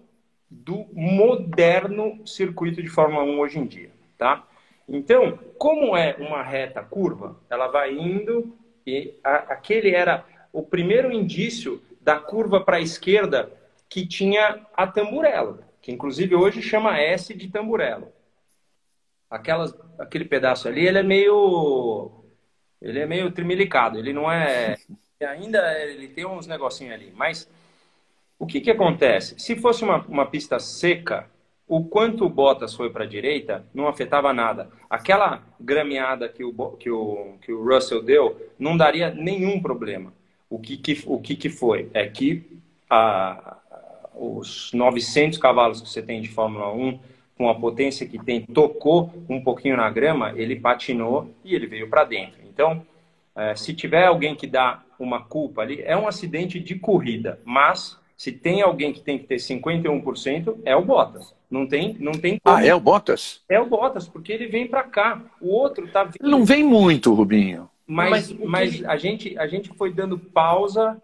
do 0.50 0.86
moderno 0.92 2.20
circuito 2.26 2.82
de 2.82 2.88
Fórmula 2.88 3.24
1 3.24 3.38
hoje 3.38 3.58
em 3.58 3.66
dia, 3.66 3.90
tá? 4.18 4.46
Então, 4.88 5.38
como 5.58 5.96
é 5.96 6.14
uma 6.18 6.42
reta 6.42 6.82
curva, 6.82 7.40
ela 7.48 7.68
vai 7.68 7.92
indo 7.92 8.56
e 8.86 9.14
a, 9.24 9.36
aquele 9.54 9.94
era 9.94 10.24
o 10.52 10.62
primeiro 10.62 11.10
indício 11.10 11.82
da 12.00 12.18
curva 12.18 12.60
para 12.60 12.76
a 12.76 12.80
esquerda 12.80 13.50
que 13.88 14.06
tinha 14.06 14.66
a 14.74 14.86
tamburela, 14.86 15.66
que 15.80 15.90
inclusive 15.90 16.34
hoje 16.34 16.60
chama 16.60 17.00
S 17.00 17.32
de 17.32 17.48
tamburela. 17.48 18.12
Aquelas, 19.30 19.74
aquele 19.98 20.26
pedaço 20.26 20.68
ali, 20.68 20.86
ele 20.86 20.98
é 20.98 21.02
meio 21.02 22.24
ele 22.80 23.00
é 23.00 23.06
meio 23.06 23.32
trimilicado, 23.32 23.98
ele 23.98 24.12
não 24.12 24.30
é 24.30 24.76
ainda 25.26 25.78
ele 25.82 26.08
tem 26.08 26.26
uns 26.26 26.46
negocinhos 26.46 26.92
ali, 26.92 27.10
mas 27.16 27.48
o 28.38 28.46
que 28.46 28.60
que 28.60 28.70
acontece? 28.70 29.38
Se 29.38 29.56
fosse 29.56 29.82
uma, 29.82 30.04
uma 30.06 30.26
pista 30.26 30.58
seca, 30.58 31.30
o 31.66 31.84
quanto 31.84 32.26
o 32.26 32.28
Bottas 32.28 32.74
foi 32.74 32.90
para 32.90 33.04
a 33.04 33.08
direita 33.08 33.64
não 33.74 33.88
afetava 33.88 34.32
nada. 34.32 34.68
Aquela 34.88 35.42
grameada 35.58 36.28
que 36.28 36.44
o, 36.44 36.52
que, 36.78 36.90
o, 36.90 37.34
que 37.40 37.52
o 37.52 37.64
Russell 37.64 38.02
deu 38.02 38.50
não 38.58 38.76
daria 38.76 39.10
nenhum 39.10 39.60
problema. 39.60 40.12
O 40.48 40.58
que, 40.58 40.76
que, 40.76 41.02
o 41.06 41.18
que, 41.18 41.34
que 41.34 41.48
foi? 41.48 41.90
É 41.94 42.06
que 42.06 42.60
a, 42.88 43.56
os 44.14 44.70
900 44.72 45.38
cavalos 45.38 45.80
que 45.80 45.88
você 45.88 46.02
tem 46.02 46.20
de 46.20 46.28
Fórmula 46.28 46.72
1, 46.72 46.98
com 47.36 47.48
a 47.48 47.54
potência 47.54 48.06
que 48.06 48.18
tem, 48.18 48.42
tocou 48.42 49.10
um 49.28 49.42
pouquinho 49.42 49.76
na 49.76 49.90
grama, 49.90 50.32
ele 50.36 50.56
patinou 50.56 51.34
e 51.44 51.54
ele 51.54 51.66
veio 51.66 51.88
para 51.88 52.04
dentro. 52.04 52.40
Então, 52.44 52.86
é, 53.34 53.56
se 53.56 53.74
tiver 53.74 54.06
alguém 54.06 54.36
que 54.36 54.46
dá 54.46 54.82
uma 54.98 55.24
culpa 55.24 55.62
ali, 55.62 55.82
é 55.82 55.96
um 55.96 56.06
acidente 56.06 56.60
de 56.60 56.76
corrida, 56.76 57.40
mas 57.44 57.98
se 58.16 58.32
tem 58.32 58.62
alguém 58.62 58.92
que 58.92 59.00
tem 59.00 59.18
que 59.18 59.26
ter 59.26 59.36
51%, 59.36 60.58
é 60.64 60.76
o 60.76 60.84
Bottas. 60.84 61.34
Não 61.50 61.66
tem, 61.66 61.96
não 61.98 62.12
tem 62.12 62.38
como. 62.42 62.56
Ah, 62.56 62.64
é 62.64 62.74
o 62.74 62.80
Bottas? 62.80 63.42
É 63.48 63.60
o 63.60 63.66
Bottas, 63.66 64.08
porque 64.08 64.32
ele 64.32 64.46
vem 64.46 64.66
para 64.66 64.82
cá. 64.84 65.20
O 65.40 65.48
outro 65.48 65.86
tá 65.88 66.04
vindo. 66.04 66.28
Não 66.28 66.44
vem 66.44 66.64
muito, 66.64 67.12
Rubinho. 67.12 67.68
Mas, 67.86 68.32
mas, 68.32 68.48
mas 68.48 68.84
a, 68.84 68.96
gente, 68.96 69.36
a 69.38 69.46
gente 69.46 69.70
foi 69.70 69.92
dando 69.92 70.18
pausa 70.18 71.00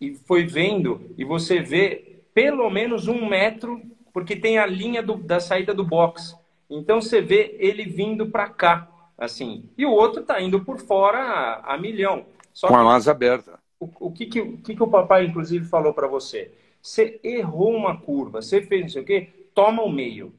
e 0.00 0.14
foi 0.14 0.46
vendo, 0.46 1.12
e 1.18 1.24
você 1.24 1.60
vê 1.60 2.22
pelo 2.32 2.70
menos 2.70 3.08
um 3.08 3.28
metro, 3.28 3.82
porque 4.12 4.36
tem 4.36 4.58
a 4.58 4.64
linha 4.64 5.02
do, 5.02 5.16
da 5.16 5.40
saída 5.40 5.74
do 5.74 5.84
box. 5.84 6.34
Então 6.70 7.02
você 7.02 7.20
vê 7.20 7.56
ele 7.58 7.84
vindo 7.84 8.26
para 8.26 8.48
cá, 8.48 8.88
assim. 9.18 9.64
E 9.76 9.84
o 9.84 9.90
outro 9.90 10.22
tá 10.22 10.40
indo 10.40 10.64
por 10.64 10.78
fora 10.78 11.18
a, 11.18 11.74
a 11.74 11.78
milhão. 11.78 12.24
Só 12.52 12.68
Com 12.68 12.74
que... 12.74 12.80
a 12.80 12.94
asa 12.94 13.10
aberta 13.10 13.59
o, 13.80 14.12
que, 14.12 14.26
que, 14.26 14.40
o 14.40 14.58
que, 14.58 14.76
que 14.76 14.82
o 14.82 14.88
papai, 14.88 15.24
inclusive, 15.24 15.64
falou 15.64 15.94
para 15.94 16.06
você? 16.06 16.52
Você 16.82 17.18
errou 17.24 17.74
uma 17.74 17.96
curva, 17.98 18.42
você 18.42 18.60
fez 18.60 18.82
não 18.82 18.88
sei 18.90 19.02
o 19.02 19.04
quê, 19.04 19.28
toma 19.54 19.82
o 19.82 19.90
meio. 19.90 20.32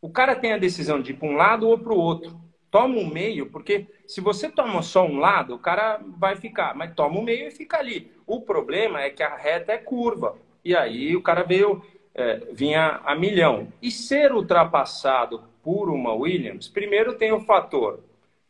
O 0.00 0.08
cara 0.08 0.36
tem 0.36 0.52
a 0.52 0.58
decisão 0.58 1.00
de 1.00 1.12
ir 1.12 1.14
para 1.14 1.28
um 1.28 1.36
lado 1.36 1.68
ou 1.68 1.78
para 1.78 1.92
o 1.92 1.98
outro. 1.98 2.38
Toma 2.70 2.98
o 2.98 3.06
meio, 3.06 3.46
porque 3.46 3.86
se 4.06 4.20
você 4.20 4.48
toma 4.48 4.82
só 4.82 5.06
um 5.06 5.18
lado, 5.18 5.54
o 5.54 5.58
cara 5.58 6.00
vai 6.18 6.36
ficar, 6.36 6.74
mas 6.74 6.94
toma 6.94 7.18
o 7.18 7.22
meio 7.22 7.48
e 7.48 7.50
fica 7.50 7.78
ali. 7.78 8.12
O 8.26 8.40
problema 8.40 9.00
é 9.00 9.10
que 9.10 9.22
a 9.22 9.36
reta 9.36 9.72
é 9.72 9.78
curva. 9.78 10.36
E 10.64 10.74
aí 10.74 11.14
o 11.14 11.22
cara 11.22 11.42
veio, 11.42 11.82
é, 12.14 12.42
vinha 12.52 13.00
a 13.04 13.14
milhão. 13.14 13.68
E 13.80 13.90
ser 13.90 14.32
ultrapassado 14.32 15.42
por 15.62 15.88
uma 15.88 16.12
Williams, 16.12 16.68
primeiro 16.68 17.14
tem 17.14 17.32
o 17.32 17.40
fator 17.40 18.00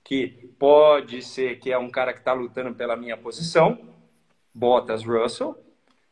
que 0.02 0.28
pode 0.58 1.22
ser 1.22 1.58
que 1.58 1.70
é 1.70 1.78
um 1.78 1.90
cara 1.90 2.12
que 2.12 2.18
está 2.18 2.32
lutando 2.32 2.74
pela 2.74 2.96
minha 2.96 3.16
posição, 3.16 3.78
Bottas 4.54 5.04
Russell. 5.04 5.58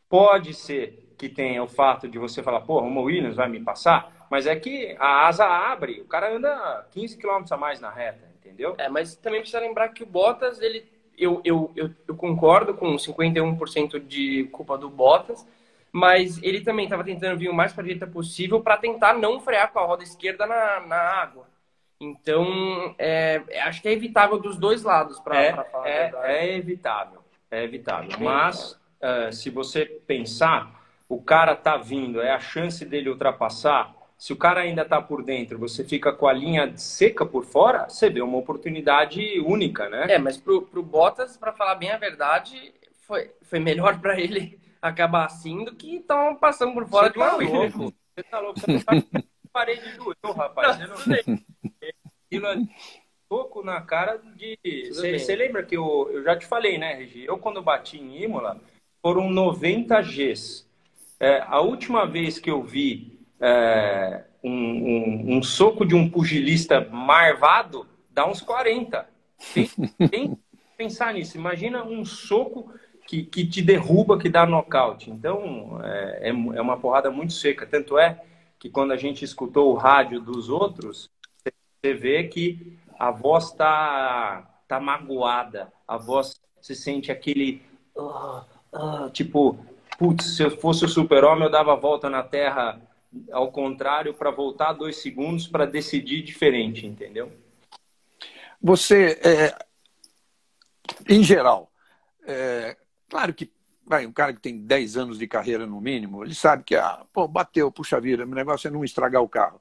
Pode 0.08 0.52
ser 0.52 1.14
que 1.16 1.28
tenha 1.28 1.62
o 1.62 1.68
fato 1.68 2.08
de 2.08 2.18
você 2.18 2.42
falar, 2.42 2.62
pô, 2.62 2.80
uma 2.80 3.00
Williams 3.00 3.36
vai 3.36 3.48
me 3.48 3.60
passar, 3.60 4.26
mas 4.28 4.46
é 4.46 4.56
que 4.56 4.96
a 4.98 5.28
asa 5.28 5.46
abre, 5.46 6.00
o 6.00 6.04
cara 6.04 6.34
anda 6.34 6.84
15 6.90 7.16
km 7.16 7.44
a 7.48 7.56
mais 7.56 7.80
na 7.80 7.90
reta, 7.90 8.28
entendeu? 8.40 8.74
É, 8.76 8.88
mas 8.88 9.14
também 9.14 9.40
precisa 9.40 9.60
lembrar 9.60 9.90
que 9.90 10.02
o 10.02 10.06
Bottas, 10.06 10.60
ele, 10.60 10.84
eu, 11.16 11.40
eu, 11.44 11.70
eu, 11.76 11.90
eu 12.08 12.16
concordo 12.16 12.74
com 12.74 12.96
51% 12.96 14.00
de 14.00 14.44
culpa 14.50 14.76
do 14.76 14.90
Bottas, 14.90 15.46
mas 15.92 16.42
ele 16.42 16.62
também 16.62 16.86
estava 16.86 17.04
tentando 17.04 17.38
vir 17.38 17.48
o 17.48 17.54
mais 17.54 17.72
para 17.72 17.82
a 17.82 17.86
direita 17.86 18.06
possível 18.06 18.60
para 18.60 18.76
tentar 18.76 19.14
não 19.14 19.38
frear 19.38 19.70
com 19.70 19.78
a 19.78 19.86
roda 19.86 20.02
esquerda 20.02 20.44
na, 20.44 20.80
na 20.80 20.96
água. 20.96 21.46
Então, 22.00 22.96
é, 22.98 23.42
acho 23.62 23.80
que 23.80 23.88
é 23.88 23.92
evitável 23.92 24.38
dos 24.38 24.56
dois 24.56 24.82
lados, 24.82 25.20
para 25.20 25.40
é, 25.40 25.52
falar 25.52 25.88
é, 25.88 26.12
é 26.24 26.56
evitável 26.56 27.21
é 27.52 27.62
evitável. 27.62 28.10
Mas, 28.18 28.72
uh, 28.72 29.32
se 29.32 29.50
você 29.50 29.84
pensar, 29.84 30.82
o 31.08 31.22
cara 31.22 31.54
tá 31.54 31.76
vindo, 31.76 32.20
é 32.20 32.32
a 32.32 32.40
chance 32.40 32.84
dele 32.84 33.10
ultrapassar. 33.10 33.94
Se 34.16 34.32
o 34.32 34.36
cara 34.36 34.60
ainda 34.60 34.82
está 34.82 35.00
por 35.00 35.22
dentro, 35.22 35.58
você 35.58 35.84
fica 35.84 36.12
com 36.12 36.26
a 36.26 36.32
linha 36.32 36.72
seca 36.76 37.26
por 37.26 37.44
fora, 37.44 37.88
você 37.88 38.08
vê 38.08 38.22
uma 38.22 38.38
oportunidade 38.38 39.38
única, 39.40 39.88
né? 39.88 40.06
É, 40.08 40.18
mas 40.18 40.36
pro, 40.36 40.62
pro 40.62 40.82
Bottas, 40.82 41.36
para 41.36 41.52
falar 41.52 41.74
bem 41.74 41.90
a 41.90 41.98
verdade, 41.98 42.72
foi, 43.02 43.30
foi 43.42 43.58
melhor 43.58 44.00
para 44.00 44.18
ele 44.18 44.58
acabar 44.80 45.26
assim 45.26 45.64
do 45.64 45.74
que 45.74 45.96
estão 45.96 46.34
passando 46.36 46.72
por 46.72 46.88
fora 46.88 47.08
você 47.08 47.12
de 47.12 47.18
uma 47.18 47.30
tá 47.30 47.36
louco. 47.36 47.94
Você 48.14 48.22
tá 48.22 48.40
louco, 48.40 48.60
você 48.60 48.84
tá 48.84 49.22
parede 49.52 49.98
do 50.22 50.32
rapaz. 50.32 50.78
Não, 50.78 50.88
não 50.88 50.96
sei 50.96 51.22
pouco 53.32 53.64
na 53.64 53.80
cara 53.80 54.20
de. 54.36 54.58
Você 54.92 55.34
lembra 55.34 55.62
que 55.62 55.74
eu, 55.74 56.10
eu 56.12 56.22
já 56.22 56.36
te 56.36 56.44
falei, 56.44 56.76
né, 56.76 56.92
Regi? 56.92 57.24
Eu, 57.24 57.38
quando 57.38 57.62
bati 57.62 57.96
em 57.96 58.22
Imola, 58.22 58.60
foram 59.00 59.30
90 59.30 60.02
Gs. 60.02 60.66
É, 61.18 61.42
a 61.46 61.58
última 61.62 62.06
vez 62.06 62.38
que 62.38 62.50
eu 62.50 62.62
vi 62.62 63.18
é, 63.40 64.24
um, 64.44 64.50
um, 64.50 65.36
um, 65.36 65.42
soco 65.42 65.86
de 65.86 65.94
um 65.94 66.10
pugilista 66.10 66.86
marvado 66.90 67.86
dá 68.10 68.28
uns 68.28 68.42
40. 68.42 69.08
Tem, 69.54 69.70
tem 70.10 70.38
pensar 70.76 71.14
nisso. 71.14 71.38
Imagina 71.38 71.82
um 71.82 72.04
soco 72.04 72.70
que, 73.06 73.22
que 73.22 73.46
te 73.46 73.62
derruba, 73.62 74.18
que 74.18 74.28
dá 74.28 74.44
nocaute. 74.44 75.10
Então, 75.10 75.80
é, 75.82 76.28
é, 76.28 76.28
é 76.28 76.60
uma 76.60 76.76
porrada 76.76 77.10
muito 77.10 77.32
seca. 77.32 77.64
Tanto 77.64 77.96
é 77.96 78.22
que 78.58 78.68
quando 78.68 78.92
a 78.92 78.96
gente 78.98 79.24
escutou 79.24 79.72
o 79.72 79.76
rádio 79.76 80.20
dos 80.20 80.50
outros, 80.50 81.08
você 81.82 81.94
vê 81.94 82.24
que 82.24 82.78
a 83.02 83.10
voz 83.10 83.50
tá, 83.50 84.48
tá 84.68 84.78
magoada. 84.78 85.72
A 85.88 85.96
voz, 85.96 86.40
se 86.60 86.76
sente 86.76 87.10
aquele... 87.10 87.60
Uh, 87.96 88.44
uh, 88.72 89.10
tipo, 89.10 89.58
putz, 89.98 90.36
se 90.36 90.44
eu 90.44 90.52
fosse 90.52 90.84
o 90.84 90.88
super-homem, 90.88 91.42
eu 91.42 91.50
dava 91.50 91.72
a 91.72 91.76
volta 91.76 92.08
na 92.08 92.22
Terra 92.22 92.80
ao 93.32 93.50
contrário 93.50 94.14
para 94.14 94.30
voltar 94.30 94.72
dois 94.74 94.98
segundos 95.02 95.48
para 95.48 95.66
decidir 95.66 96.22
diferente, 96.22 96.86
entendeu? 96.86 97.32
Você, 98.62 99.18
é, 99.24 99.58
em 101.12 101.24
geral, 101.24 101.72
é, 102.24 102.76
claro 103.10 103.34
que 103.34 103.50
vai, 103.84 104.06
um 104.06 104.12
cara 104.12 104.32
que 104.32 104.40
tem 104.40 104.58
10 104.58 104.96
anos 104.96 105.18
de 105.18 105.26
carreira 105.26 105.66
no 105.66 105.80
mínimo, 105.80 106.22
ele 106.22 106.36
sabe 106.36 106.62
que, 106.62 106.76
ah, 106.76 107.04
pô, 107.12 107.26
bateu, 107.26 107.72
puxa 107.72 108.00
vida, 108.00 108.22
o 108.22 108.28
negócio 108.28 108.68
é 108.68 108.70
não 108.70 108.84
estragar 108.84 109.20
o 109.20 109.28
carro. 109.28 109.60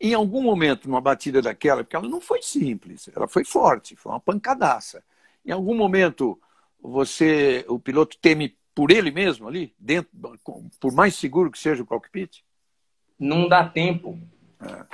Em 0.00 0.12
algum 0.14 0.42
momento, 0.42 0.88
numa 0.88 1.00
batida 1.00 1.40
daquela, 1.40 1.82
porque 1.82 1.96
ela 1.96 2.08
não 2.08 2.20
foi 2.20 2.42
simples, 2.42 3.08
ela 3.14 3.26
foi 3.26 3.44
forte, 3.44 3.96
foi 3.96 4.12
uma 4.12 4.20
pancadaça. 4.20 5.02
Em 5.44 5.52
algum 5.52 5.74
momento, 5.74 6.38
você, 6.80 7.64
o 7.68 7.78
piloto 7.78 8.18
teme 8.18 8.56
por 8.74 8.90
ele 8.90 9.10
mesmo 9.10 9.48
ali, 9.48 9.74
dentro, 9.78 10.10
por 10.78 10.92
mais 10.92 11.14
seguro 11.14 11.50
que 11.50 11.58
seja 11.58 11.82
o 11.82 11.86
cockpit? 11.86 12.44
Não 13.18 13.48
dá 13.48 13.66
tempo. 13.66 14.18
É. 14.60 14.84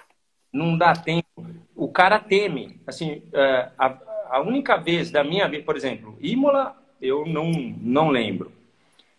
Não 0.53 0.79
dá 0.79 0.93
tempo. 0.93 1.45
O 1.75 1.89
cara 1.89 2.21
teme. 2.21 2.81
Assim, 2.87 3.23
é, 3.33 3.71
a, 3.77 3.99
a 4.31 4.41
única 4.41 4.77
vez 4.77 5.11
da 5.11 5.25
minha 5.25 5.49
vida, 5.49 5.65
por 5.65 5.77
exemplo, 5.77 6.17
Imola, 6.21 6.77
eu 7.01 7.27
não, 7.27 7.51
não 7.51 8.09
lembro. 8.09 8.53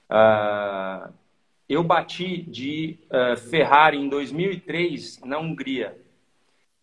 Uh, 0.09 1.11
eu 1.73 1.83
bati 1.83 2.41
de 2.43 2.97
uh, 3.09 3.37
Ferrari 3.37 3.97
em 3.97 4.07
2003 4.09 5.21
na 5.23 5.39
Hungria. 5.39 5.97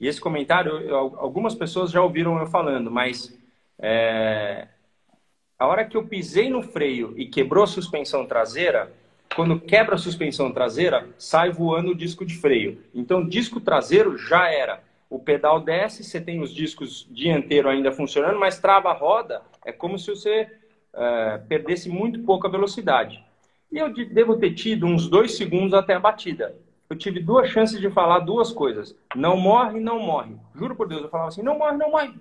E 0.01 0.09
esse 0.09 0.21
comentário, 0.21 0.73
eu, 0.79 0.97
algumas 0.97 1.55
pessoas 1.55 1.91
já 1.91 2.03
ouviram 2.03 2.39
eu 2.39 2.47
falando, 2.47 2.91
mas 2.91 3.39
é, 3.79 4.69
a 5.59 5.67
hora 5.67 5.85
que 5.85 5.97
eu 5.97 6.07
pisei 6.07 6.49
no 6.49 6.63
freio 6.63 7.15
e 7.19 7.27
quebrou 7.27 7.65
a 7.65 7.67
suspensão 7.67 8.25
traseira, 8.25 8.91
quando 9.37 9.61
quebra 9.61 9.95
a 9.95 9.99
suspensão 9.99 10.51
traseira, 10.51 11.07
sai 11.19 11.51
voando 11.51 11.91
o 11.93 11.95
disco 11.95 12.25
de 12.25 12.35
freio. 12.37 12.83
Então, 12.95 13.27
disco 13.27 13.61
traseiro 13.61 14.17
já 14.17 14.51
era. 14.51 14.83
O 15.09 15.19
pedal 15.19 15.61
desce, 15.61 16.03
você 16.03 16.21
tem 16.21 16.41
os 16.41 16.55
discos 16.55 17.07
dianteiro 17.11 17.69
ainda 17.69 17.93
funcionando, 17.93 18.39
mas 18.39 18.59
trava 18.59 18.91
a 18.91 18.95
roda, 18.95 19.43
é 19.65 19.71
como 19.71 19.99
se 19.99 20.09
você 20.09 20.49
é, 20.95 21.39
perdesse 21.49 21.89
muito 21.89 22.21
pouca 22.21 22.49
velocidade. 22.49 23.23
E 23.73 23.79
eu 23.79 23.93
devo 23.93 24.37
ter 24.37 24.55
tido 24.55 24.87
uns 24.87 25.09
dois 25.09 25.37
segundos 25.37 25.75
até 25.75 25.95
a 25.95 26.01
batida. 26.01 26.57
Eu 26.89 26.97
tive 26.97 27.21
duas 27.21 27.49
chances 27.49 27.81
de 27.81 27.89
falar 27.89 28.19
duas 28.19 28.51
coisas. 28.51 28.97
Não 29.15 29.37
morre, 29.37 29.79
não 29.79 30.01
morre. 30.01 30.35
Juro 30.57 30.75
por 30.75 30.89
Deus, 30.89 31.03
eu 31.03 31.09
falava 31.09 31.29
assim, 31.29 31.43
não 31.43 31.57
morre, 31.57 31.77
não 31.77 31.91
morre. 31.91 32.13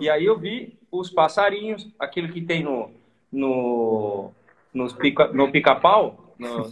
E 0.00 0.10
aí 0.10 0.24
eu 0.24 0.36
vi 0.36 0.76
os 0.90 1.08
passarinhos, 1.08 1.88
aquele 1.98 2.32
que 2.32 2.40
tem 2.40 2.64
no, 2.64 2.90
no, 3.30 4.32
nos 4.74 4.92
pica, 4.92 5.28
no 5.28 5.52
pica-pau. 5.52 6.34
No, 6.36 6.68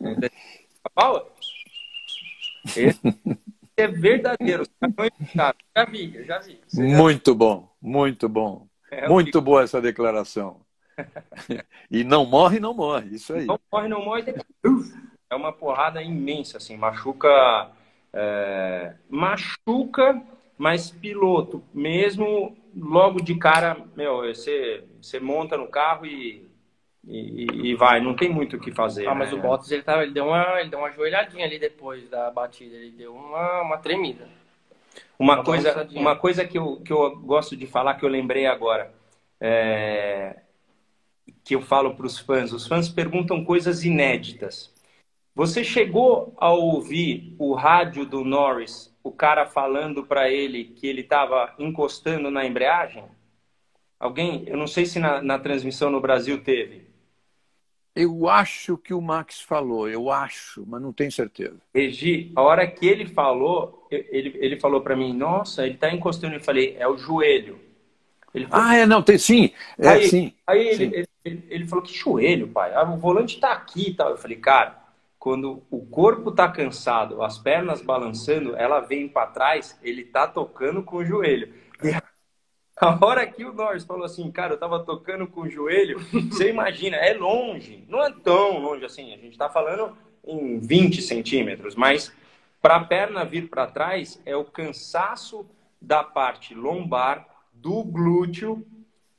no, 0.00 0.16
pica-pau. 0.16 1.30
Esse 2.74 3.00
é 3.76 3.86
verdadeiro. 3.86 4.64
Já 5.76 5.84
vi, 5.84 6.24
já 6.24 6.38
vi. 6.38 6.58
Muito 6.74 7.34
bom, 7.34 7.68
muito 7.80 8.28
bom. 8.30 8.66
É 8.90 9.08
muito 9.08 9.40
boa 9.42 9.62
essa 9.62 9.80
declaração. 9.80 10.60
E 11.90 12.04
não 12.04 12.24
morre, 12.24 12.60
não 12.60 12.74
morre. 12.74 13.14
Isso 13.16 13.32
aí. 13.34 13.46
Não 13.46 13.58
morre, 13.70 13.88
não 13.88 14.04
morre. 14.04 14.24
É 15.30 15.34
uma 15.34 15.52
porrada 15.52 16.02
imensa, 16.02 16.58
assim. 16.58 16.76
Machuca. 16.76 17.70
É... 18.14 18.94
machuca, 19.08 20.22
mas 20.58 20.90
piloto, 20.90 21.62
mesmo 21.72 22.54
logo 22.76 23.22
de 23.22 23.34
cara, 23.36 23.76
meu, 23.96 24.18
você, 24.18 24.84
você 25.00 25.18
monta 25.18 25.56
no 25.56 25.66
carro 25.66 26.06
e, 26.06 26.46
e, 27.06 27.46
e 27.70 27.74
vai. 27.74 28.00
Não 28.00 28.14
tem 28.14 28.28
muito 28.28 28.56
o 28.56 28.60
que 28.60 28.70
fazer. 28.70 29.06
Ah, 29.06 29.12
né? 29.12 29.20
mas 29.20 29.32
o 29.32 29.38
Bottas 29.38 29.70
ele, 29.70 29.82
tá, 29.82 30.02
ele, 30.02 30.12
deu 30.12 30.26
uma, 30.26 30.60
ele 30.60 30.70
deu 30.70 30.78
uma 30.78 30.90
joelhadinha 30.90 31.44
ali 31.44 31.58
depois 31.58 32.08
da 32.08 32.30
batida. 32.30 32.76
Ele 32.76 32.90
deu 32.90 33.14
uma, 33.14 33.62
uma 33.62 33.78
tremida. 33.78 34.28
Uma, 35.18 35.42
coisa, 35.42 35.88
uma 35.92 36.16
coisa 36.16 36.44
que 36.44 36.58
eu, 36.58 36.80
que 36.80 36.92
eu 36.92 37.16
gosto 37.20 37.56
de 37.56 37.66
falar, 37.66 37.94
que 37.94 38.04
eu 38.04 38.08
lembrei 38.08 38.46
agora, 38.46 38.92
é, 39.40 40.41
que 41.44 41.54
eu 41.54 41.62
falo 41.62 41.94
para 41.94 42.06
os 42.06 42.18
fãs: 42.18 42.52
os 42.52 42.66
fãs 42.66 42.88
perguntam 42.88 43.44
coisas 43.44 43.84
inéditas. 43.84 44.72
Você 45.34 45.64
chegou 45.64 46.34
a 46.36 46.50
ouvir 46.50 47.34
o 47.38 47.54
rádio 47.54 48.04
do 48.04 48.22
Norris, 48.22 48.94
o 49.02 49.10
cara 49.10 49.46
falando 49.46 50.04
para 50.04 50.30
ele 50.30 50.64
que 50.64 50.86
ele 50.86 51.00
estava 51.00 51.54
encostando 51.58 52.30
na 52.30 52.44
embreagem? 52.44 53.04
Alguém? 53.98 54.44
Eu 54.46 54.56
não 54.56 54.66
sei 54.66 54.84
se 54.84 54.98
na, 54.98 55.22
na 55.22 55.38
transmissão 55.38 55.90
no 55.90 56.00
Brasil 56.00 56.42
teve. 56.42 56.92
Eu 57.94 58.26
acho 58.28 58.78
que 58.78 58.94
o 58.94 59.02
Max 59.02 59.40
falou, 59.40 59.86
eu 59.86 60.10
acho, 60.10 60.64
mas 60.66 60.80
não 60.80 60.92
tenho 60.92 61.12
certeza. 61.12 61.58
Regi, 61.74 62.32
a 62.34 62.40
hora 62.40 62.66
que 62.66 62.86
ele 62.86 63.06
falou, 63.06 63.86
ele, 63.90 64.34
ele 64.40 64.58
falou 64.58 64.80
para 64.80 64.96
mim, 64.96 65.12
nossa, 65.12 65.66
ele 65.66 65.74
está 65.74 65.92
encostando. 65.92 66.34
Eu 66.34 66.40
falei, 66.40 66.74
é 66.78 66.88
o 66.88 66.96
joelho. 66.96 67.60
Falou, 68.32 68.48
ah, 68.50 68.76
é, 68.76 68.86
não, 68.86 69.02
tem 69.02 69.18
sim. 69.18 69.50
É, 69.78 69.88
aí, 69.88 70.08
sim, 70.08 70.32
aí 70.46 70.74
sim. 70.74 70.82
Ele, 70.84 70.96
ele, 70.96 71.08
ele, 71.24 71.66
falou, 71.66 71.84
que 71.84 71.94
joelho, 71.94 72.48
pai? 72.48 72.72
Ah, 72.74 72.82
o 72.82 72.96
volante 72.96 73.36
está 73.36 73.52
aqui 73.52 73.90
e 73.90 73.94
tal. 73.94 74.10
Eu 74.10 74.18
falei, 74.18 74.36
cara, 74.36 74.82
quando 75.18 75.62
o 75.70 75.86
corpo 75.86 76.30
está 76.30 76.48
cansado, 76.48 77.22
as 77.22 77.38
pernas 77.38 77.80
balançando, 77.80 78.56
ela 78.56 78.80
vem 78.80 79.08
para 79.08 79.28
trás, 79.28 79.78
ele 79.82 80.02
está 80.02 80.26
tocando 80.26 80.82
com 80.82 80.96
o 80.96 81.04
joelho. 81.04 81.52
E 81.82 81.92
a 82.76 82.98
hora 83.00 83.24
que 83.26 83.44
o 83.44 83.52
Norris 83.52 83.84
falou 83.84 84.04
assim, 84.04 84.30
cara, 84.32 84.54
eu 84.54 84.58
tava 84.58 84.80
tocando 84.80 85.26
com 85.28 85.42
o 85.42 85.48
joelho, 85.48 86.00
você 86.28 86.50
imagina, 86.50 86.96
é 86.96 87.14
longe, 87.14 87.84
não 87.88 88.02
é 88.02 88.10
tão 88.10 88.58
longe 88.58 88.84
assim, 88.84 89.14
a 89.14 89.16
gente 89.16 89.38
tá 89.38 89.48
falando 89.48 89.96
em 90.26 90.58
20 90.58 91.00
centímetros, 91.00 91.76
mas 91.76 92.12
para 92.60 92.76
a 92.76 92.84
perna 92.84 93.24
vir 93.24 93.48
para 93.48 93.68
trás 93.68 94.20
é 94.26 94.36
o 94.36 94.44
cansaço 94.44 95.46
da 95.80 96.02
parte 96.02 96.54
lombar, 96.54 97.28
do 97.52 97.84
glúteo, 97.84 98.66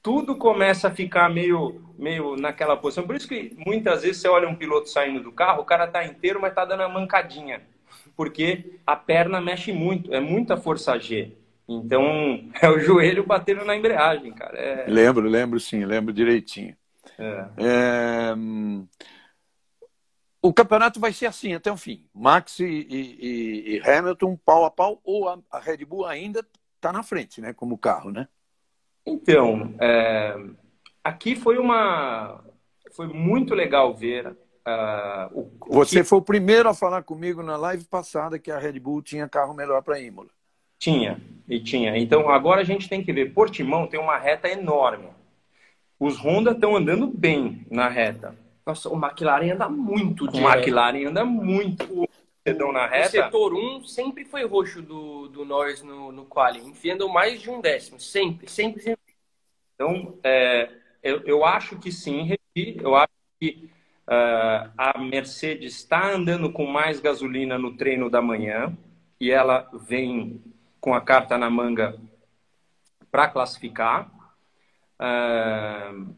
tudo 0.04 0.36
começa 0.36 0.90
a 0.90 0.92
ficar 0.92 1.30
meio, 1.30 1.82
meio 1.98 2.36
naquela 2.36 2.76
posição. 2.76 3.08
Por 3.08 3.16
isso 3.16 3.28
que 3.28 3.56
muitas 3.66 4.02
vezes 4.02 4.22
você 4.22 4.28
olha 4.28 4.50
um 4.50 4.56
piloto 4.56 4.90
saindo 4.90 5.24
do 5.24 5.32
carro, 5.32 5.62
o 5.62 5.66
cara 5.66 5.88
tá 5.88 6.04
inteiro, 6.04 6.42
mas 6.42 6.54
tá 6.54 6.66
dando 6.66 6.82
uma 6.82 6.90
mancadinha, 6.90 7.62
porque 8.16 8.80
a 8.86 8.98
perna 8.98 9.40
mexe 9.40 9.72
muito, 9.72 10.14
é 10.14 10.20
muita 10.20 10.58
força 10.58 11.00
G. 11.00 11.32
Então, 11.68 12.04
é 12.62 12.70
o 12.70 12.80
joelho 12.80 13.26
batendo 13.26 13.64
na 13.64 13.78
embreagem, 13.78 14.34
cara. 14.34 14.58
É... 14.58 14.86
Lembro, 14.90 15.28
lembro 15.28 15.58
sim, 15.58 15.86
lembro 15.86 16.12
direitinho. 16.14 16.76
É. 17.18 17.46
É... 17.58 18.36
O 20.42 20.54
campeonato 20.54 21.00
vai 21.00 21.14
ser 21.14 21.28
assim 21.28 21.54
até 21.54 21.72
o 21.72 21.78
fim. 21.78 22.06
Max 22.14 22.60
e, 22.60 22.66
e, 22.66 23.78
e 23.78 23.90
Hamilton 23.90 24.38
pau 24.44 24.66
a 24.66 24.72
pau, 24.72 25.00
ou 25.06 25.30
a, 25.30 25.40
a 25.50 25.60
Red 25.60 25.86
Bull 25.86 26.06
ainda 26.06 26.46
está 26.76 26.92
na 26.92 27.02
frente, 27.02 27.40
né? 27.40 27.54
Como 27.54 27.78
carro, 27.78 28.12
né? 28.12 28.28
Então, 29.06 29.74
é... 29.80 30.36
aqui 31.04 31.36
foi 31.36 31.58
uma. 31.58 32.44
Foi 32.96 33.08
muito 33.08 33.54
legal 33.54 33.94
ver. 33.94 34.28
Uh, 34.66 35.28
o, 35.34 35.52
o 35.68 35.74
Você 35.74 36.00
que... 36.00 36.04
foi 36.06 36.20
o 36.20 36.22
primeiro 36.22 36.70
a 36.70 36.74
falar 36.74 37.04
comigo 37.04 37.44
na 37.44 37.58
live 37.58 37.84
passada 37.86 38.40
que 38.40 38.50
a 38.50 38.58
Red 38.58 38.80
Bull 38.80 39.02
tinha 39.02 39.28
carro 39.28 39.54
melhor 39.54 39.82
para 39.84 40.00
Imola. 40.00 40.30
Tinha, 40.80 41.22
e 41.48 41.60
tinha. 41.60 41.98
Então 41.98 42.30
agora 42.30 42.62
a 42.62 42.64
gente 42.64 42.90
tem 42.90 43.04
que 43.04 43.14
ver. 43.14 43.34
Portimão 43.34 43.88
tem 43.88 44.00
uma 44.00 44.18
reta 44.18 44.50
enorme. 44.50 45.08
Os 46.00 46.18
Honda 46.18 46.52
estão 46.52 46.76
andando 46.76 47.08
bem 47.08 47.66
na 47.72 47.88
reta. 47.88 48.36
Nossa, 48.66 48.90
o 48.90 48.98
McLaren 48.98 49.54
anda 49.54 49.70
muito. 49.70 50.26
O 50.26 50.38
McLaren 50.38 51.08
anda 51.08 51.24
muito. 51.26 52.08
Na 52.46 52.88
reta. 52.88 53.08
O 53.08 53.12
setor 53.12 53.54
1 53.54 53.84
sempre 53.86 54.26
foi 54.26 54.46
roxo 54.46 54.82
do, 54.82 55.30
do 55.30 55.46
Norris 55.46 55.82
no, 55.82 56.12
no 56.12 56.26
quali, 56.26 56.60
enfiando 56.60 57.08
mais 57.08 57.42
de 57.42 57.50
um 57.50 57.62
décimo. 57.62 57.98
Sempre, 58.02 58.50
sempre, 58.50 58.82
sempre. 58.82 59.16
Então, 59.76 60.20
é, 60.22 60.70
eu, 61.02 61.22
eu 61.24 61.46
acho 61.46 61.80
que 61.80 61.90
sim, 61.90 62.36
eu 62.54 62.96
acho 62.96 63.14
que 63.40 63.70
uh, 64.08 64.72
a 64.78 65.00
Mercedes 65.00 65.76
está 65.76 66.12
andando 66.12 66.52
com 66.52 66.66
mais 66.66 67.00
gasolina 67.00 67.58
no 67.58 67.78
treino 67.78 68.10
da 68.10 68.22
manhã 68.22 68.78
e 69.22 69.32
ela 69.32 69.70
vem 69.74 70.44
com 70.82 70.94
a 70.94 71.00
carta 71.00 71.38
na 71.38 71.50
manga 71.50 71.98
para 73.10 73.30
classificar. 73.30 74.12
Uh, 75.00 76.14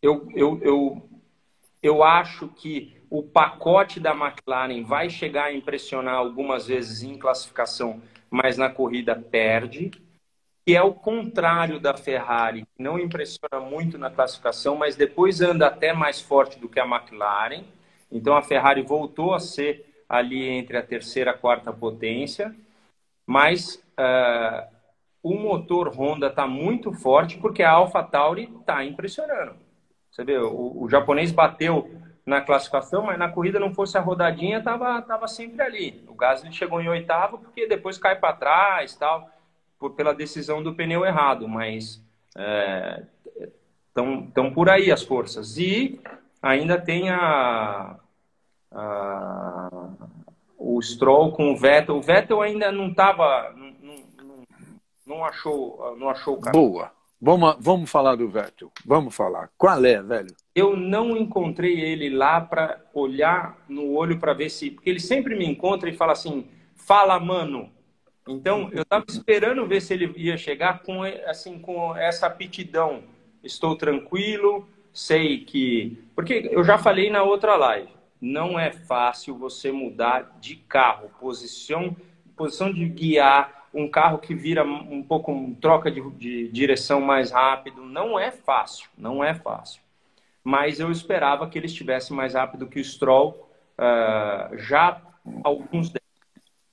eu, 0.00 0.28
eu, 0.34 0.60
eu, 0.62 1.10
eu 1.82 2.02
acho 2.02 2.48
que 2.48 3.01
o 3.12 3.22
pacote 3.22 4.00
da 4.00 4.12
McLaren 4.12 4.82
vai 4.82 5.10
chegar 5.10 5.44
a 5.44 5.52
impressionar 5.52 6.14
algumas 6.14 6.66
vezes 6.66 7.02
em 7.02 7.18
classificação, 7.18 8.00
mas 8.30 8.56
na 8.56 8.70
corrida 8.70 9.14
perde. 9.14 9.90
Que 10.64 10.74
é 10.74 10.82
o 10.82 10.94
contrário 10.94 11.78
da 11.78 11.94
Ferrari, 11.94 12.62
que 12.62 12.82
não 12.82 12.98
impressiona 12.98 13.60
muito 13.60 13.98
na 13.98 14.08
classificação, 14.08 14.76
mas 14.76 14.96
depois 14.96 15.42
anda 15.42 15.66
até 15.66 15.92
mais 15.92 16.22
forte 16.22 16.58
do 16.58 16.70
que 16.70 16.80
a 16.80 16.86
McLaren. 16.86 17.64
Então 18.10 18.34
a 18.34 18.40
Ferrari 18.40 18.80
voltou 18.80 19.34
a 19.34 19.40
ser 19.40 20.04
ali 20.08 20.48
entre 20.48 20.78
a 20.78 20.82
terceira 20.82 21.32
e 21.32 21.34
a 21.34 21.36
quarta 21.36 21.70
potência, 21.70 22.54
mas 23.26 23.74
uh, 23.98 24.66
o 25.22 25.34
motor 25.34 25.88
Honda 25.88 26.28
está 26.28 26.46
muito 26.46 26.94
forte 26.94 27.36
porque 27.36 27.62
a 27.62 27.72
AlphaTauri 27.72 28.50
está 28.58 28.82
impressionando. 28.82 29.56
Você 30.10 30.24
vê, 30.24 30.38
o, 30.38 30.82
o, 30.82 30.88
japonês 30.88 31.32
bateu 31.32 31.90
na 32.24 32.40
classificação, 32.40 33.02
mas 33.02 33.18
na 33.18 33.28
corrida 33.28 33.58
não 33.58 33.74
fosse 33.74 33.98
a 33.98 34.00
rodadinha, 34.00 34.58
estava 34.58 35.02
tava 35.02 35.26
sempre 35.26 35.62
ali. 35.62 36.04
O 36.08 36.14
Gasly 36.14 36.52
chegou 36.52 36.80
em 36.80 36.88
oitavo 36.88 37.38
porque 37.38 37.66
depois 37.66 37.98
cai 37.98 38.16
para 38.16 38.36
trás, 38.36 38.94
tal, 38.94 39.28
por, 39.78 39.90
pela 39.94 40.14
decisão 40.14 40.62
do 40.62 40.74
pneu 40.74 41.04
errado, 41.04 41.48
mas 41.48 42.00
é, 42.36 43.02
por 44.54 44.70
aí 44.70 44.90
as 44.92 45.02
forças. 45.02 45.58
E 45.58 46.00
ainda 46.40 46.80
tem 46.80 47.10
a, 47.10 47.96
a, 48.70 49.68
o 50.56 50.80
Stroll 50.80 51.32
com 51.32 51.52
o 51.52 51.56
Vettel. 51.56 51.96
O 51.96 52.02
Vettel 52.02 52.40
ainda 52.40 52.70
não 52.70 52.88
estava. 52.88 53.52
Não, 53.56 53.72
não, 53.82 54.44
não, 55.04 55.24
achou, 55.24 55.96
não 55.98 56.08
achou 56.08 56.36
o 56.36 56.40
caminho. 56.40 56.70
Boa. 56.70 56.92
Vamos, 57.24 57.56
vamos 57.60 57.88
falar 57.90 58.16
do 58.16 58.28
Vettel. 58.28 58.72
Vamos 58.84 59.14
falar. 59.14 59.48
Qual 59.56 59.84
é, 59.84 60.02
velho? 60.02 60.34
Eu 60.54 60.76
não 60.76 61.16
encontrei 61.16 61.80
ele 61.80 62.10
lá 62.10 62.40
para 62.40 62.80
olhar 62.92 63.56
no 63.68 63.92
olho 63.92 64.18
para 64.18 64.32
ver 64.32 64.50
se. 64.50 64.72
Porque 64.72 64.90
ele 64.90 64.98
sempre 64.98 65.36
me 65.36 65.46
encontra 65.46 65.88
e 65.88 65.96
fala 65.96 66.12
assim: 66.12 66.48
fala, 66.74 67.20
mano. 67.20 67.70
Então, 68.28 68.68
eu 68.72 68.82
estava 68.82 69.04
esperando 69.08 69.66
ver 69.66 69.80
se 69.80 69.94
ele 69.94 70.12
ia 70.16 70.36
chegar 70.36 70.82
com, 70.82 71.02
assim, 71.02 71.58
com 71.58 71.96
essa 71.96 72.26
aptidão. 72.26 73.02
Estou 73.42 73.76
tranquilo, 73.76 74.68
sei 74.92 75.44
que. 75.44 76.04
Porque 76.14 76.48
eu 76.52 76.64
já 76.64 76.78
falei 76.78 77.08
na 77.08 77.22
outra 77.22 77.56
live 77.56 78.02
não 78.22 78.56
é 78.56 78.70
fácil 78.70 79.36
você 79.36 79.72
mudar 79.72 80.38
de 80.40 80.54
carro, 80.54 81.10
posição, 81.18 81.96
posição 82.36 82.72
de 82.72 82.88
guiar, 82.88 83.61
um 83.74 83.88
carro 83.88 84.18
que 84.18 84.34
vira 84.34 84.64
um 84.64 85.02
pouco, 85.02 85.32
um, 85.32 85.54
troca 85.54 85.90
de, 85.90 86.00
de 86.12 86.48
direção 86.48 87.00
mais 87.00 87.30
rápido, 87.30 87.82
não 87.82 88.18
é 88.18 88.30
fácil, 88.30 88.88
não 88.96 89.22
é 89.22 89.34
fácil. 89.34 89.80
Mas 90.44 90.80
eu 90.80 90.90
esperava 90.90 91.48
que 91.48 91.58
ele 91.58 91.66
estivesse 91.66 92.12
mais 92.12 92.34
rápido 92.34 92.66
que 92.66 92.80
o 92.80 92.84
Stroll 92.84 93.48
uh, 93.78 94.58
já 94.58 95.00
alguns 95.44 95.90
deles, 95.90 96.08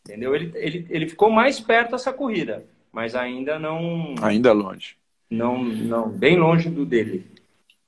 entendeu? 0.06 0.36
Ele, 0.36 0.52
ele, 0.56 0.88
ele 0.90 1.10
ficou 1.10 1.30
mais 1.30 1.60
perto 1.60 1.92
dessa 1.92 2.12
corrida, 2.12 2.66
mas 2.92 3.16
ainda 3.16 3.60
não... 3.60 4.16
Ainda 4.22 4.52
longe. 4.52 4.98
Não, 5.30 5.64
não, 5.64 6.10
bem 6.10 6.38
longe 6.38 6.70
do 6.70 6.86
dele. 6.86 7.32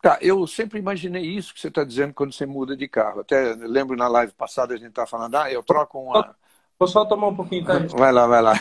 Tá, 0.01 0.17
eu 0.19 0.47
sempre 0.47 0.79
imaginei 0.79 1.23
isso 1.23 1.53
que 1.53 1.59
você 1.59 1.67
está 1.67 1.83
dizendo 1.83 2.13
quando 2.13 2.33
você 2.33 2.45
muda 2.45 2.75
de 2.75 2.87
carro. 2.87 3.21
Até 3.21 3.53
lembro 3.53 3.95
na 3.95 4.07
live 4.07 4.33
passada 4.33 4.73
a 4.73 4.77
gente 4.77 4.89
estava 4.89 5.07
falando, 5.07 5.35
ah, 5.35 5.51
eu 5.51 5.61
troco 5.61 5.99
uma. 5.99 6.35
Vou 6.81 6.87
só 6.87 7.05
tomar 7.05 7.27
um 7.27 7.35
pouquinho, 7.35 7.63
tá? 7.63 7.77
Vai 7.95 8.11
lá, 8.11 8.25
vai 8.25 8.41
lá. 8.41 8.53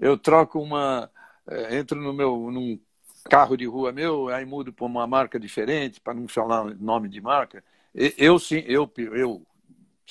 Eu 0.00 0.16
troco 0.16 0.58
uma. 0.58 1.10
É, 1.46 1.76
entro 1.76 2.00
no 2.00 2.10
meu 2.10 2.50
num 2.50 2.80
carro 3.28 3.58
de 3.58 3.66
rua 3.66 3.92
meu, 3.92 4.30
aí 4.30 4.46
mudo 4.46 4.72
para 4.72 4.86
uma 4.86 5.06
marca 5.06 5.38
diferente, 5.38 6.00
para 6.00 6.14
não 6.14 6.26
falar 6.26 6.64
nome 6.80 7.10
de 7.10 7.20
marca. 7.20 7.62
Eu 7.94 8.38
sim, 8.38 8.64
eu, 8.66 8.90
eu 8.96 9.42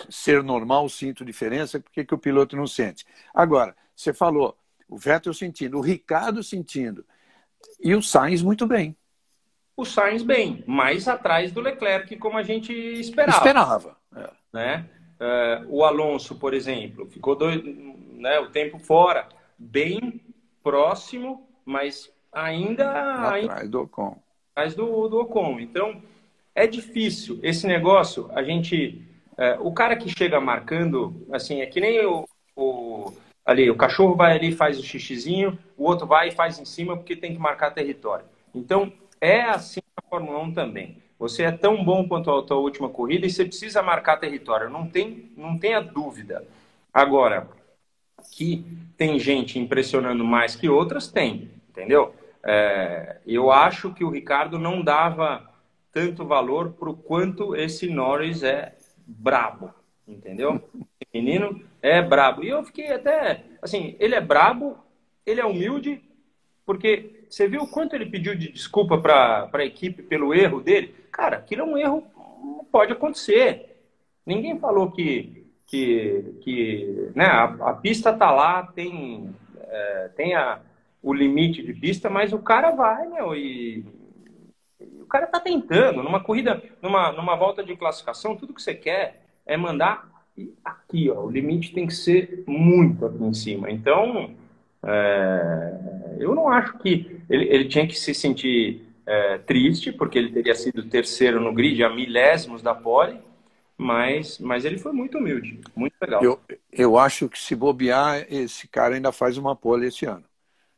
ser 0.07 0.43
normal 0.43 0.87
sinto 0.87 1.25
diferença, 1.25 1.79
porque 1.79 2.05
que 2.05 2.13
o 2.13 2.19
piloto 2.19 2.55
não 2.55 2.67
sente? 2.67 3.07
Agora, 3.33 3.75
você 3.95 4.13
falou, 4.13 4.55
o 4.87 4.95
Vettel 4.95 5.33
sentindo, 5.33 5.79
o 5.79 5.81
Ricardo 5.81 6.43
sentindo, 6.43 7.03
e 7.83 7.95
o 7.95 8.03
Sainz 8.03 8.43
muito 8.43 8.67
bem 8.67 8.95
o 9.81 9.85
Sainz 9.85 10.21
bem, 10.21 10.63
mais 10.67 11.07
atrás 11.07 11.51
do 11.51 11.59
Leclerc, 11.59 12.15
como 12.17 12.37
a 12.37 12.43
gente 12.43 12.71
esperava. 12.71 13.37
Esperava. 13.37 13.97
É. 14.15 14.29
Né? 14.53 14.85
Uh, 15.21 15.67
o 15.69 15.85
Alonso, 15.85 16.33
por 16.33 16.51
exemplo, 16.51 17.05
ficou 17.05 17.35
dois, 17.35 17.63
né, 17.63 18.39
o 18.39 18.49
tempo 18.49 18.79
fora, 18.79 19.29
bem 19.55 20.19
próximo, 20.63 21.47
mas 21.63 22.11
ainda 22.31 22.89
atrás 22.89 23.69
do 23.69 23.81
Ocon. 23.81 24.17
Atrás 24.55 24.73
do, 24.73 25.07
do 25.07 25.19
Ocon. 25.19 25.59
Então, 25.59 26.01
é 26.55 26.65
difícil. 26.65 27.39
Esse 27.43 27.67
negócio, 27.67 28.31
a 28.33 28.41
gente. 28.41 29.05
Uh, 29.33 29.67
o 29.67 29.71
cara 29.71 29.95
que 29.95 30.09
chega 30.09 30.41
marcando, 30.41 31.25
assim, 31.31 31.61
é 31.61 31.67
que 31.67 31.79
nem 31.79 32.03
o, 32.03 32.27
o 32.55 33.13
ali, 33.45 33.69
o 33.69 33.75
cachorro 33.75 34.15
vai 34.15 34.35
ali 34.35 34.51
faz 34.51 34.79
o 34.79 34.83
xixizinho, 34.83 35.57
o 35.77 35.83
outro 35.83 36.07
vai 36.07 36.29
e 36.29 36.31
faz 36.31 36.57
em 36.59 36.65
cima 36.65 36.97
porque 36.97 37.15
tem 37.15 37.33
que 37.33 37.39
marcar 37.39 37.71
território. 37.71 38.25
Então, 38.55 38.91
é 39.19 39.41
assim 39.41 39.81
na 39.95 40.09
Fórmula 40.09 40.39
1 40.39 40.53
também. 40.53 41.00
Você 41.21 41.43
é 41.43 41.51
tão 41.51 41.85
bom 41.85 42.07
quanto 42.07 42.31
a 42.31 42.41
tua 42.41 42.57
última 42.57 42.89
corrida 42.89 43.27
e 43.27 43.29
você 43.29 43.45
precisa 43.45 43.83
marcar 43.83 44.17
território. 44.17 44.71
Não 44.71 44.87
tem, 44.87 45.31
não 45.37 45.55
tenha 45.55 45.79
dúvida. 45.79 46.43
Agora, 46.91 47.47
que 48.31 48.65
tem 48.97 49.19
gente 49.19 49.59
impressionando 49.59 50.25
mais 50.25 50.55
que 50.55 50.67
outras, 50.67 51.11
tem. 51.11 51.51
Entendeu? 51.69 52.15
É, 52.41 53.17
eu 53.23 53.51
acho 53.51 53.93
que 53.93 54.03
o 54.03 54.09
Ricardo 54.09 54.57
não 54.57 54.81
dava 54.81 55.47
tanto 55.93 56.25
valor 56.25 56.71
para 56.71 56.89
o 56.89 56.97
quanto 56.97 57.55
esse 57.55 57.87
Norris 57.87 58.41
é 58.41 58.75
brabo. 59.05 59.71
Entendeu? 60.07 60.59
Menino 61.13 61.61
é 61.83 62.01
brabo. 62.01 62.43
E 62.43 62.49
eu 62.49 62.63
fiquei 62.63 62.91
até. 62.91 63.43
Assim, 63.61 63.95
ele 63.99 64.15
é 64.15 64.21
brabo, 64.21 64.75
ele 65.23 65.39
é 65.39 65.45
humilde, 65.45 66.01
porque 66.65 67.25
você 67.29 67.47
viu 67.47 67.61
o 67.61 67.67
quanto 67.67 67.95
ele 67.95 68.07
pediu 68.07 68.35
de 68.35 68.51
desculpa 68.51 68.97
para 68.97 69.51
a 69.53 69.63
equipe 69.63 70.01
pelo 70.01 70.33
erro 70.33 70.59
dele? 70.61 70.99
Cara, 71.11 71.37
aquilo 71.37 71.61
é 71.61 71.65
um 71.65 71.77
erro, 71.77 72.03
pode 72.71 72.93
acontecer. 72.93 73.77
Ninguém 74.25 74.57
falou 74.59 74.91
que, 74.91 75.45
que, 75.67 76.37
que 76.41 77.11
né, 77.15 77.25
a, 77.25 77.43
a 77.43 77.73
pista 77.73 78.13
tá 78.13 78.31
lá, 78.31 78.63
tem, 78.67 79.29
é, 79.67 80.09
tem 80.15 80.35
a, 80.35 80.59
o 81.01 81.13
limite 81.13 81.63
de 81.63 81.73
pista, 81.73 82.09
mas 82.09 82.31
o 82.31 82.39
cara 82.39 82.71
vai, 82.71 83.07
meu, 83.07 83.35
e, 83.35 83.83
e 84.79 85.01
o 85.01 85.05
cara 85.05 85.27
tá 85.27 85.39
tentando. 85.39 86.03
Numa 86.03 86.23
corrida, 86.23 86.61
numa, 86.81 87.11
numa 87.11 87.35
volta 87.35 87.63
de 87.63 87.75
classificação, 87.75 88.35
tudo 88.35 88.53
que 88.53 88.61
você 88.61 88.73
quer 88.73 89.25
é 89.45 89.57
mandar 89.57 90.09
aqui, 90.63 91.09
ó. 91.09 91.23
O 91.25 91.29
limite 91.29 91.73
tem 91.73 91.87
que 91.87 91.93
ser 91.93 92.43
muito 92.47 93.05
aqui 93.05 93.23
em 93.23 93.33
cima. 93.33 93.69
Então, 93.69 94.31
é, 94.83 96.15
eu 96.19 96.33
não 96.33 96.49
acho 96.49 96.77
que 96.79 97.19
ele, 97.29 97.45
ele 97.45 97.65
tinha 97.65 97.87
que 97.87 97.95
se 97.97 98.13
sentir 98.13 98.90
é, 99.05 99.37
triste, 99.39 99.91
porque 99.91 100.17
ele 100.17 100.31
teria 100.31 100.55
sido 100.55 100.87
terceiro 100.87 101.39
no 101.39 101.53
grid 101.53 101.83
a 101.83 101.89
milésimos 101.89 102.61
da 102.61 102.73
pole, 102.73 103.19
mas, 103.77 104.37
mas 104.39 104.65
ele 104.65 104.77
foi 104.77 104.91
muito 104.91 105.17
humilde, 105.17 105.59
muito 105.75 105.95
legal. 106.01 106.23
Eu, 106.23 106.39
eu 106.71 106.97
acho 106.97 107.27
que 107.27 107.39
se 107.39 107.55
bobear, 107.55 108.25
esse 108.29 108.67
cara 108.67 108.95
ainda 108.95 109.11
faz 109.11 109.37
uma 109.37 109.55
pole 109.55 109.87
esse 109.87 110.05
ano. 110.05 110.23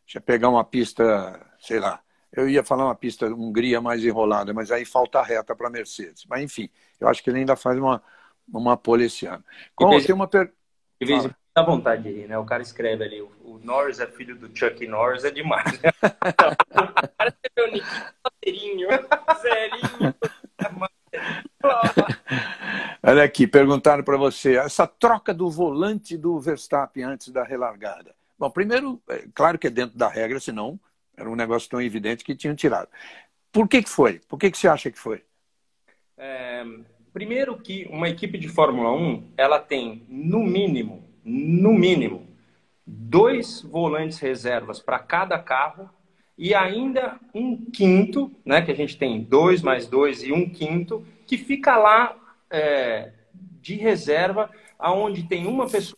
Deixa 0.05 0.19
eu 0.19 0.21
pegar 0.21 0.49
uma 0.49 0.63
pista, 0.63 1.39
sei 1.59 1.79
lá, 1.79 2.01
eu 2.31 2.49
ia 2.49 2.63
falar 2.63 2.85
uma 2.85 2.95
pista 2.95 3.27
Hungria 3.27 3.79
mais 3.79 4.03
enrolada, 4.03 4.53
mas 4.53 4.71
aí 4.71 4.85
falta 4.85 5.21
reta 5.21 5.55
para 5.55 5.69
Mercedes. 5.69 6.25
Mas 6.27 6.41
enfim, 6.41 6.69
eu 6.99 7.07
acho 7.07 7.23
que 7.23 7.29
ele 7.29 7.39
ainda 7.39 7.55
faz 7.55 7.77
uma, 7.77 8.01
uma 8.51 8.75
pole 8.75 9.05
esse 9.05 9.25
ano. 9.25 9.43
Como 9.75 10.01
tem 10.01 10.15
uma 10.15 10.27
per... 10.27 10.51
De 10.99 11.05
vez 11.05 11.25
em 11.25 11.29
quando 11.29 11.42
dá 11.55 11.61
vontade 11.61 12.03
de 12.03 12.11
rir, 12.11 12.27
né? 12.27 12.37
O 12.37 12.45
cara 12.45 12.63
escreve 12.63 13.03
ali, 13.03 13.21
o, 13.21 13.59
Norris 13.63 13.99
é 13.99 14.07
filho 14.07 14.35
do 14.35 14.47
Chuck 14.57 14.85
Norris, 14.87 15.23
é 15.23 15.31
demais. 15.31 15.79
Né? 15.79 15.89
o 16.01 17.15
cara 17.17 17.29
escreveu 17.29 17.69
o 17.69 17.71
Nick 17.71 17.87
Zerinho. 19.41 20.15
Olha 23.01 23.23
aqui, 23.23 23.47
perguntaram 23.47 24.03
para 24.03 24.17
você, 24.17 24.57
essa 24.57 24.85
troca 24.87 25.33
do 25.33 25.49
volante 25.49 26.17
do 26.17 26.39
Verstappen 26.39 27.03
antes 27.03 27.29
da 27.29 27.43
relargada. 27.43 28.13
Bom, 28.37 28.49
primeiro, 28.49 29.01
é, 29.07 29.25
claro 29.33 29.57
que 29.57 29.67
é 29.67 29.69
dentro 29.69 29.97
da 29.97 30.09
regra, 30.09 30.39
senão 30.39 30.79
era 31.15 31.29
um 31.29 31.35
negócio 31.35 31.69
tão 31.69 31.81
evidente 31.81 32.23
que 32.23 32.35
tinham 32.35 32.55
tirado. 32.55 32.89
Por 33.51 33.67
que, 33.67 33.83
que 33.83 33.89
foi? 33.89 34.19
Por 34.27 34.37
que, 34.39 34.49
que 34.49 34.57
você 34.57 34.67
acha 34.67 34.91
que 34.91 34.97
foi? 34.97 35.23
É, 36.17 36.65
primeiro 37.13 37.57
que 37.57 37.85
uma 37.89 38.09
equipe 38.09 38.37
de 38.37 38.49
Fórmula 38.49 38.91
1, 38.91 39.33
ela 39.37 39.59
tem, 39.59 40.03
no 40.09 40.43
mínimo, 40.43 41.12
no 41.23 41.73
mínimo, 41.73 42.27
dois 42.85 43.61
volantes 43.61 44.19
reservas 44.19 44.79
para 44.79 44.99
cada 44.99 45.39
carro 45.39 45.89
e 46.37 46.53
ainda 46.53 47.19
um 47.33 47.57
quinto, 47.71 48.31
né, 48.45 48.61
que 48.61 48.71
a 48.71 48.75
gente 48.75 48.97
tem 48.97 49.21
dois 49.21 49.61
mais 49.61 49.87
dois 49.87 50.23
e 50.23 50.31
um 50.31 50.49
quinto, 50.49 51.05
que 51.27 51.37
fica 51.37 51.77
lá 51.77 52.15
é, 52.49 53.11
de 53.61 53.75
reserva, 53.75 54.49
aonde 54.77 55.23
tem 55.23 55.47
uma 55.47 55.69
pessoa 55.69 55.97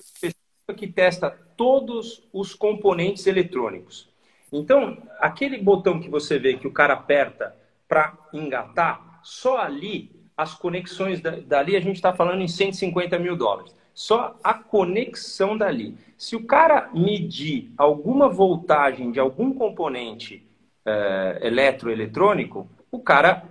que 0.76 0.88
testa 0.88 1.30
todos 1.30 2.28
os 2.34 2.54
componentes 2.54 3.26
eletrônicos. 3.28 4.10
Então, 4.52 4.98
aquele 5.20 5.58
botão 5.58 6.00
que 6.00 6.10
você 6.10 6.38
vê 6.38 6.56
que 6.56 6.68
o 6.68 6.72
cara 6.72 6.94
aperta 6.94 7.56
para 7.88 8.18
engatar, 8.34 9.20
só 9.24 9.58
ali 9.58 10.12
as 10.38 10.54
conexões 10.54 11.22
dali, 11.22 11.76
a 11.76 11.80
gente 11.80 11.96
está 11.96 12.14
falando 12.14 12.42
em 12.42 12.48
150 12.48 13.18
mil 13.20 13.36
dólares. 13.36 13.76
Só 13.96 14.38
a 14.44 14.54
conexão 14.54 15.58
dali. 15.58 15.98
Se 16.18 16.36
o 16.36 16.46
cara 16.46 16.90
medir 16.94 17.72
alguma 17.78 18.28
voltagem 18.28 19.10
de 19.10 19.22
algum 19.22 19.54
componente 19.54 20.46
é, 20.86 21.40
eletroeletrônico, 21.42 22.68
o 22.92 23.00
cara, 23.00 23.44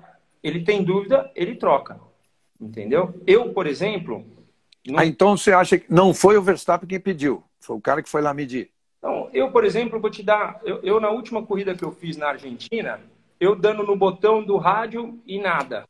ele 0.43 0.63
tem 0.63 0.85
dúvida, 0.85 1.31
ele 1.35 1.55
troca. 1.55 1.99
Entendeu? 2.61 3.15
Eu, 3.27 3.55
por 3.55 3.67
exemplo. 3.67 4.23
Não... 4.87 4.99
Ah, 4.99 5.07
então 5.07 5.35
você 5.35 5.51
acha 5.51 5.79
que 5.79 5.87
não 5.91 6.13
foi 6.13 6.37
o 6.37 6.43
Verstappen 6.43 6.87
quem 6.87 7.01
pediu? 7.01 7.43
Foi 7.59 7.77
o 7.77 7.81
cara 7.81 8.03
que 8.03 8.09
foi 8.09 8.21
lá 8.21 8.35
medir? 8.35 8.71
Então, 8.99 9.31
eu, 9.33 9.51
por 9.51 9.65
exemplo, 9.65 9.99
vou 9.99 10.11
te 10.11 10.23
dar. 10.23 10.61
Eu, 10.63 10.81
eu, 10.83 11.01
na 11.01 11.11
última 11.11 11.43
corrida 11.43 11.75
que 11.75 11.85
eu 11.85 11.91
fiz 11.91 12.19
na 12.19 12.29
Argentina, 12.29 13.01
eu 13.41 13.57
dando 13.57 13.83
no 13.83 13.97
botão 13.97 14.45
do 14.45 14.59
rádio 14.59 15.19
e 15.27 15.39
nada. 15.39 15.85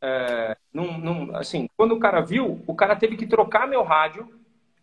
É, 0.00 0.56
não, 0.72 0.98
não, 0.98 1.36
assim, 1.36 1.68
quando 1.76 1.92
o 1.92 1.98
cara 1.98 2.20
viu, 2.20 2.62
o 2.66 2.74
cara 2.74 2.94
teve 2.94 3.16
que 3.16 3.26
trocar 3.26 3.66
meu 3.66 3.82
rádio 3.82 4.28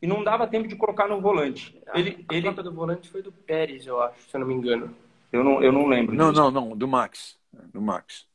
e 0.01 0.07
não 0.07 0.24
dava 0.24 0.47
tempo 0.47 0.68
de 0.68 0.76
colocar 0.76 1.07
no 1.07 1.22
volante. 1.22 1.80
Ele, 1.93 2.26
a 2.30 2.34
ele... 2.34 2.51
do 2.51 2.74
volante 2.74 3.09
foi 3.09 3.22
do 3.22 3.32
Pérez, 3.32 3.88
eu 3.88 4.01
acho, 4.01 4.30
se 4.30 4.36
eu 4.36 4.39
não 4.41 4.47
me 4.47 4.53
engano. 4.53 4.93
Eu 5.32 5.43
não, 5.43 5.63
eu 5.63 5.72
não 5.72 5.88
lembro. 5.88 6.16
Não, 6.16 6.32
disso. 6.32 6.41
não, 6.41 6.51
não, 6.51 6.78
do 6.78 6.88
Max. 6.88 7.38
Do 7.74 7.82
Max. 7.82 8.26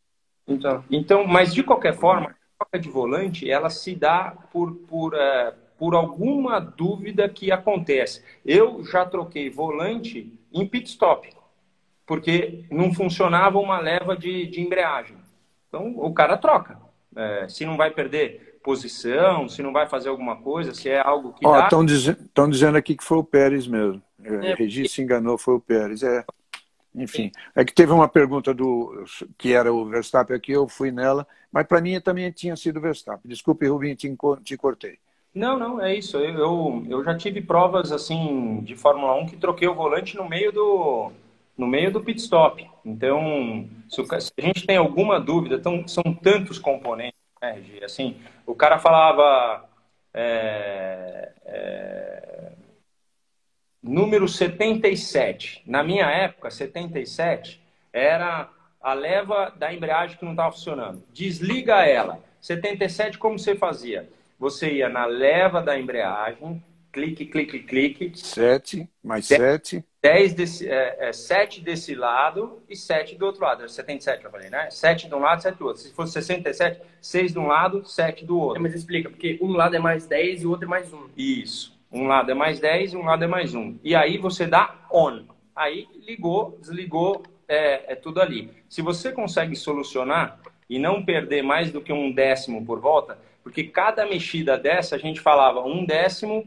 Então, 0.47 0.85
então, 0.91 1.26
mas 1.26 1.55
de 1.55 1.62
qualquer 1.62 1.95
forma, 1.95 2.31
a 2.31 2.64
troca 2.64 2.78
de 2.78 2.91
volante 2.91 3.51
ela 3.51 3.70
se 3.70 3.95
dá 3.95 4.37
por, 4.53 4.74
por, 4.74 5.14
uh, 5.14 5.53
por 5.78 5.95
alguma 5.95 6.59
dúvida 6.59 7.28
que 7.28 7.53
acontece. 7.53 8.24
Eu 8.45 8.83
já 8.85 9.05
troquei 9.05 9.49
volante 9.49 10.33
em 10.53 10.66
pit 10.66 10.89
stop, 10.89 11.31
porque 12.05 12.64
não 12.70 12.93
funcionava 12.93 13.59
uma 13.59 13.78
leva 13.78 14.16
de, 14.16 14.47
de 14.47 14.61
embreagem. 14.61 15.16
Então 15.71 15.95
o 15.97 16.12
cara 16.12 16.37
troca. 16.37 16.77
É, 17.16 17.49
se 17.49 17.64
não 17.64 17.77
vai 17.77 17.91
perder 17.91 18.59
posição, 18.62 19.49
se 19.49 19.62
não 19.62 19.73
vai 19.73 19.89
fazer 19.89 20.09
alguma 20.11 20.37
coisa, 20.37 20.75
se 20.75 20.89
é 20.89 21.01
algo 21.01 21.33
que. 21.33 21.47
Estão 21.47 21.85
diz... 21.85 22.14
dizendo 22.51 22.77
aqui 22.77 22.97
que 22.97 23.05
foi 23.05 23.18
o 23.18 23.25
Pérez 23.25 23.66
mesmo. 23.66 24.03
É, 24.23 24.51
é, 24.51 24.55
Regi 24.55 24.89
se 24.89 25.01
enganou, 25.01 25.39
foi 25.39 25.55
o 25.55 25.61
Pérez. 25.61 26.03
É. 26.03 26.25
Enfim, 26.93 27.31
é 27.55 27.64
que 27.64 27.73
teve 27.73 27.93
uma 27.93 28.09
pergunta 28.09 28.53
do 28.53 29.05
que 29.39 29.53
era 29.53 29.73
o 29.73 29.87
Verstappen 29.87 30.37
aqui, 30.37 30.51
eu 30.51 30.66
fui 30.66 30.91
nela, 30.91 31.25
mas 31.53 31.64
para 31.64 31.81
mim 31.81 32.01
também 32.01 32.33
tinha 32.33 32.57
sido 32.57 32.79
o 32.79 32.83
Verstappen. 32.83 33.23
Desculpe, 33.25 33.68
Rubinho, 33.68 33.95
te, 33.95 34.12
te 34.43 34.57
cortei. 34.57 34.99
Não, 35.33 35.57
não, 35.57 35.81
é 35.81 35.95
isso. 35.95 36.16
Eu, 36.16 36.35
eu, 36.37 36.87
eu, 36.89 37.05
já 37.05 37.16
tive 37.16 37.41
provas 37.41 37.93
assim 37.93 38.61
de 38.64 38.75
Fórmula 38.75 39.14
1 39.23 39.27
que 39.27 39.37
troquei 39.37 39.68
o 39.68 39.75
volante 39.75 40.16
no 40.16 40.29
meio 40.29 40.51
do, 40.51 41.12
no 41.61 41.67
meio 41.67 41.93
do 41.93 42.01
pit 42.01 42.19
stop. 42.19 42.67
Então, 42.83 43.69
se, 43.91 44.01
a 44.01 44.41
gente 44.41 44.67
tem 44.67 44.79
alguma 44.79 45.21
dúvida, 45.21 45.59
tão, 45.59 45.87
são 45.87 46.03
tantos 46.15 46.59
componentes, 46.59 47.21
né, 47.41 47.53
Regi? 47.53 47.85
Assim, 47.85 48.17
o 48.47 48.55
cara 48.55 48.79
falava. 48.79 49.69
É, 50.13 51.33
é, 51.45 52.53
número 53.83 54.27
77. 54.27 55.63
Na 55.67 55.85
minha 55.85 56.07
época, 56.07 56.51
77 56.51 57.63
era 57.93 58.49
a 58.81 58.95
leva 58.95 59.53
da 59.55 59.73
embreagem 59.73 60.17
que 60.17 60.25
não 60.25 60.33
estava 60.33 60.53
funcionando. 60.53 61.05
Desliga 61.13 61.85
ela. 61.85 62.19
77, 62.41 63.19
como 63.19 63.39
você 63.39 63.55
fazia? 63.55 64.09
Você 64.39 64.73
ia 64.73 64.89
na 64.89 65.05
leva 65.05 65.61
da 65.61 65.79
embreagem, 65.79 66.65
clique, 66.91 67.27
clique, 67.27 67.59
clique. 67.61 68.19
7, 68.19 68.89
mais 69.05 69.27
7. 69.27 69.85
10 70.03 70.34
desse, 70.34 70.68
é, 70.68 71.09
é, 71.09 71.12
7 71.12 71.61
desse 71.61 71.94
lado 71.94 72.62
e 72.68 72.74
7 72.74 73.16
do 73.16 73.26
outro 73.26 73.42
lado. 73.42 73.68
77, 73.68 74.24
eu 74.24 74.30
falei, 74.30 74.48
né? 74.48 74.70
7 74.70 75.09
de 75.09 75.14
um 75.14 75.18
lado, 75.18 75.42
7 75.42 75.59
do 75.59 75.66
outro. 75.66 75.82
Se 75.82 75.92
fosse 75.92 76.12
67, 76.14 76.80
6 77.03 77.32
de 77.32 77.38
um 77.38 77.46
lado, 77.46 77.84
7 77.84 78.24
do 78.24 78.38
outro. 78.38 78.57
É, 78.57 78.61
mas 78.61 78.74
explica, 78.74 79.11
porque 79.11 79.38
um 79.42 79.53
lado 79.53 79.76
é 79.76 79.78
mais 79.78 80.07
10 80.07 80.42
e 80.42 80.46
o 80.46 80.51
outro 80.51 80.64
é 80.64 80.68
mais 80.68 80.92
1. 80.92 81.11
Isso. 81.16 81.78
Um 81.92 82.07
lado 82.07 82.30
é 82.30 82.34
mais 82.34 82.59
10 82.59 82.94
e 82.94 82.96
um 82.96 83.05
lado 83.05 83.24
é 83.24 83.26
mais 83.26 83.55
1. 83.55 83.78
E 83.84 83.94
aí 83.94 84.16
você 84.16 84.46
dá 84.46 84.86
on. 84.90 85.24
Aí 85.55 85.86
ligou, 86.07 86.57
desligou, 86.61 87.22
é, 87.46 87.92
é 87.92 87.94
tudo 87.94 88.22
ali. 88.22 88.51
Se 88.68 88.80
você 88.80 89.12
consegue 89.12 89.55
solucionar 89.55 90.40
e 90.68 90.78
não 90.78 91.05
perder 91.05 91.42
mais 91.42 91.70
do 91.70 91.80
que 91.82 91.92
um 91.92 92.11
décimo 92.11 92.64
por 92.64 92.80
volta, 92.80 93.18
porque 93.42 93.64
cada 93.64 94.07
mexida 94.07 94.57
dessa 94.57 94.96
a 94.96 94.98
gente 94.98 95.20
falava 95.20 95.61
um 95.61 95.84
décimo, 95.84 96.46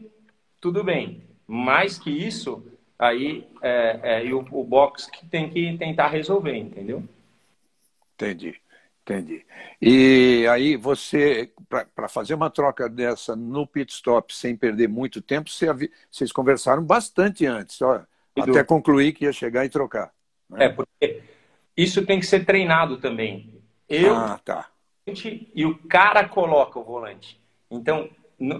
tudo 0.60 0.82
bem. 0.82 1.22
Mais 1.46 1.98
que 1.98 2.10
isso, 2.10 2.64
aí 2.98 3.46
é, 3.62 4.22
é 4.24 4.32
o, 4.32 4.44
o 4.50 4.64
box 4.64 5.10
que 5.10 5.26
tem 5.26 5.50
que 5.50 5.76
tentar 5.78 6.08
resolver, 6.08 6.56
entendeu? 6.56 7.02
Entendi. 8.14 8.54
Entendi. 9.04 9.44
E 9.82 10.46
aí 10.50 10.76
você, 10.78 11.52
para 11.94 12.08
fazer 12.08 12.32
uma 12.32 12.48
troca 12.48 12.88
dessa 12.88 13.36
no 13.36 13.66
pit 13.66 13.92
stop 13.92 14.34
sem 14.34 14.56
perder 14.56 14.88
muito 14.88 15.20
tempo, 15.20 15.50
você, 15.50 15.66
vocês 16.10 16.32
conversaram 16.32 16.82
bastante 16.82 17.44
antes, 17.44 17.82
ó, 17.82 18.02
até 18.34 18.64
concluir 18.64 19.12
que 19.12 19.26
ia 19.26 19.32
chegar 19.32 19.62
e 19.66 19.68
trocar. 19.68 20.10
Né? 20.48 20.64
É, 20.64 20.68
porque 20.70 21.22
isso 21.76 22.06
tem 22.06 22.18
que 22.18 22.24
ser 22.24 22.46
treinado 22.46 22.96
também. 22.96 23.62
Eu 23.86 24.14
ah, 24.14 24.40
tá. 24.42 24.70
e 25.54 25.66
o 25.66 25.76
cara 25.86 26.26
coloca 26.26 26.78
o 26.78 26.84
volante. 26.84 27.38
Então, 27.70 28.08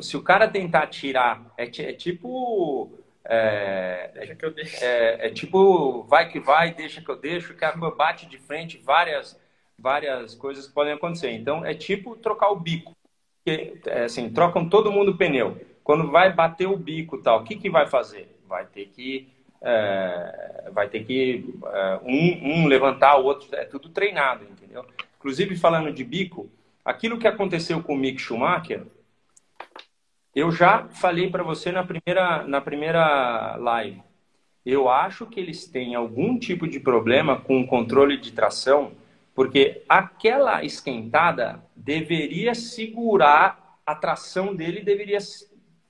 se 0.02 0.14
o 0.14 0.22
cara 0.22 0.46
tentar 0.46 0.88
tirar, 0.88 1.52
é, 1.56 1.64
é 1.64 1.92
tipo. 1.92 2.92
É, 3.24 4.10
deixa 4.14 4.34
que 4.34 4.44
eu 4.44 4.52
deixo. 4.52 4.84
É, 4.84 5.26
é, 5.26 5.30
tipo, 5.30 6.02
vai 6.04 6.28
que 6.28 6.38
vai, 6.38 6.74
deixa 6.74 7.00
que 7.00 7.08
eu 7.08 7.16
deixo, 7.16 7.54
que 7.54 7.64
a 7.64 7.72
bate 7.72 8.26
de 8.26 8.38
frente 8.38 8.78
várias 8.78 9.40
várias 9.78 10.34
coisas 10.34 10.68
podem 10.68 10.92
acontecer. 10.92 11.30
Então, 11.30 11.64
é 11.64 11.74
tipo 11.74 12.16
trocar 12.16 12.50
o 12.50 12.60
bico. 12.60 12.94
Que, 13.44 13.80
é, 13.86 14.04
assim, 14.04 14.30
trocam 14.30 14.68
todo 14.68 14.92
mundo 14.92 15.12
o 15.12 15.16
pneu. 15.16 15.60
Quando 15.82 16.10
vai 16.10 16.32
bater 16.32 16.66
o 16.66 16.76
bico 16.76 17.18
tal, 17.18 17.40
o 17.40 17.44
que, 17.44 17.56
que 17.56 17.68
vai 17.68 17.86
fazer? 17.86 18.28
Vai 18.46 18.66
ter 18.66 18.86
que 18.86 19.28
é, 19.60 20.70
vai 20.72 20.88
ter 20.88 21.04
que 21.04 21.54
é, 21.66 22.00
um, 22.04 22.62
um, 22.62 22.66
levantar, 22.66 23.18
o 23.18 23.24
outro, 23.24 23.48
é 23.56 23.64
tudo 23.64 23.88
treinado, 23.88 24.44
entendeu? 24.44 24.84
Inclusive, 25.18 25.56
falando 25.56 25.90
de 25.90 26.04
bico, 26.04 26.50
aquilo 26.84 27.18
que 27.18 27.26
aconteceu 27.26 27.82
com 27.82 27.94
o 27.94 27.96
Mick 27.96 28.20
Schumacher, 28.20 28.82
eu 30.34 30.50
já 30.50 30.84
falei 30.88 31.30
para 31.30 31.42
você 31.42 31.70
na 31.70 31.84
primeira, 31.84 32.46
na 32.46 32.60
primeira 32.60 33.56
live. 33.56 34.02
Eu 34.64 34.88
acho 34.88 35.26
que 35.26 35.38
eles 35.38 35.66
têm 35.66 35.94
algum 35.94 36.38
tipo 36.38 36.66
de 36.66 36.80
problema 36.80 37.40
com 37.40 37.60
o 37.60 37.66
controle 37.66 38.16
de 38.16 38.32
tração 38.32 38.92
porque 39.34 39.82
aquela 39.88 40.64
esquentada 40.64 41.60
deveria 41.74 42.54
segurar 42.54 43.78
a 43.84 43.94
tração 43.94 44.54
dele, 44.54 44.80
deveria 44.80 45.16
estar 45.16 45.48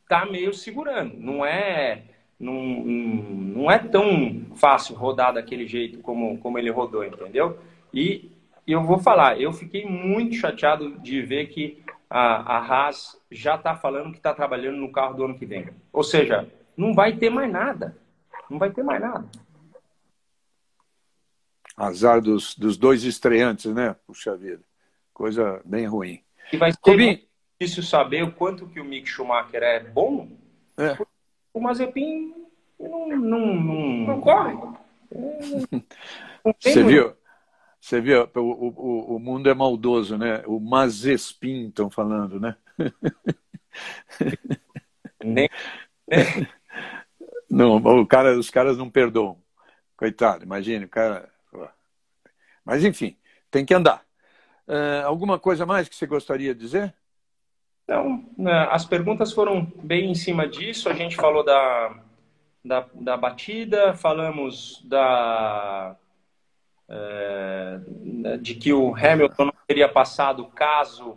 tá 0.09 0.27
meio 0.27 0.53
segurando. 0.55 1.15
Não 1.19 1.45
é, 1.45 2.03
não, 2.41 2.63
não 2.63 3.71
é 3.71 3.79
tão 3.79 4.47
fácil 4.57 4.97
rodar 4.97 5.35
daquele 5.35 5.67
jeito 5.67 5.99
como, 5.99 6.39
como 6.39 6.59
ele 6.59 6.71
rodou, 6.71 7.05
entendeu? 7.05 7.59
E 7.93 8.31
eu 8.67 8.83
vou 8.83 8.99
falar, 8.99 9.39
eu 9.39 9.53
fiquei 9.53 9.85
muito 9.85 10.35
chateado 10.37 10.99
de 11.01 11.21
ver 11.21 11.49
que 11.49 11.84
a, 12.09 12.57
a 12.57 12.59
Haas 12.59 13.21
já 13.31 13.57
está 13.57 13.75
falando 13.75 14.13
que 14.13 14.19
está 14.19 14.35
trabalhando 14.35 14.77
no 14.77 14.93
carro 14.93 15.15
do 15.15 15.25
ano 15.25 15.39
que 15.39 15.47
vem. 15.47 15.69
Ou 15.93 16.03
seja, 16.03 16.49
não 16.77 16.95
vai 16.95 17.17
ter 17.17 17.31
mais 17.31 17.51
nada. 17.51 17.97
Não 18.49 18.59
vai 18.59 18.71
ter 18.71 18.83
mais 18.83 19.01
nada. 19.01 19.29
Azar 21.77 22.21
dos, 22.21 22.55
dos 22.57 22.77
dois 22.77 23.03
estreantes, 23.05 23.73
né? 23.75 23.97
Puxa 24.07 24.37
vida. 24.37 24.63
Coisa 25.13 25.61
bem 25.65 25.87
ruim. 25.87 26.23
E 26.53 26.57
vai 26.57 26.73
ser 26.73 27.27
difícil 27.59 27.83
saber 27.83 28.23
o 28.23 28.33
quanto 28.33 28.69
que 28.69 28.81
o 28.81 28.85
Mick 28.85 29.09
Schumacher 29.09 29.63
é 29.63 29.81
bom. 29.81 30.29
É. 30.77 30.97
O 31.53 31.61
Mazepin 31.61 32.35
não, 32.79 33.09
não, 33.09 33.47
não, 33.55 34.07
não 34.07 34.21
corre. 34.21 34.57
Você 36.61 36.83
viu? 36.85 37.15
Você 37.85 38.01
viu? 38.01 38.27
O, 38.35 38.41
o, 38.41 39.17
o 39.17 39.19
mundo 39.19 39.51
é 39.51 39.53
maldoso, 39.53 40.17
né? 40.17 40.43
O 40.47 40.59
Mazespin 40.59 41.69
estão 41.69 41.91
falando, 41.91 42.41
né? 42.41 42.57
Nem. 45.23 45.51
Não, 47.51 47.77
o 47.77 48.07
cara, 48.07 48.39
os 48.39 48.49
caras 48.49 48.79
não 48.79 48.89
perdoam. 48.89 49.37
Coitado, 49.97 50.45
imagine, 50.45 50.87
o 50.87 50.89
cara 50.89 51.31
mas, 52.65 52.83
enfim, 52.83 53.19
tem 53.51 53.67
que 53.67 53.75
andar. 53.75 54.03
Uh, 54.67 55.05
alguma 55.05 55.39
coisa 55.39 55.67
mais 55.67 55.87
que 55.87 55.95
você 55.95 56.07
gostaria 56.07 56.55
de 56.55 56.61
dizer? 56.61 56.95
Não, 57.87 58.25
né, 58.39 58.67
as 58.71 58.87
perguntas 58.87 59.31
foram 59.31 59.71
bem 59.83 60.11
em 60.11 60.15
cima 60.15 60.49
disso. 60.49 60.89
A 60.89 60.95
gente 60.95 61.17
falou 61.17 61.45
da, 61.45 62.03
da, 62.65 62.89
da 62.95 63.17
batida, 63.19 63.93
falamos 63.93 64.83
da, 64.87 65.99
é, 66.89 67.81
de 68.41 68.55
que 68.55 68.73
o 68.73 68.95
Hamilton 68.95 69.47
não 69.47 69.55
teria 69.67 69.89
passado 69.89 70.45
caso 70.47 71.17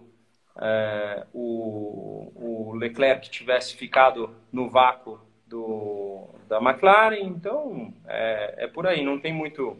é, 0.60 1.26
o, 1.34 2.32
o 2.36 2.74
Leclerc 2.76 3.30
tivesse 3.30 3.76
ficado 3.76 4.36
no 4.52 4.70
vácuo 4.70 5.20
do, 5.46 6.30
da 6.48 6.58
McLaren. 6.58 7.20
Então, 7.22 7.94
é, 8.06 8.66
é 8.66 8.68
por 8.68 8.88
aí, 8.88 9.04
não 9.04 9.20
tem 9.20 9.34
muito 9.34 9.78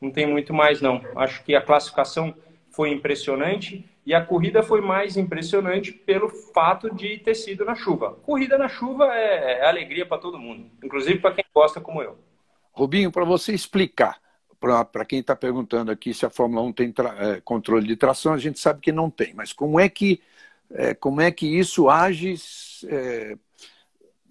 não 0.00 0.12
tem 0.12 0.26
muito 0.26 0.54
mais, 0.54 0.80
não. 0.80 1.02
Acho 1.16 1.42
que 1.42 1.56
a 1.56 1.60
classificação 1.60 2.32
foi 2.70 2.90
impressionante 2.90 3.84
e 4.06 4.14
a 4.14 4.24
corrida 4.24 4.62
foi 4.62 4.80
mais 4.80 5.16
impressionante 5.16 5.92
pelo 5.92 6.28
fato 6.28 6.94
de 6.94 7.18
ter 7.18 7.34
sido 7.34 7.64
na 7.64 7.74
chuva. 7.74 8.12
Corrida 8.22 8.56
na 8.56 8.68
chuva 8.68 9.12
é, 9.12 9.58
é 9.58 9.66
alegria 9.66 10.06
para 10.06 10.18
todo 10.18 10.38
mundo, 10.38 10.70
inclusive 10.82 11.18
para 11.18 11.34
quem 11.34 11.44
gosta 11.52 11.80
como 11.80 12.00
eu. 12.00 12.16
Rubinho, 12.72 13.10
para 13.10 13.24
você 13.24 13.52
explicar, 13.52 14.20
para 14.60 15.04
quem 15.04 15.20
está 15.20 15.36
perguntando 15.36 15.90
aqui 15.90 16.12
se 16.12 16.26
a 16.26 16.30
Fórmula 16.30 16.62
1 16.62 16.72
tem 16.72 16.94
é, 17.18 17.40
controle 17.40 17.86
de 17.86 17.96
tração, 17.96 18.32
a 18.32 18.38
gente 18.38 18.58
sabe 18.58 18.80
que 18.80 18.92
não 18.92 19.08
tem, 19.10 19.32
mas 19.34 19.52
como 19.52 19.78
é 19.78 19.88
que, 19.88 20.20
é, 20.70 20.94
como 20.94 21.20
é 21.20 21.30
que 21.30 21.46
isso 21.46 21.88
age? 21.88 22.34
É, 22.86 23.36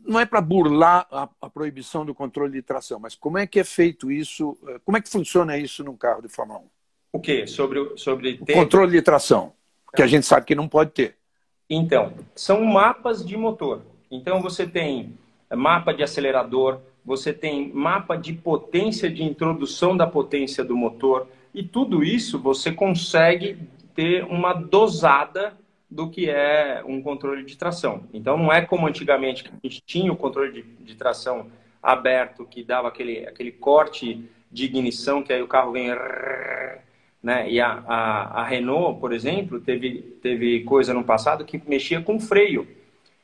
não 0.05 0.19
é 0.19 0.25
para 0.25 0.41
burlar 0.41 1.07
a, 1.11 1.29
a, 1.41 1.49
proibição 1.49 2.05
do 2.05 2.13
controle 2.13 2.53
de 2.53 2.61
tração, 2.61 2.99
mas 2.99 3.15
como 3.15 3.37
é 3.37 3.47
que 3.47 3.59
é 3.59 3.63
feito 3.63 4.11
isso? 4.11 4.57
Como 4.85 4.97
é 4.97 5.01
que 5.01 5.09
funciona 5.09 5.57
isso 5.57 5.83
num 5.83 5.97
carro 5.97 6.21
de 6.21 6.29
Fórmula 6.29 6.59
1? 6.59 6.63
O 7.13 7.19
quê? 7.19 7.47
Sobre, 7.47 7.97
sobre 7.97 8.37
ter... 8.37 8.53
o 8.53 8.55
controle 8.55 8.91
de 8.91 9.01
tração, 9.01 9.53
que 9.95 10.01
a 10.01 10.07
gente 10.07 10.25
sabe 10.25 10.45
que 10.45 10.55
não 10.55 10.67
pode 10.67 10.91
ter. 10.91 11.15
Então, 11.69 12.13
são 12.35 12.63
mapas 12.63 13.25
de 13.25 13.35
motor. 13.35 13.81
Então, 14.09 14.41
você 14.41 14.65
tem 14.65 15.17
mapa 15.55 15.93
de 15.93 16.03
acelerador, 16.03 16.79
você 17.07 17.31
tem 17.31 17.71
mapa 17.73 18.17
de 18.17 18.33
potência 18.33 19.09
de 19.09 19.23
introdução 19.23 19.95
da 19.95 20.05
potência 20.05 20.61
do 20.61 20.75
motor, 20.75 21.25
e 21.53 21.63
tudo 21.63 22.03
isso 22.03 22.37
você 22.37 22.69
consegue 22.69 23.57
ter 23.95 24.25
uma 24.25 24.51
dosada 24.51 25.57
do 25.89 26.09
que 26.09 26.29
é 26.29 26.83
um 26.85 27.01
controle 27.01 27.45
de 27.45 27.57
tração. 27.57 28.03
Então 28.13 28.37
não 28.37 28.51
é 28.51 28.61
como 28.61 28.85
antigamente 28.85 29.45
que 29.45 29.49
a 29.49 29.67
gente 29.67 29.81
tinha 29.85 30.11
o 30.11 30.17
controle 30.17 30.51
de, 30.51 30.61
de 30.83 30.95
tração 30.95 31.47
aberto 31.81 32.45
que 32.45 32.61
dava 32.61 32.89
aquele, 32.89 33.25
aquele 33.25 33.53
corte 33.53 34.29
de 34.51 34.65
ignição 34.65 35.23
que 35.23 35.31
aí 35.31 35.41
o 35.41 35.47
carro 35.47 35.71
vem 35.71 35.89
né? 37.23 37.49
E 37.49 37.61
a, 37.61 37.83
a, 37.87 38.41
a, 38.41 38.43
Renault, 38.43 38.99
por 38.99 39.13
exemplo, 39.13 39.61
teve, 39.61 40.01
teve 40.21 40.63
coisa 40.65 40.93
no 40.93 41.05
passado 41.05 41.45
que 41.45 41.61
mexia 41.65 42.01
com 42.01 42.19
freio. 42.19 42.67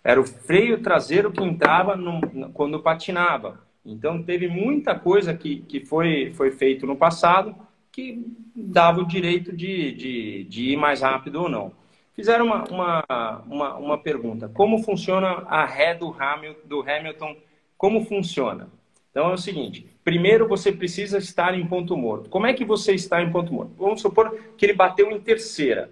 Era 0.02 0.20
o 0.20 0.26
freio 0.26 0.82
traseiro 0.82 1.32
que 1.32 1.44
entrava 1.44 1.96
no, 1.96 2.50
quando 2.54 2.80
patinava. 2.80 3.62
Então, 3.86 4.24
teve 4.24 4.48
muita 4.48 4.98
coisa 4.98 5.34
que, 5.34 5.58
que 5.58 5.82
foi, 5.86 6.32
foi 6.34 6.52
feito 6.52 6.88
no 6.88 6.96
passado 6.96 7.56
que 7.92 8.26
dava 8.56 9.02
o 9.02 9.08
direito 9.08 9.56
de, 9.56 9.92
de, 9.92 10.44
de 10.46 10.72
ir 10.72 10.78
mais 10.78 11.02
rápido 11.02 11.44
ou 11.44 11.50
não. 11.50 11.72
Fizeram 12.14 12.46
uma, 12.46 12.64
uma, 12.66 13.44
uma, 13.46 13.76
uma 13.78 13.98
pergunta: 13.98 14.50
como 14.50 14.84
funciona 14.84 15.28
a 15.48 15.66
ré 15.66 15.94
do 15.94 16.16
Hamilton, 16.18 16.60
do 16.66 16.82
Hamilton? 16.82 17.38
Como 17.78 18.06
funciona? 18.06 18.68
Então 19.12 19.30
é 19.30 19.34
o 19.34 19.38
seguinte: 19.38 19.86
primeiro 20.04 20.48
você 20.48 20.72
precisa 20.72 21.18
estar 21.18 21.58
em 21.58 21.66
ponto 21.66 21.96
morto. 21.96 22.30
Como 22.30 22.48
é 22.48 22.54
que 22.54 22.66
você 22.66 22.94
está 22.94 23.22
em 23.22 23.32
ponto 23.32 23.54
morto? 23.54 23.74
Vamos 23.78 24.02
supor 24.02 24.36
que 24.58 24.66
ele 24.66 24.74
bateu 24.74 25.12
em 25.12 25.20
terceira. 25.20 25.90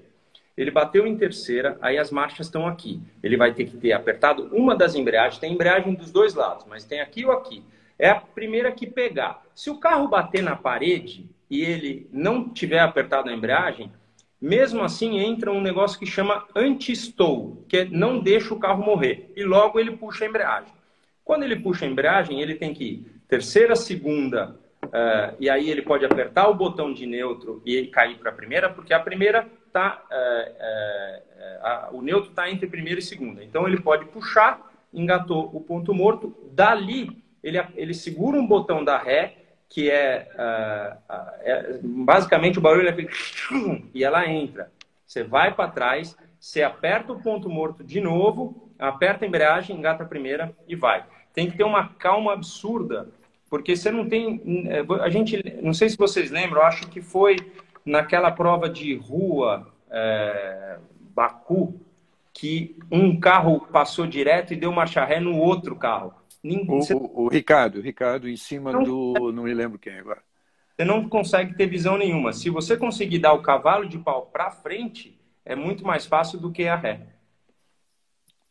Ele 0.58 0.70
bateu 0.70 1.08
em 1.08 1.16
terceira, 1.16 1.78
aí 1.82 1.98
as 1.98 2.12
marchas 2.12 2.48
estão 2.48 2.68
aqui. 2.68 3.02
Ele 3.24 3.38
vai 3.38 3.54
ter 3.54 3.66
que 3.66 3.78
ter 3.78 3.94
apertado 3.94 4.50
uma 4.52 4.76
das 4.76 4.96
embreagens, 4.96 5.40
tem 5.40 5.54
embreagem 5.54 5.94
dos 5.94 6.12
dois 6.12 6.34
lados, 6.34 6.66
mas 6.70 6.84
tem 6.84 7.00
aqui 7.00 7.26
ou 7.26 7.32
aqui 7.32 7.64
é 8.02 8.10
a 8.10 8.20
primeira 8.20 8.72
que 8.72 8.88
pegar. 8.88 9.44
Se 9.54 9.70
o 9.70 9.80
carro 9.80 10.08
bater 10.08 10.42
na 10.42 10.56
parede 10.56 11.30
e 11.48 11.62
ele 11.62 12.10
não 12.12 12.50
tiver 12.50 12.80
apertado 12.80 13.30
a 13.30 13.34
embreagem, 13.34 13.92
mesmo 14.42 14.82
assim 14.82 15.20
entra 15.20 15.52
um 15.52 15.62
negócio 15.62 16.00
que 16.00 16.06
chama 16.08 16.48
anti-stow, 16.56 17.64
que 17.70 17.78
é 17.78 17.86
não 17.86 18.20
deixa 18.20 18.56
o 18.56 18.60
carro 18.60 18.84
morrer. 18.84 19.32
E 19.36 19.44
logo 19.44 19.80
ele 19.80 19.96
puxa 19.96 20.26
a 20.26 20.28
embreagem. 20.28 20.74
Quando 21.24 21.44
ele 21.44 21.58
puxa 21.58 21.86
a 21.86 21.88
embreagem, 21.88 22.42
ele 22.42 22.56
tem 22.56 22.74
que 22.74 22.84
ir 22.84 23.22
terceira, 23.28 23.76
segunda, 23.76 24.60
uh, 24.86 25.36
e 25.40 25.48
aí 25.48 25.70
ele 25.70 25.84
pode 25.84 26.04
apertar 26.04 26.50
o 26.50 26.56
botão 26.56 26.92
de 26.92 27.06
neutro 27.06 27.62
e 27.64 27.86
cair 27.86 28.18
para 28.18 28.32
a 28.32 28.34
primeira, 28.34 28.68
porque 28.68 28.96
a 28.96 29.00
primeira 29.00 29.48
tá, 29.72 30.04
uh, 30.12 31.94
uh, 31.94 31.98
o 31.98 32.02
neutro 32.02 32.32
está 32.32 32.50
entre 32.50 32.66
primeira 32.66 33.00
e 33.00 33.04
segunda. 33.04 33.44
Então 33.44 33.68
ele 33.68 33.80
pode 33.80 34.06
puxar, 34.06 34.70
engatou 34.92 35.52
o 35.54 35.62
ponto 35.62 35.94
morto, 35.94 36.36
dali 36.52 37.21
ele, 37.44 37.62
ele 37.76 37.94
segura 37.94 38.38
um 38.38 38.46
botão 38.46 38.84
da 38.84 38.98
ré, 38.98 39.38
que 39.70 39.90
é, 39.90 40.28
uh, 40.36 41.14
é 41.42 41.80
basicamente 41.82 42.60
o 42.60 42.62
barulho 42.62 42.88
é 42.88 42.92
aquele 42.92 43.10
e 43.94 44.04
ela 44.04 44.28
entra. 44.28 44.72
Você 45.08 45.24
vai 45.24 45.54
para 45.54 45.72
trás, 45.72 46.16
você 46.40 46.64
aperta 46.64 47.14
o 47.14 47.22
ponto 47.22 47.50
morto 47.50 47.84
de 47.84 48.02
novo, 48.02 48.72
aperta 48.78 49.26
a 49.26 49.28
embreagem, 49.28 49.78
engata 49.78 50.04
a 50.04 50.08
primeira 50.08 50.56
e 50.68 50.76
vai. 50.76 51.06
Tem 51.34 51.50
que 51.50 51.56
ter 51.56 51.64
uma 51.64 51.90
calma 51.90 52.34
absurda, 52.34 53.10
porque 53.50 53.76
você 53.76 53.92
não 53.92 54.08
tem. 54.08 54.42
É, 54.68 54.84
a 55.02 55.10
gente, 55.10 55.42
não 55.62 55.74
sei 55.74 55.90
se 55.90 55.98
vocês 55.98 56.32
lembram, 56.32 56.62
acho 56.62 56.88
que 56.90 57.02
foi 57.02 57.38
naquela 57.86 58.32
prova 58.32 58.70
de 58.70 58.96
rua 58.96 59.68
é, 59.90 60.78
Baku 61.14 61.80
que 62.34 62.78
um 62.92 63.20
carro 63.20 63.68
passou 63.72 64.08
direto 64.08 64.54
e 64.54 64.56
deu 64.56 64.72
marcha 64.72 65.04
ré 65.04 65.20
no 65.20 65.38
outro 65.38 65.76
carro. 65.76 66.14
Ninguém, 66.44 66.78
o, 66.78 66.82
você... 66.82 66.94
o, 66.94 67.12
o, 67.14 67.28
Ricardo, 67.28 67.80
o 67.80 67.82
Ricardo 67.82 68.28
em 68.28 68.38
cima 68.38 68.72
não, 68.72 68.84
do. 68.84 69.32
Não 69.32 69.44
me 69.44 69.54
lembro 69.54 69.78
quem 69.78 70.00
agora. 70.00 70.24
Você 70.76 70.86
não 70.86 71.08
consegue 71.08 71.56
ter 71.56 71.68
visão 71.68 71.98
nenhuma. 71.98 72.34
Se 72.34 72.50
você 72.50 72.76
conseguir 72.76 73.20
dar 73.20 73.34
o 73.34 73.42
cavalo 73.42 73.88
de 73.88 74.00
pau 74.00 74.26
para 74.28 74.50
frente, 74.50 75.20
é 75.46 75.56
muito 75.56 75.86
mais 75.86 76.06
fácil 76.06 76.40
do 76.40 76.52
que 76.52 76.68
a 76.68 76.76
ré. 76.76 77.08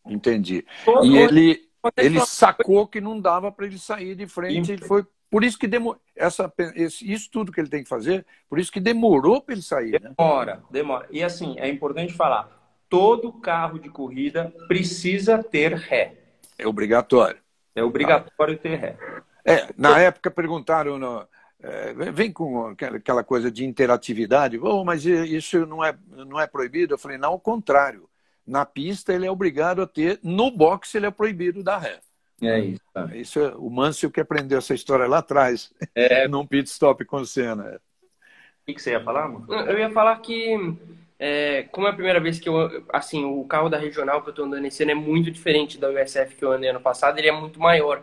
Entendi. 0.07 0.65
Todo 0.85 1.07
e 1.07 1.17
ele, 1.17 1.69
ele 1.97 2.21
sacou 2.21 2.87
que 2.87 3.01
não 3.01 3.21
dava 3.21 3.51
para 3.51 3.67
ele 3.67 3.79
sair 3.79 4.15
de 4.15 4.27
frente. 4.27 4.73
Ele 4.73 4.85
foi 4.85 5.05
por 5.31 5.45
isso 5.45 5.59
que 5.59 5.67
demorou. 5.67 6.01
Essa, 6.15 6.53
isso 6.77 7.31
tudo 7.31 7.53
que 7.53 7.61
ele 7.61 7.69
tem 7.69 7.83
que 7.83 7.89
fazer, 7.89 8.27
por 8.49 8.59
isso 8.59 8.73
que 8.73 8.81
demorou 8.81 9.41
para 9.41 9.55
ele 9.55 9.63
sair. 9.63 10.01
Né? 10.01 10.13
Demora, 10.17 10.63
demora. 10.71 11.07
E 11.11 11.23
assim, 11.23 11.59
é 11.59 11.69
importante 11.69 12.13
falar: 12.13 12.77
todo 12.89 13.33
carro 13.33 13.79
de 13.79 13.89
corrida 13.89 14.53
precisa 14.69 15.43
ter 15.43 15.75
ré. 15.75 16.17
É 16.59 16.67
obrigatório. 16.67 17.41
É 17.75 17.83
obrigatório 17.83 18.59
ter 18.59 18.77
ré. 18.77 18.97
É, 19.45 19.69
na 19.77 19.99
época 19.99 20.31
perguntaram, 20.31 20.99
no, 20.99 21.27
é, 21.63 21.93
vem 22.13 22.33
com 22.33 22.67
aquela 22.69 23.23
coisa 23.23 23.51
de 23.51 23.65
interatividade, 23.65 24.59
oh, 24.59 24.85
mas 24.85 25.05
isso 25.05 25.67
não 25.67 25.85
é, 25.85 25.97
não 26.09 26.41
é 26.41 26.47
proibido? 26.47 26.95
Eu 26.95 26.99
falei, 26.99 27.19
não, 27.19 27.31
ao 27.31 27.41
contrário. 27.41 28.09
Na 28.47 28.65
pista 28.65 29.13
ele 29.13 29.27
é 29.27 29.31
obrigado 29.31 29.83
a 29.83 29.87
ter, 29.87 30.19
no 30.23 30.51
boxe 30.51 30.97
ele 30.97 31.07
é 31.07 31.11
proibido 31.11 31.63
dar 31.63 31.79
ré. 31.79 32.01
É 32.43 32.59
isso. 32.59 32.81
Tá. 32.93 33.05
isso 33.15 33.39
é, 33.39 33.55
o 33.55 33.69
Mâncio 33.69 34.11
que 34.11 34.21
aprendeu 34.21 34.59
essa 34.59 34.75
história 34.75 35.07
lá 35.07 35.19
atrás, 35.19 35.73
é... 35.95 36.27
num 36.29 36.47
pit 36.47 36.69
stop 36.69 37.05
com 37.05 37.19
o 37.19 37.27
Senna. 37.27 37.77
O 37.77 38.67
que, 38.67 38.75
que 38.75 38.83
você 38.83 38.93
ia 38.93 39.05
falar, 39.05 39.29
mano? 39.29 39.47
Eu 39.53 39.79
ia 39.79 39.91
falar 39.91 40.17
que 40.21 40.57
é, 41.23 41.65
como 41.65 41.87
é 41.87 41.91
a 41.91 41.93
primeira 41.93 42.19
vez 42.19 42.41
que 42.41 42.49
eu, 42.49 42.83
assim, 42.89 43.27
o 43.27 43.45
carro 43.45 43.69
da 43.69 43.77
regional 43.77 44.23
que 44.23 44.31
eu 44.31 44.33
tô 44.33 44.45
andando 44.45 44.65
esse 44.65 44.83
ano 44.83 44.93
é 44.93 44.95
muito 44.95 45.31
diferente 45.31 45.77
da 45.77 45.91
USF 45.91 46.35
que 46.35 46.43
eu 46.43 46.51
andei 46.51 46.71
ano 46.71 46.81
passado, 46.81 47.19
ele 47.19 47.29
é 47.29 47.33
muito 47.33 47.61
maior. 47.61 48.03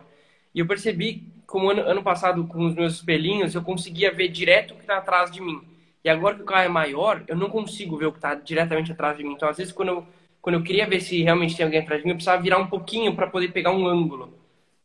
E 0.54 0.60
eu 0.60 0.66
percebi, 0.68 1.24
como 1.44 1.68
ano, 1.68 1.82
ano 1.82 2.00
passado, 2.00 2.46
com 2.46 2.64
os 2.64 2.76
meus 2.76 2.94
espelhinhos, 2.94 3.56
eu 3.56 3.62
conseguia 3.62 4.12
ver 4.14 4.28
direto 4.28 4.70
o 4.70 4.74
que 4.76 4.82
está 4.82 4.98
atrás 4.98 5.32
de 5.32 5.40
mim. 5.40 5.60
E 6.04 6.08
agora 6.08 6.36
que 6.36 6.42
o 6.42 6.44
carro 6.44 6.62
é 6.62 6.68
maior, 6.68 7.24
eu 7.26 7.34
não 7.34 7.50
consigo 7.50 7.96
ver 7.96 8.06
o 8.06 8.12
que 8.12 8.18
está 8.18 8.36
diretamente 8.36 8.92
atrás 8.92 9.16
de 9.16 9.24
mim. 9.24 9.32
Então, 9.32 9.48
às 9.48 9.56
vezes, 9.56 9.72
quando 9.72 9.88
eu, 9.88 10.06
quando 10.40 10.54
eu 10.54 10.62
queria 10.62 10.86
ver 10.86 11.00
se 11.00 11.20
realmente 11.20 11.56
tem 11.56 11.64
alguém 11.64 11.80
atrás 11.80 12.00
de 12.00 12.06
mim, 12.06 12.12
eu 12.12 12.16
precisava 12.16 12.40
virar 12.40 12.58
um 12.58 12.68
pouquinho 12.68 13.16
para 13.16 13.26
poder 13.26 13.48
pegar 13.48 13.72
um 13.72 13.84
ângulo, 13.84 14.32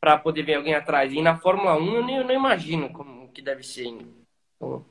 para 0.02 0.18
poder 0.18 0.42
ver 0.42 0.56
alguém 0.56 0.74
atrás. 0.74 1.14
E 1.14 1.22
na 1.22 1.38
Fórmula 1.38 1.76
1, 1.78 1.96
eu 1.96 2.04
nem, 2.04 2.16
eu 2.18 2.24
não 2.24 2.34
imagino 2.34 2.90
como 2.90 3.28
que 3.28 3.44
deve 3.44 3.62
ser. 3.62 3.86
Então, 3.86 4.84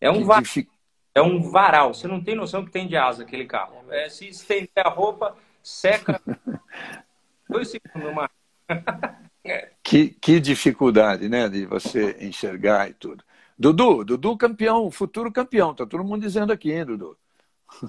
é 0.00 0.08
um 0.08 0.24
vazio 0.24 0.68
é 1.16 1.22
um 1.22 1.40
varal. 1.40 1.94
Você 1.94 2.06
não 2.06 2.22
tem 2.22 2.34
noção 2.34 2.62
que 2.62 2.70
tem 2.70 2.86
de 2.86 2.94
asa 2.94 3.22
aquele 3.22 3.46
carro. 3.46 3.82
É, 3.88 4.06
se 4.10 4.28
estender 4.28 4.68
a 4.76 4.90
roupa, 4.90 5.34
seca. 5.62 6.20
Dois 7.48 7.70
segundos, 7.70 8.10
uma. 8.10 8.30
que, 9.82 10.10
que 10.10 10.38
dificuldade, 10.38 11.26
né? 11.26 11.48
De 11.48 11.64
você 11.64 12.18
enxergar 12.20 12.90
e 12.90 12.92
tudo. 12.92 13.24
Dudu, 13.58 14.04
Dudu 14.04 14.36
campeão, 14.36 14.90
futuro 14.90 15.32
campeão. 15.32 15.74
Tá 15.74 15.86
todo 15.86 16.04
mundo 16.04 16.20
dizendo 16.20 16.52
aqui, 16.52 16.70
hein, 16.70 16.84
Dudu? 16.84 17.16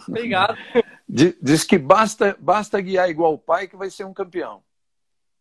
Obrigado. 0.07 0.57
Diz 1.07 1.65
que 1.65 1.77
basta, 1.77 2.37
basta 2.39 2.79
guiar 2.79 3.09
igual 3.09 3.33
o 3.33 3.37
pai 3.37 3.67
que 3.67 3.75
vai 3.75 3.89
ser 3.89 4.05
um 4.05 4.13
campeão. 4.13 4.63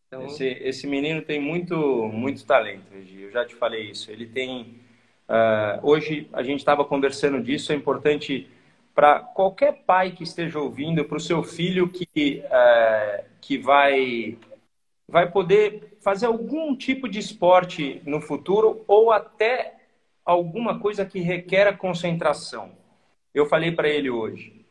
Então... 0.09 0.27
Esse, 0.27 0.45
esse 0.45 0.87
menino 0.89 1.23
tem 1.23 1.41
muito, 1.41 1.77
muito 2.09 2.45
talento, 2.45 2.91
Regi. 2.91 3.23
Eu 3.23 3.31
já 3.31 3.45
te 3.45 3.55
falei 3.55 3.91
isso. 3.91 4.11
Ele 4.11 4.27
tem 4.27 4.81
Uh, 5.29 5.81
hoje 5.83 6.29
a 6.33 6.43
gente 6.43 6.61
estava 6.61 6.85
conversando 6.85 7.43
disso, 7.43 7.73
é 7.73 7.75
importante 7.75 8.49
para 8.95 9.19
qualquer 9.19 9.83
pai 9.85 10.13
que 10.13 10.23
esteja 10.23 10.61
ouvindo, 10.61 11.05
para 11.05 11.17
o 11.17 11.21
seu 11.21 11.43
filho 11.43 11.89
que, 11.89 12.43
uh, 12.45 13.25
que 13.41 13.59
vai, 13.59 14.39
vai 15.09 15.31
poder 15.31 15.97
fazer 16.01 16.27
algum 16.27 16.77
tipo 16.77 17.09
de 17.09 17.19
esporte 17.19 18.01
no 18.07 18.21
futuro 18.21 18.85
ou 18.87 19.11
até 19.11 19.75
alguma 20.25 20.79
coisa 20.79 21.05
que 21.05 21.19
requer 21.19 21.77
concentração. 21.77 22.71
Eu 23.35 23.47
falei 23.47 23.73
para 23.73 23.89
ele 23.89 24.09
hoje, 24.09 24.65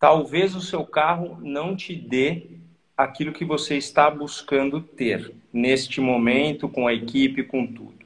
talvez 0.00 0.56
o 0.56 0.60
seu 0.60 0.84
carro 0.84 1.38
não 1.40 1.76
te 1.76 1.94
dê 1.94 2.58
aquilo 2.96 3.32
que 3.32 3.44
você 3.44 3.76
está 3.76 4.10
buscando 4.10 4.80
ter 4.80 5.32
neste 5.52 6.00
momento, 6.00 6.68
com 6.68 6.88
a 6.88 6.92
equipe, 6.92 7.44
com 7.44 7.66
tudo 7.66 7.99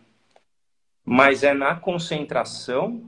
mas 1.05 1.43
é 1.43 1.53
na 1.53 1.75
concentração 1.75 3.03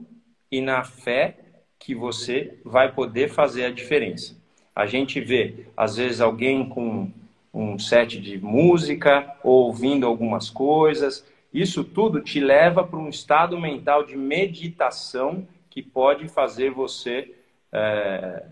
e 0.51 0.61
na 0.61 0.83
fé 0.83 1.37
que 1.79 1.95
você 1.95 2.57
vai 2.63 2.91
poder 2.91 3.29
fazer 3.29 3.65
a 3.65 3.71
diferença. 3.71 4.35
A 4.75 4.85
gente 4.85 5.19
vê, 5.19 5.65
às 5.75 5.95
vezes, 5.95 6.21
alguém 6.21 6.67
com 6.69 7.11
um 7.53 7.79
set 7.79 8.21
de 8.21 8.37
música, 8.37 9.35
ou 9.43 9.65
ouvindo 9.65 10.05
algumas 10.05 10.49
coisas. 10.49 11.25
Isso 11.51 11.83
tudo 11.83 12.21
te 12.21 12.39
leva 12.39 12.83
para 12.83 12.99
um 12.99 13.09
estado 13.09 13.59
mental 13.59 14.03
de 14.03 14.15
meditação 14.15 15.47
que 15.69 15.81
pode 15.81 16.27
fazer 16.27 16.69
você 16.69 17.33
é, 17.71 18.43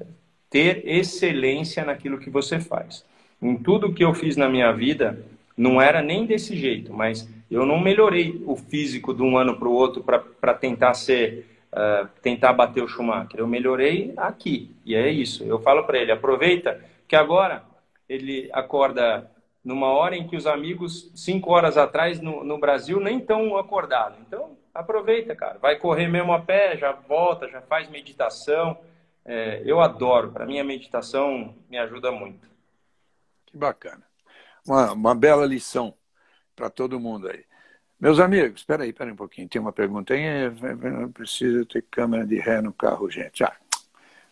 ter 0.50 0.88
excelência 0.88 1.86
naquilo 1.86 2.20
que 2.20 2.30
você 2.30 2.60
faz. 2.60 3.06
Em 3.41 3.56
tudo 3.56 3.93
que 3.93 4.04
eu 4.04 4.14
fiz 4.14 4.36
na 4.36 4.50
minha 4.50 4.72
vida, 4.72 5.24
não 5.56 5.82
era 5.82 6.02
nem 6.02 6.26
desse 6.26 6.56
jeito, 6.56 6.93
mas 6.93 7.30
eu 7.56 7.66
não 7.66 7.80
melhorei 7.80 8.43
o 8.45 8.56
físico 8.56 9.14
de 9.14 9.22
um 9.22 9.38
ano 9.38 9.58
para 9.58 9.68
o 9.68 9.74
outro 9.74 10.03
para 10.03 10.53
tentar 10.53 10.93
ser, 10.93 11.45
uh, 11.72 12.08
tentar 12.22 12.51
bater 12.53 12.84
o 12.84 12.88
Schumacher. 12.88 13.39
Eu 13.39 13.47
melhorei 13.47 14.14
aqui, 14.18 14.76
e 14.86 14.93
é 14.93 15.10
isso. 15.10 15.43
Eu 15.43 15.60
falo 15.60 15.84
para 15.84 15.97
ele, 15.97 16.12
aproveita 16.12 16.84
que 17.08 17.16
agora 17.16 17.64
ele 18.10 18.49
acorda 18.51 19.32
numa 19.64 19.88
hora 19.88 20.16
em 20.16 20.28
que 20.28 20.36
os 20.36 20.45
amigos, 20.45 21.12
cinco 21.16 21.51
horas 21.51 21.78
atrás 21.78 22.20
no, 22.20 22.43
no 22.43 22.60
Brasil, 22.60 22.99
nem 22.99 23.20
estão 23.20 23.58
acordados. 23.58 24.20
Então, 24.28 24.58
aproveita, 24.74 25.36
cara. 25.36 25.58
Vai 25.58 25.78
correr 25.78 26.08
mesmo 26.08 26.34
a 26.34 26.39
pé, 26.39 26.78
já 26.78 26.91
volta, 26.91 27.47
já 27.49 27.62
faz 27.62 27.89
meditação. 27.89 28.78
É, 29.24 29.62
eu 29.66 29.80
adoro. 29.80 30.32
Para 30.32 30.45
mim, 30.45 30.60
a 30.60 30.64
meditação 30.64 31.56
me 31.70 31.78
ajuda 31.78 32.12
muito. 32.12 32.47
Que 33.45 33.58
bacana. 33.58 34.03
Uma, 34.68 34.91
uma 34.91 35.16
bela 35.16 35.45
lição 35.45 35.93
para 36.56 36.70
todo 36.70 36.99
mundo 36.99 37.28
aí. 37.28 37.43
Meus 37.99 38.20
amigos, 38.20 38.62
espera 38.62 38.84
aí, 38.84 38.89
espera 38.89 39.12
um 39.12 39.16
pouquinho. 39.16 39.47
Tem 39.47 39.62
uma 39.62 39.72
pergunta 39.72 40.14
aí. 40.14 40.22
Precisa 41.14 41.66
ter 41.66 41.84
câmera 41.89 42.26
de 42.26 42.38
ré 42.38 42.62
no 42.62 42.74
carro, 42.74 43.10
gente. 43.10 43.43
Ah, 43.43 43.56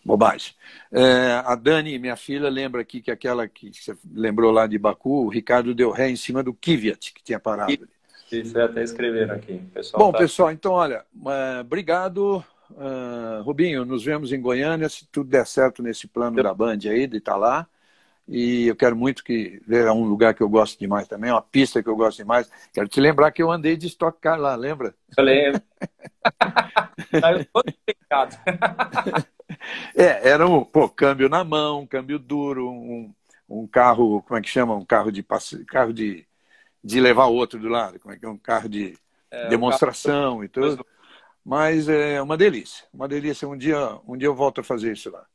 bobagem. 0.03 0.53
É, 0.91 1.41
a 1.45 1.55
Dani, 1.55 1.97
minha 1.97 2.15
filha, 2.15 2.49
lembra 2.49 2.81
aqui 2.81 3.01
que 3.01 3.09
aquela 3.09 3.47
que 3.47 3.71
você 3.73 3.95
lembrou 4.13 4.51
lá 4.51 4.67
de 4.67 4.77
Baku, 4.77 5.25
o 5.25 5.29
Ricardo 5.29 5.73
deu 5.73 5.91
ré 5.91 6.09
em 6.09 6.15
cima 6.15 6.43
do 6.43 6.53
Kvyat, 6.53 7.13
que 7.13 7.23
tinha 7.23 7.39
parado. 7.39 7.87
Isso, 8.31 8.59
até 8.59 8.83
escreveram 8.83 9.35
aqui. 9.35 9.61
Pessoal 9.73 10.03
Bom, 10.03 10.11
tá... 10.11 10.17
pessoal, 10.17 10.51
então, 10.51 10.73
olha, 10.73 11.05
uh, 11.15 11.61
obrigado. 11.61 12.43
Uh, 12.71 13.43
Rubinho, 13.43 13.85
nos 13.85 14.03
vemos 14.03 14.33
em 14.33 14.41
Goiânia, 14.41 14.89
se 14.89 15.05
tudo 15.07 15.29
der 15.29 15.45
certo 15.45 15.83
nesse 15.83 16.07
plano 16.07 16.41
da 16.41 16.53
Band 16.53 16.79
aí, 16.85 17.05
de 17.05 17.17
estar 17.17 17.33
tá 17.33 17.37
lá. 17.37 17.67
E 18.27 18.67
eu 18.67 18.75
quero 18.75 18.95
muito 18.95 19.23
que 19.23 19.61
é 19.69 19.91
um 19.91 20.05
lugar 20.05 20.33
que 20.33 20.41
eu 20.41 20.47
gosto 20.47 20.79
demais 20.79 21.07
também, 21.07 21.31
uma 21.31 21.41
pista 21.41 21.83
que 21.83 21.89
eu 21.89 21.95
gosto 21.95 22.17
demais. 22.17 22.49
Quero 22.73 22.87
te 22.87 23.01
lembrar 23.01 23.31
que 23.31 23.43
eu 23.43 23.51
andei 23.51 23.75
de 23.75 23.87
Stock 23.87 24.17
Car 24.19 24.39
lá, 24.39 24.55
lembra? 24.55 24.95
Eu 25.17 25.23
lembro. 25.23 25.61
Saiu 27.19 27.45
todo 27.51 27.73
É, 29.95 30.29
era 30.29 30.47
um 30.47 30.63
pô, 30.63 30.87
câmbio 30.89 31.27
na 31.27 31.43
mão, 31.43 31.85
câmbio 31.85 32.17
duro, 32.17 32.69
um, 32.69 33.13
um 33.49 33.67
carro, 33.67 34.21
como 34.23 34.37
é 34.37 34.41
que 34.41 34.49
chama? 34.49 34.75
Um 34.75 34.85
carro 34.85 35.11
de 35.11 35.21
passe... 35.21 35.63
carro 35.65 35.93
de, 35.93 36.25
de 36.83 36.99
levar 37.01 37.25
outro 37.25 37.59
do 37.59 37.67
lado, 37.67 37.99
como 37.99 38.13
é 38.13 38.17
que 38.17 38.25
é? 38.25 38.29
Um 38.29 38.37
carro 38.37 38.69
de 38.69 38.97
é, 39.29 39.49
demonstração 39.49 40.33
carro... 40.33 40.43
e 40.45 40.47
tudo. 40.47 40.85
Mas 41.45 41.89
é 41.89 42.21
uma 42.21 42.37
delícia, 42.37 42.85
uma 42.93 43.07
delícia. 43.07 43.47
Um 43.47 43.57
dia, 43.57 43.99
um 44.07 44.15
dia 44.15 44.27
eu 44.27 44.35
volto 44.35 44.61
a 44.61 44.63
fazer 44.63 44.93
isso 44.93 45.11
lá. 45.11 45.25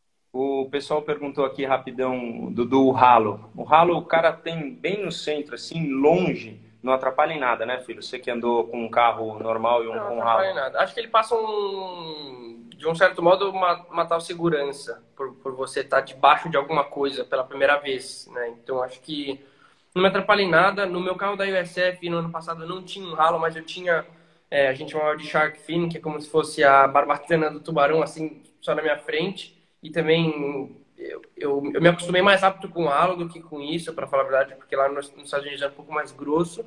O 0.40 0.68
pessoal 0.70 1.02
perguntou 1.02 1.44
aqui 1.44 1.64
rapidão 1.64 2.52
do, 2.52 2.64
do 2.64 2.92
ralo. 2.92 3.50
O 3.56 3.64
ralo, 3.64 3.98
o 3.98 4.04
cara 4.04 4.32
tem 4.32 4.72
bem 4.72 5.04
no 5.04 5.10
centro, 5.10 5.56
assim, 5.56 5.90
longe, 5.90 6.60
não 6.80 6.92
atrapalha 6.92 7.32
em 7.32 7.40
nada, 7.40 7.66
né, 7.66 7.80
filho? 7.80 8.00
Você 8.00 8.20
que 8.20 8.30
andou 8.30 8.68
com 8.68 8.84
um 8.84 8.88
carro 8.88 9.36
normal 9.40 9.82
e 9.82 9.88
um 9.88 9.96
não, 9.96 10.06
com 10.06 10.16
um 10.18 10.20
ralo. 10.20 10.20
Não 10.20 10.30
atrapalha 10.30 10.50
em 10.52 10.54
nada. 10.54 10.78
Acho 10.78 10.94
que 10.94 11.00
ele 11.00 11.08
passa 11.08 11.34
um 11.34 12.68
de 12.68 12.86
um 12.86 12.94
certo 12.94 13.20
modo, 13.20 13.50
uma, 13.50 13.84
uma 13.90 14.06
tal 14.06 14.20
segurança 14.20 15.02
por, 15.16 15.32
por 15.34 15.56
você 15.56 15.80
estar 15.80 16.02
debaixo 16.02 16.48
de 16.48 16.56
alguma 16.56 16.84
coisa 16.84 17.24
pela 17.24 17.42
primeira 17.42 17.76
vez, 17.78 18.30
né? 18.32 18.50
Então, 18.62 18.80
acho 18.80 19.00
que 19.00 19.44
não 19.92 20.02
me 20.02 20.08
atrapalha 20.08 20.42
em 20.42 20.48
nada. 20.48 20.86
No 20.86 21.00
meu 21.00 21.16
carro 21.16 21.34
da 21.34 21.46
USF, 21.46 22.08
no 22.08 22.18
ano 22.18 22.30
passado, 22.30 22.62
eu 22.62 22.68
não 22.68 22.80
tinha 22.80 23.04
um 23.04 23.14
ralo, 23.14 23.40
mas 23.40 23.56
eu 23.56 23.64
tinha, 23.64 24.06
é, 24.48 24.68
a 24.68 24.72
gente 24.72 24.92
chamava 24.92 25.16
de 25.16 25.26
shark 25.26 25.58
fin, 25.58 25.88
que 25.88 25.96
é 25.96 26.00
como 26.00 26.20
se 26.20 26.30
fosse 26.30 26.62
a 26.62 26.86
barbatana 26.86 27.50
do 27.50 27.58
tubarão, 27.58 28.04
assim, 28.04 28.40
só 28.60 28.72
na 28.72 28.82
minha 28.82 28.98
frente. 28.98 29.57
E 29.82 29.90
também 29.90 30.76
eu, 30.96 31.22
eu, 31.36 31.72
eu 31.74 31.80
me 31.80 31.88
acostumei 31.88 32.22
mais 32.22 32.40
rápido 32.40 32.68
com 32.68 32.86
ralo 32.86 33.16
do 33.16 33.28
que 33.28 33.40
com 33.40 33.60
isso, 33.60 33.92
para 33.94 34.06
falar 34.06 34.22
a 34.22 34.26
verdade, 34.26 34.54
porque 34.56 34.74
lá 34.74 34.88
nos, 34.88 35.12
nos 35.12 35.24
Estados 35.24 35.46
Unidos 35.46 35.62
é 35.62 35.68
um 35.68 35.72
pouco 35.72 35.92
mais 35.92 36.12
grosso 36.12 36.64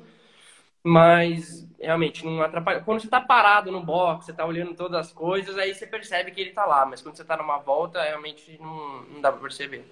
mas 0.82 1.66
realmente 1.80 2.24
não 2.24 2.42
atrapalha. 2.42 2.80
Quando 2.80 3.00
você 3.00 3.06
está 3.06 3.20
parado 3.20 3.70
no 3.70 3.82
box, 3.82 4.26
você 4.26 4.30
está 4.32 4.44
olhando 4.44 4.74
todas 4.74 4.98
as 4.98 5.12
coisas, 5.12 5.56
aí 5.56 5.74
você 5.74 5.86
percebe 5.86 6.32
que 6.32 6.40
ele 6.40 6.50
está 6.50 6.64
lá, 6.64 6.84
mas 6.84 7.00
quando 7.00 7.16
você 7.16 7.22
está 7.22 7.36
numa 7.36 7.58
volta, 7.58 8.02
realmente 8.02 8.58
não, 8.60 9.02
não 9.02 9.20
dá 9.20 9.30
para 9.30 9.40
perceber. 9.40 9.84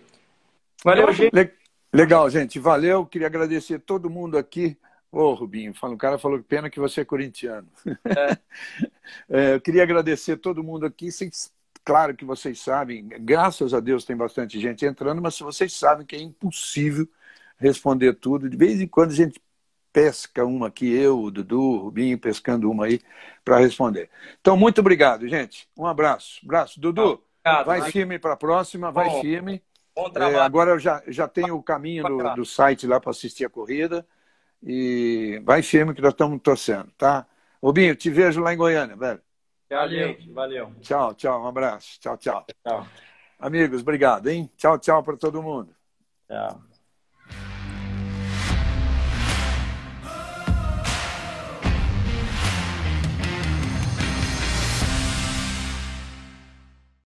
Valeu, 0.85 1.13
gente. 1.13 1.53
Legal, 1.93 2.29
gente. 2.31 2.59
Valeu. 2.59 3.07
Queria 3.07 3.27
agradecer 3.27 3.79
todo 3.81 4.11
mundo 4.11 4.37
aqui. 4.39 4.77
Ô, 5.13 5.35
Rubinho, 5.35 5.73
o 5.83 5.97
cara 5.97 6.19
falou 6.19 6.39
que 6.39 6.45
pena 6.45 6.71
que 6.71 6.79
você 6.79 7.01
é 7.01 7.05
corintiano. 7.05 7.69
É. 8.05 8.39
é, 9.29 9.55
eu 9.55 9.61
queria 9.61 9.83
agradecer 9.83 10.37
todo 10.37 10.63
mundo 10.63 10.87
aqui. 10.87 11.11
Claro 11.85 12.15
que 12.15 12.25
vocês 12.25 12.61
sabem, 12.61 13.09
graças 13.21 13.75
a 13.75 13.81
Deus 13.81 14.05
tem 14.05 14.17
bastante 14.17 14.61
gente 14.61 14.85
entrando, 14.85 15.21
mas 15.21 15.39
vocês 15.39 15.73
sabem 15.73 16.07
que 16.07 16.17
é 16.17 16.21
impossível 16.21 17.09
responder 17.59 18.15
tudo. 18.15 18.49
De 18.49 18.57
vez 18.57 18.81
em 18.81 18.87
quando 18.87 19.11
a 19.11 19.15
gente 19.15 19.41
pesca 19.93 20.45
uma 20.45 20.69
aqui, 20.69 20.91
eu, 20.93 21.21
o 21.21 21.31
Dudu, 21.31 21.61
o 21.61 21.79
Rubinho, 21.79 22.19
pescando 22.19 22.71
uma 22.71 22.87
aí 22.87 23.01
para 23.45 23.59
responder. 23.59 24.09
Então, 24.41 24.57
muito 24.57 24.81
obrigado, 24.81 25.29
gente. 25.29 25.69
Um 25.77 25.87
abraço. 25.87 26.41
Abraço. 26.45 26.81
Dudu, 26.81 27.23
obrigado, 27.45 27.67
vai 27.67 27.81
mas... 27.81 27.93
firme 27.93 28.19
para 28.19 28.33
a 28.33 28.37
próxima, 28.37 28.91
vai 28.91 29.09
Bom, 29.09 29.21
firme. 29.21 29.63
Bom 29.95 30.07
é, 30.07 30.11
trabalho. 30.11 30.37
É, 30.37 30.41
agora 30.41 30.71
eu 30.71 30.79
já, 30.79 31.03
já 31.09 31.29
tenho 31.29 31.57
o 31.57 31.63
caminho 31.63 32.05
do, 32.05 32.35
do 32.37 32.45
site 32.45 32.87
lá 32.87 33.01
para 33.01 33.11
assistir 33.11 33.45
a 33.45 33.51
corrida. 33.51 34.07
E 34.63 35.41
vai 35.45 35.63
firme 35.63 35.95
que 35.95 36.03
nós 36.03 36.13
estamos 36.13 36.41
torcendo, 36.43 36.91
tá? 36.97 37.27
Rubinho, 37.63 37.97
te 37.97 38.11
vejo 38.11 38.41
lá 38.41 38.53
em 38.53 38.57
Goiânia, 38.57 38.97
velho. 38.97 39.21
Tchau, 39.71 39.89
gente. 39.89 40.29
Valeu. 40.33 40.73
Tchau, 40.81 41.15
tchau. 41.15 41.45
Um 41.45 41.47
abraço. 41.47 42.01
Tchau, 42.01 42.19
tchau. 42.19 42.45
Tchau. 42.67 42.87
Amigos, 43.39 43.83
obrigado, 43.83 44.29
hein? 44.29 44.51
Tchau, 44.57 44.77
tchau 44.81 45.01
para 45.01 45.17
todo 45.17 45.41
mundo. 45.41 45.73
Tchau. 46.27 46.70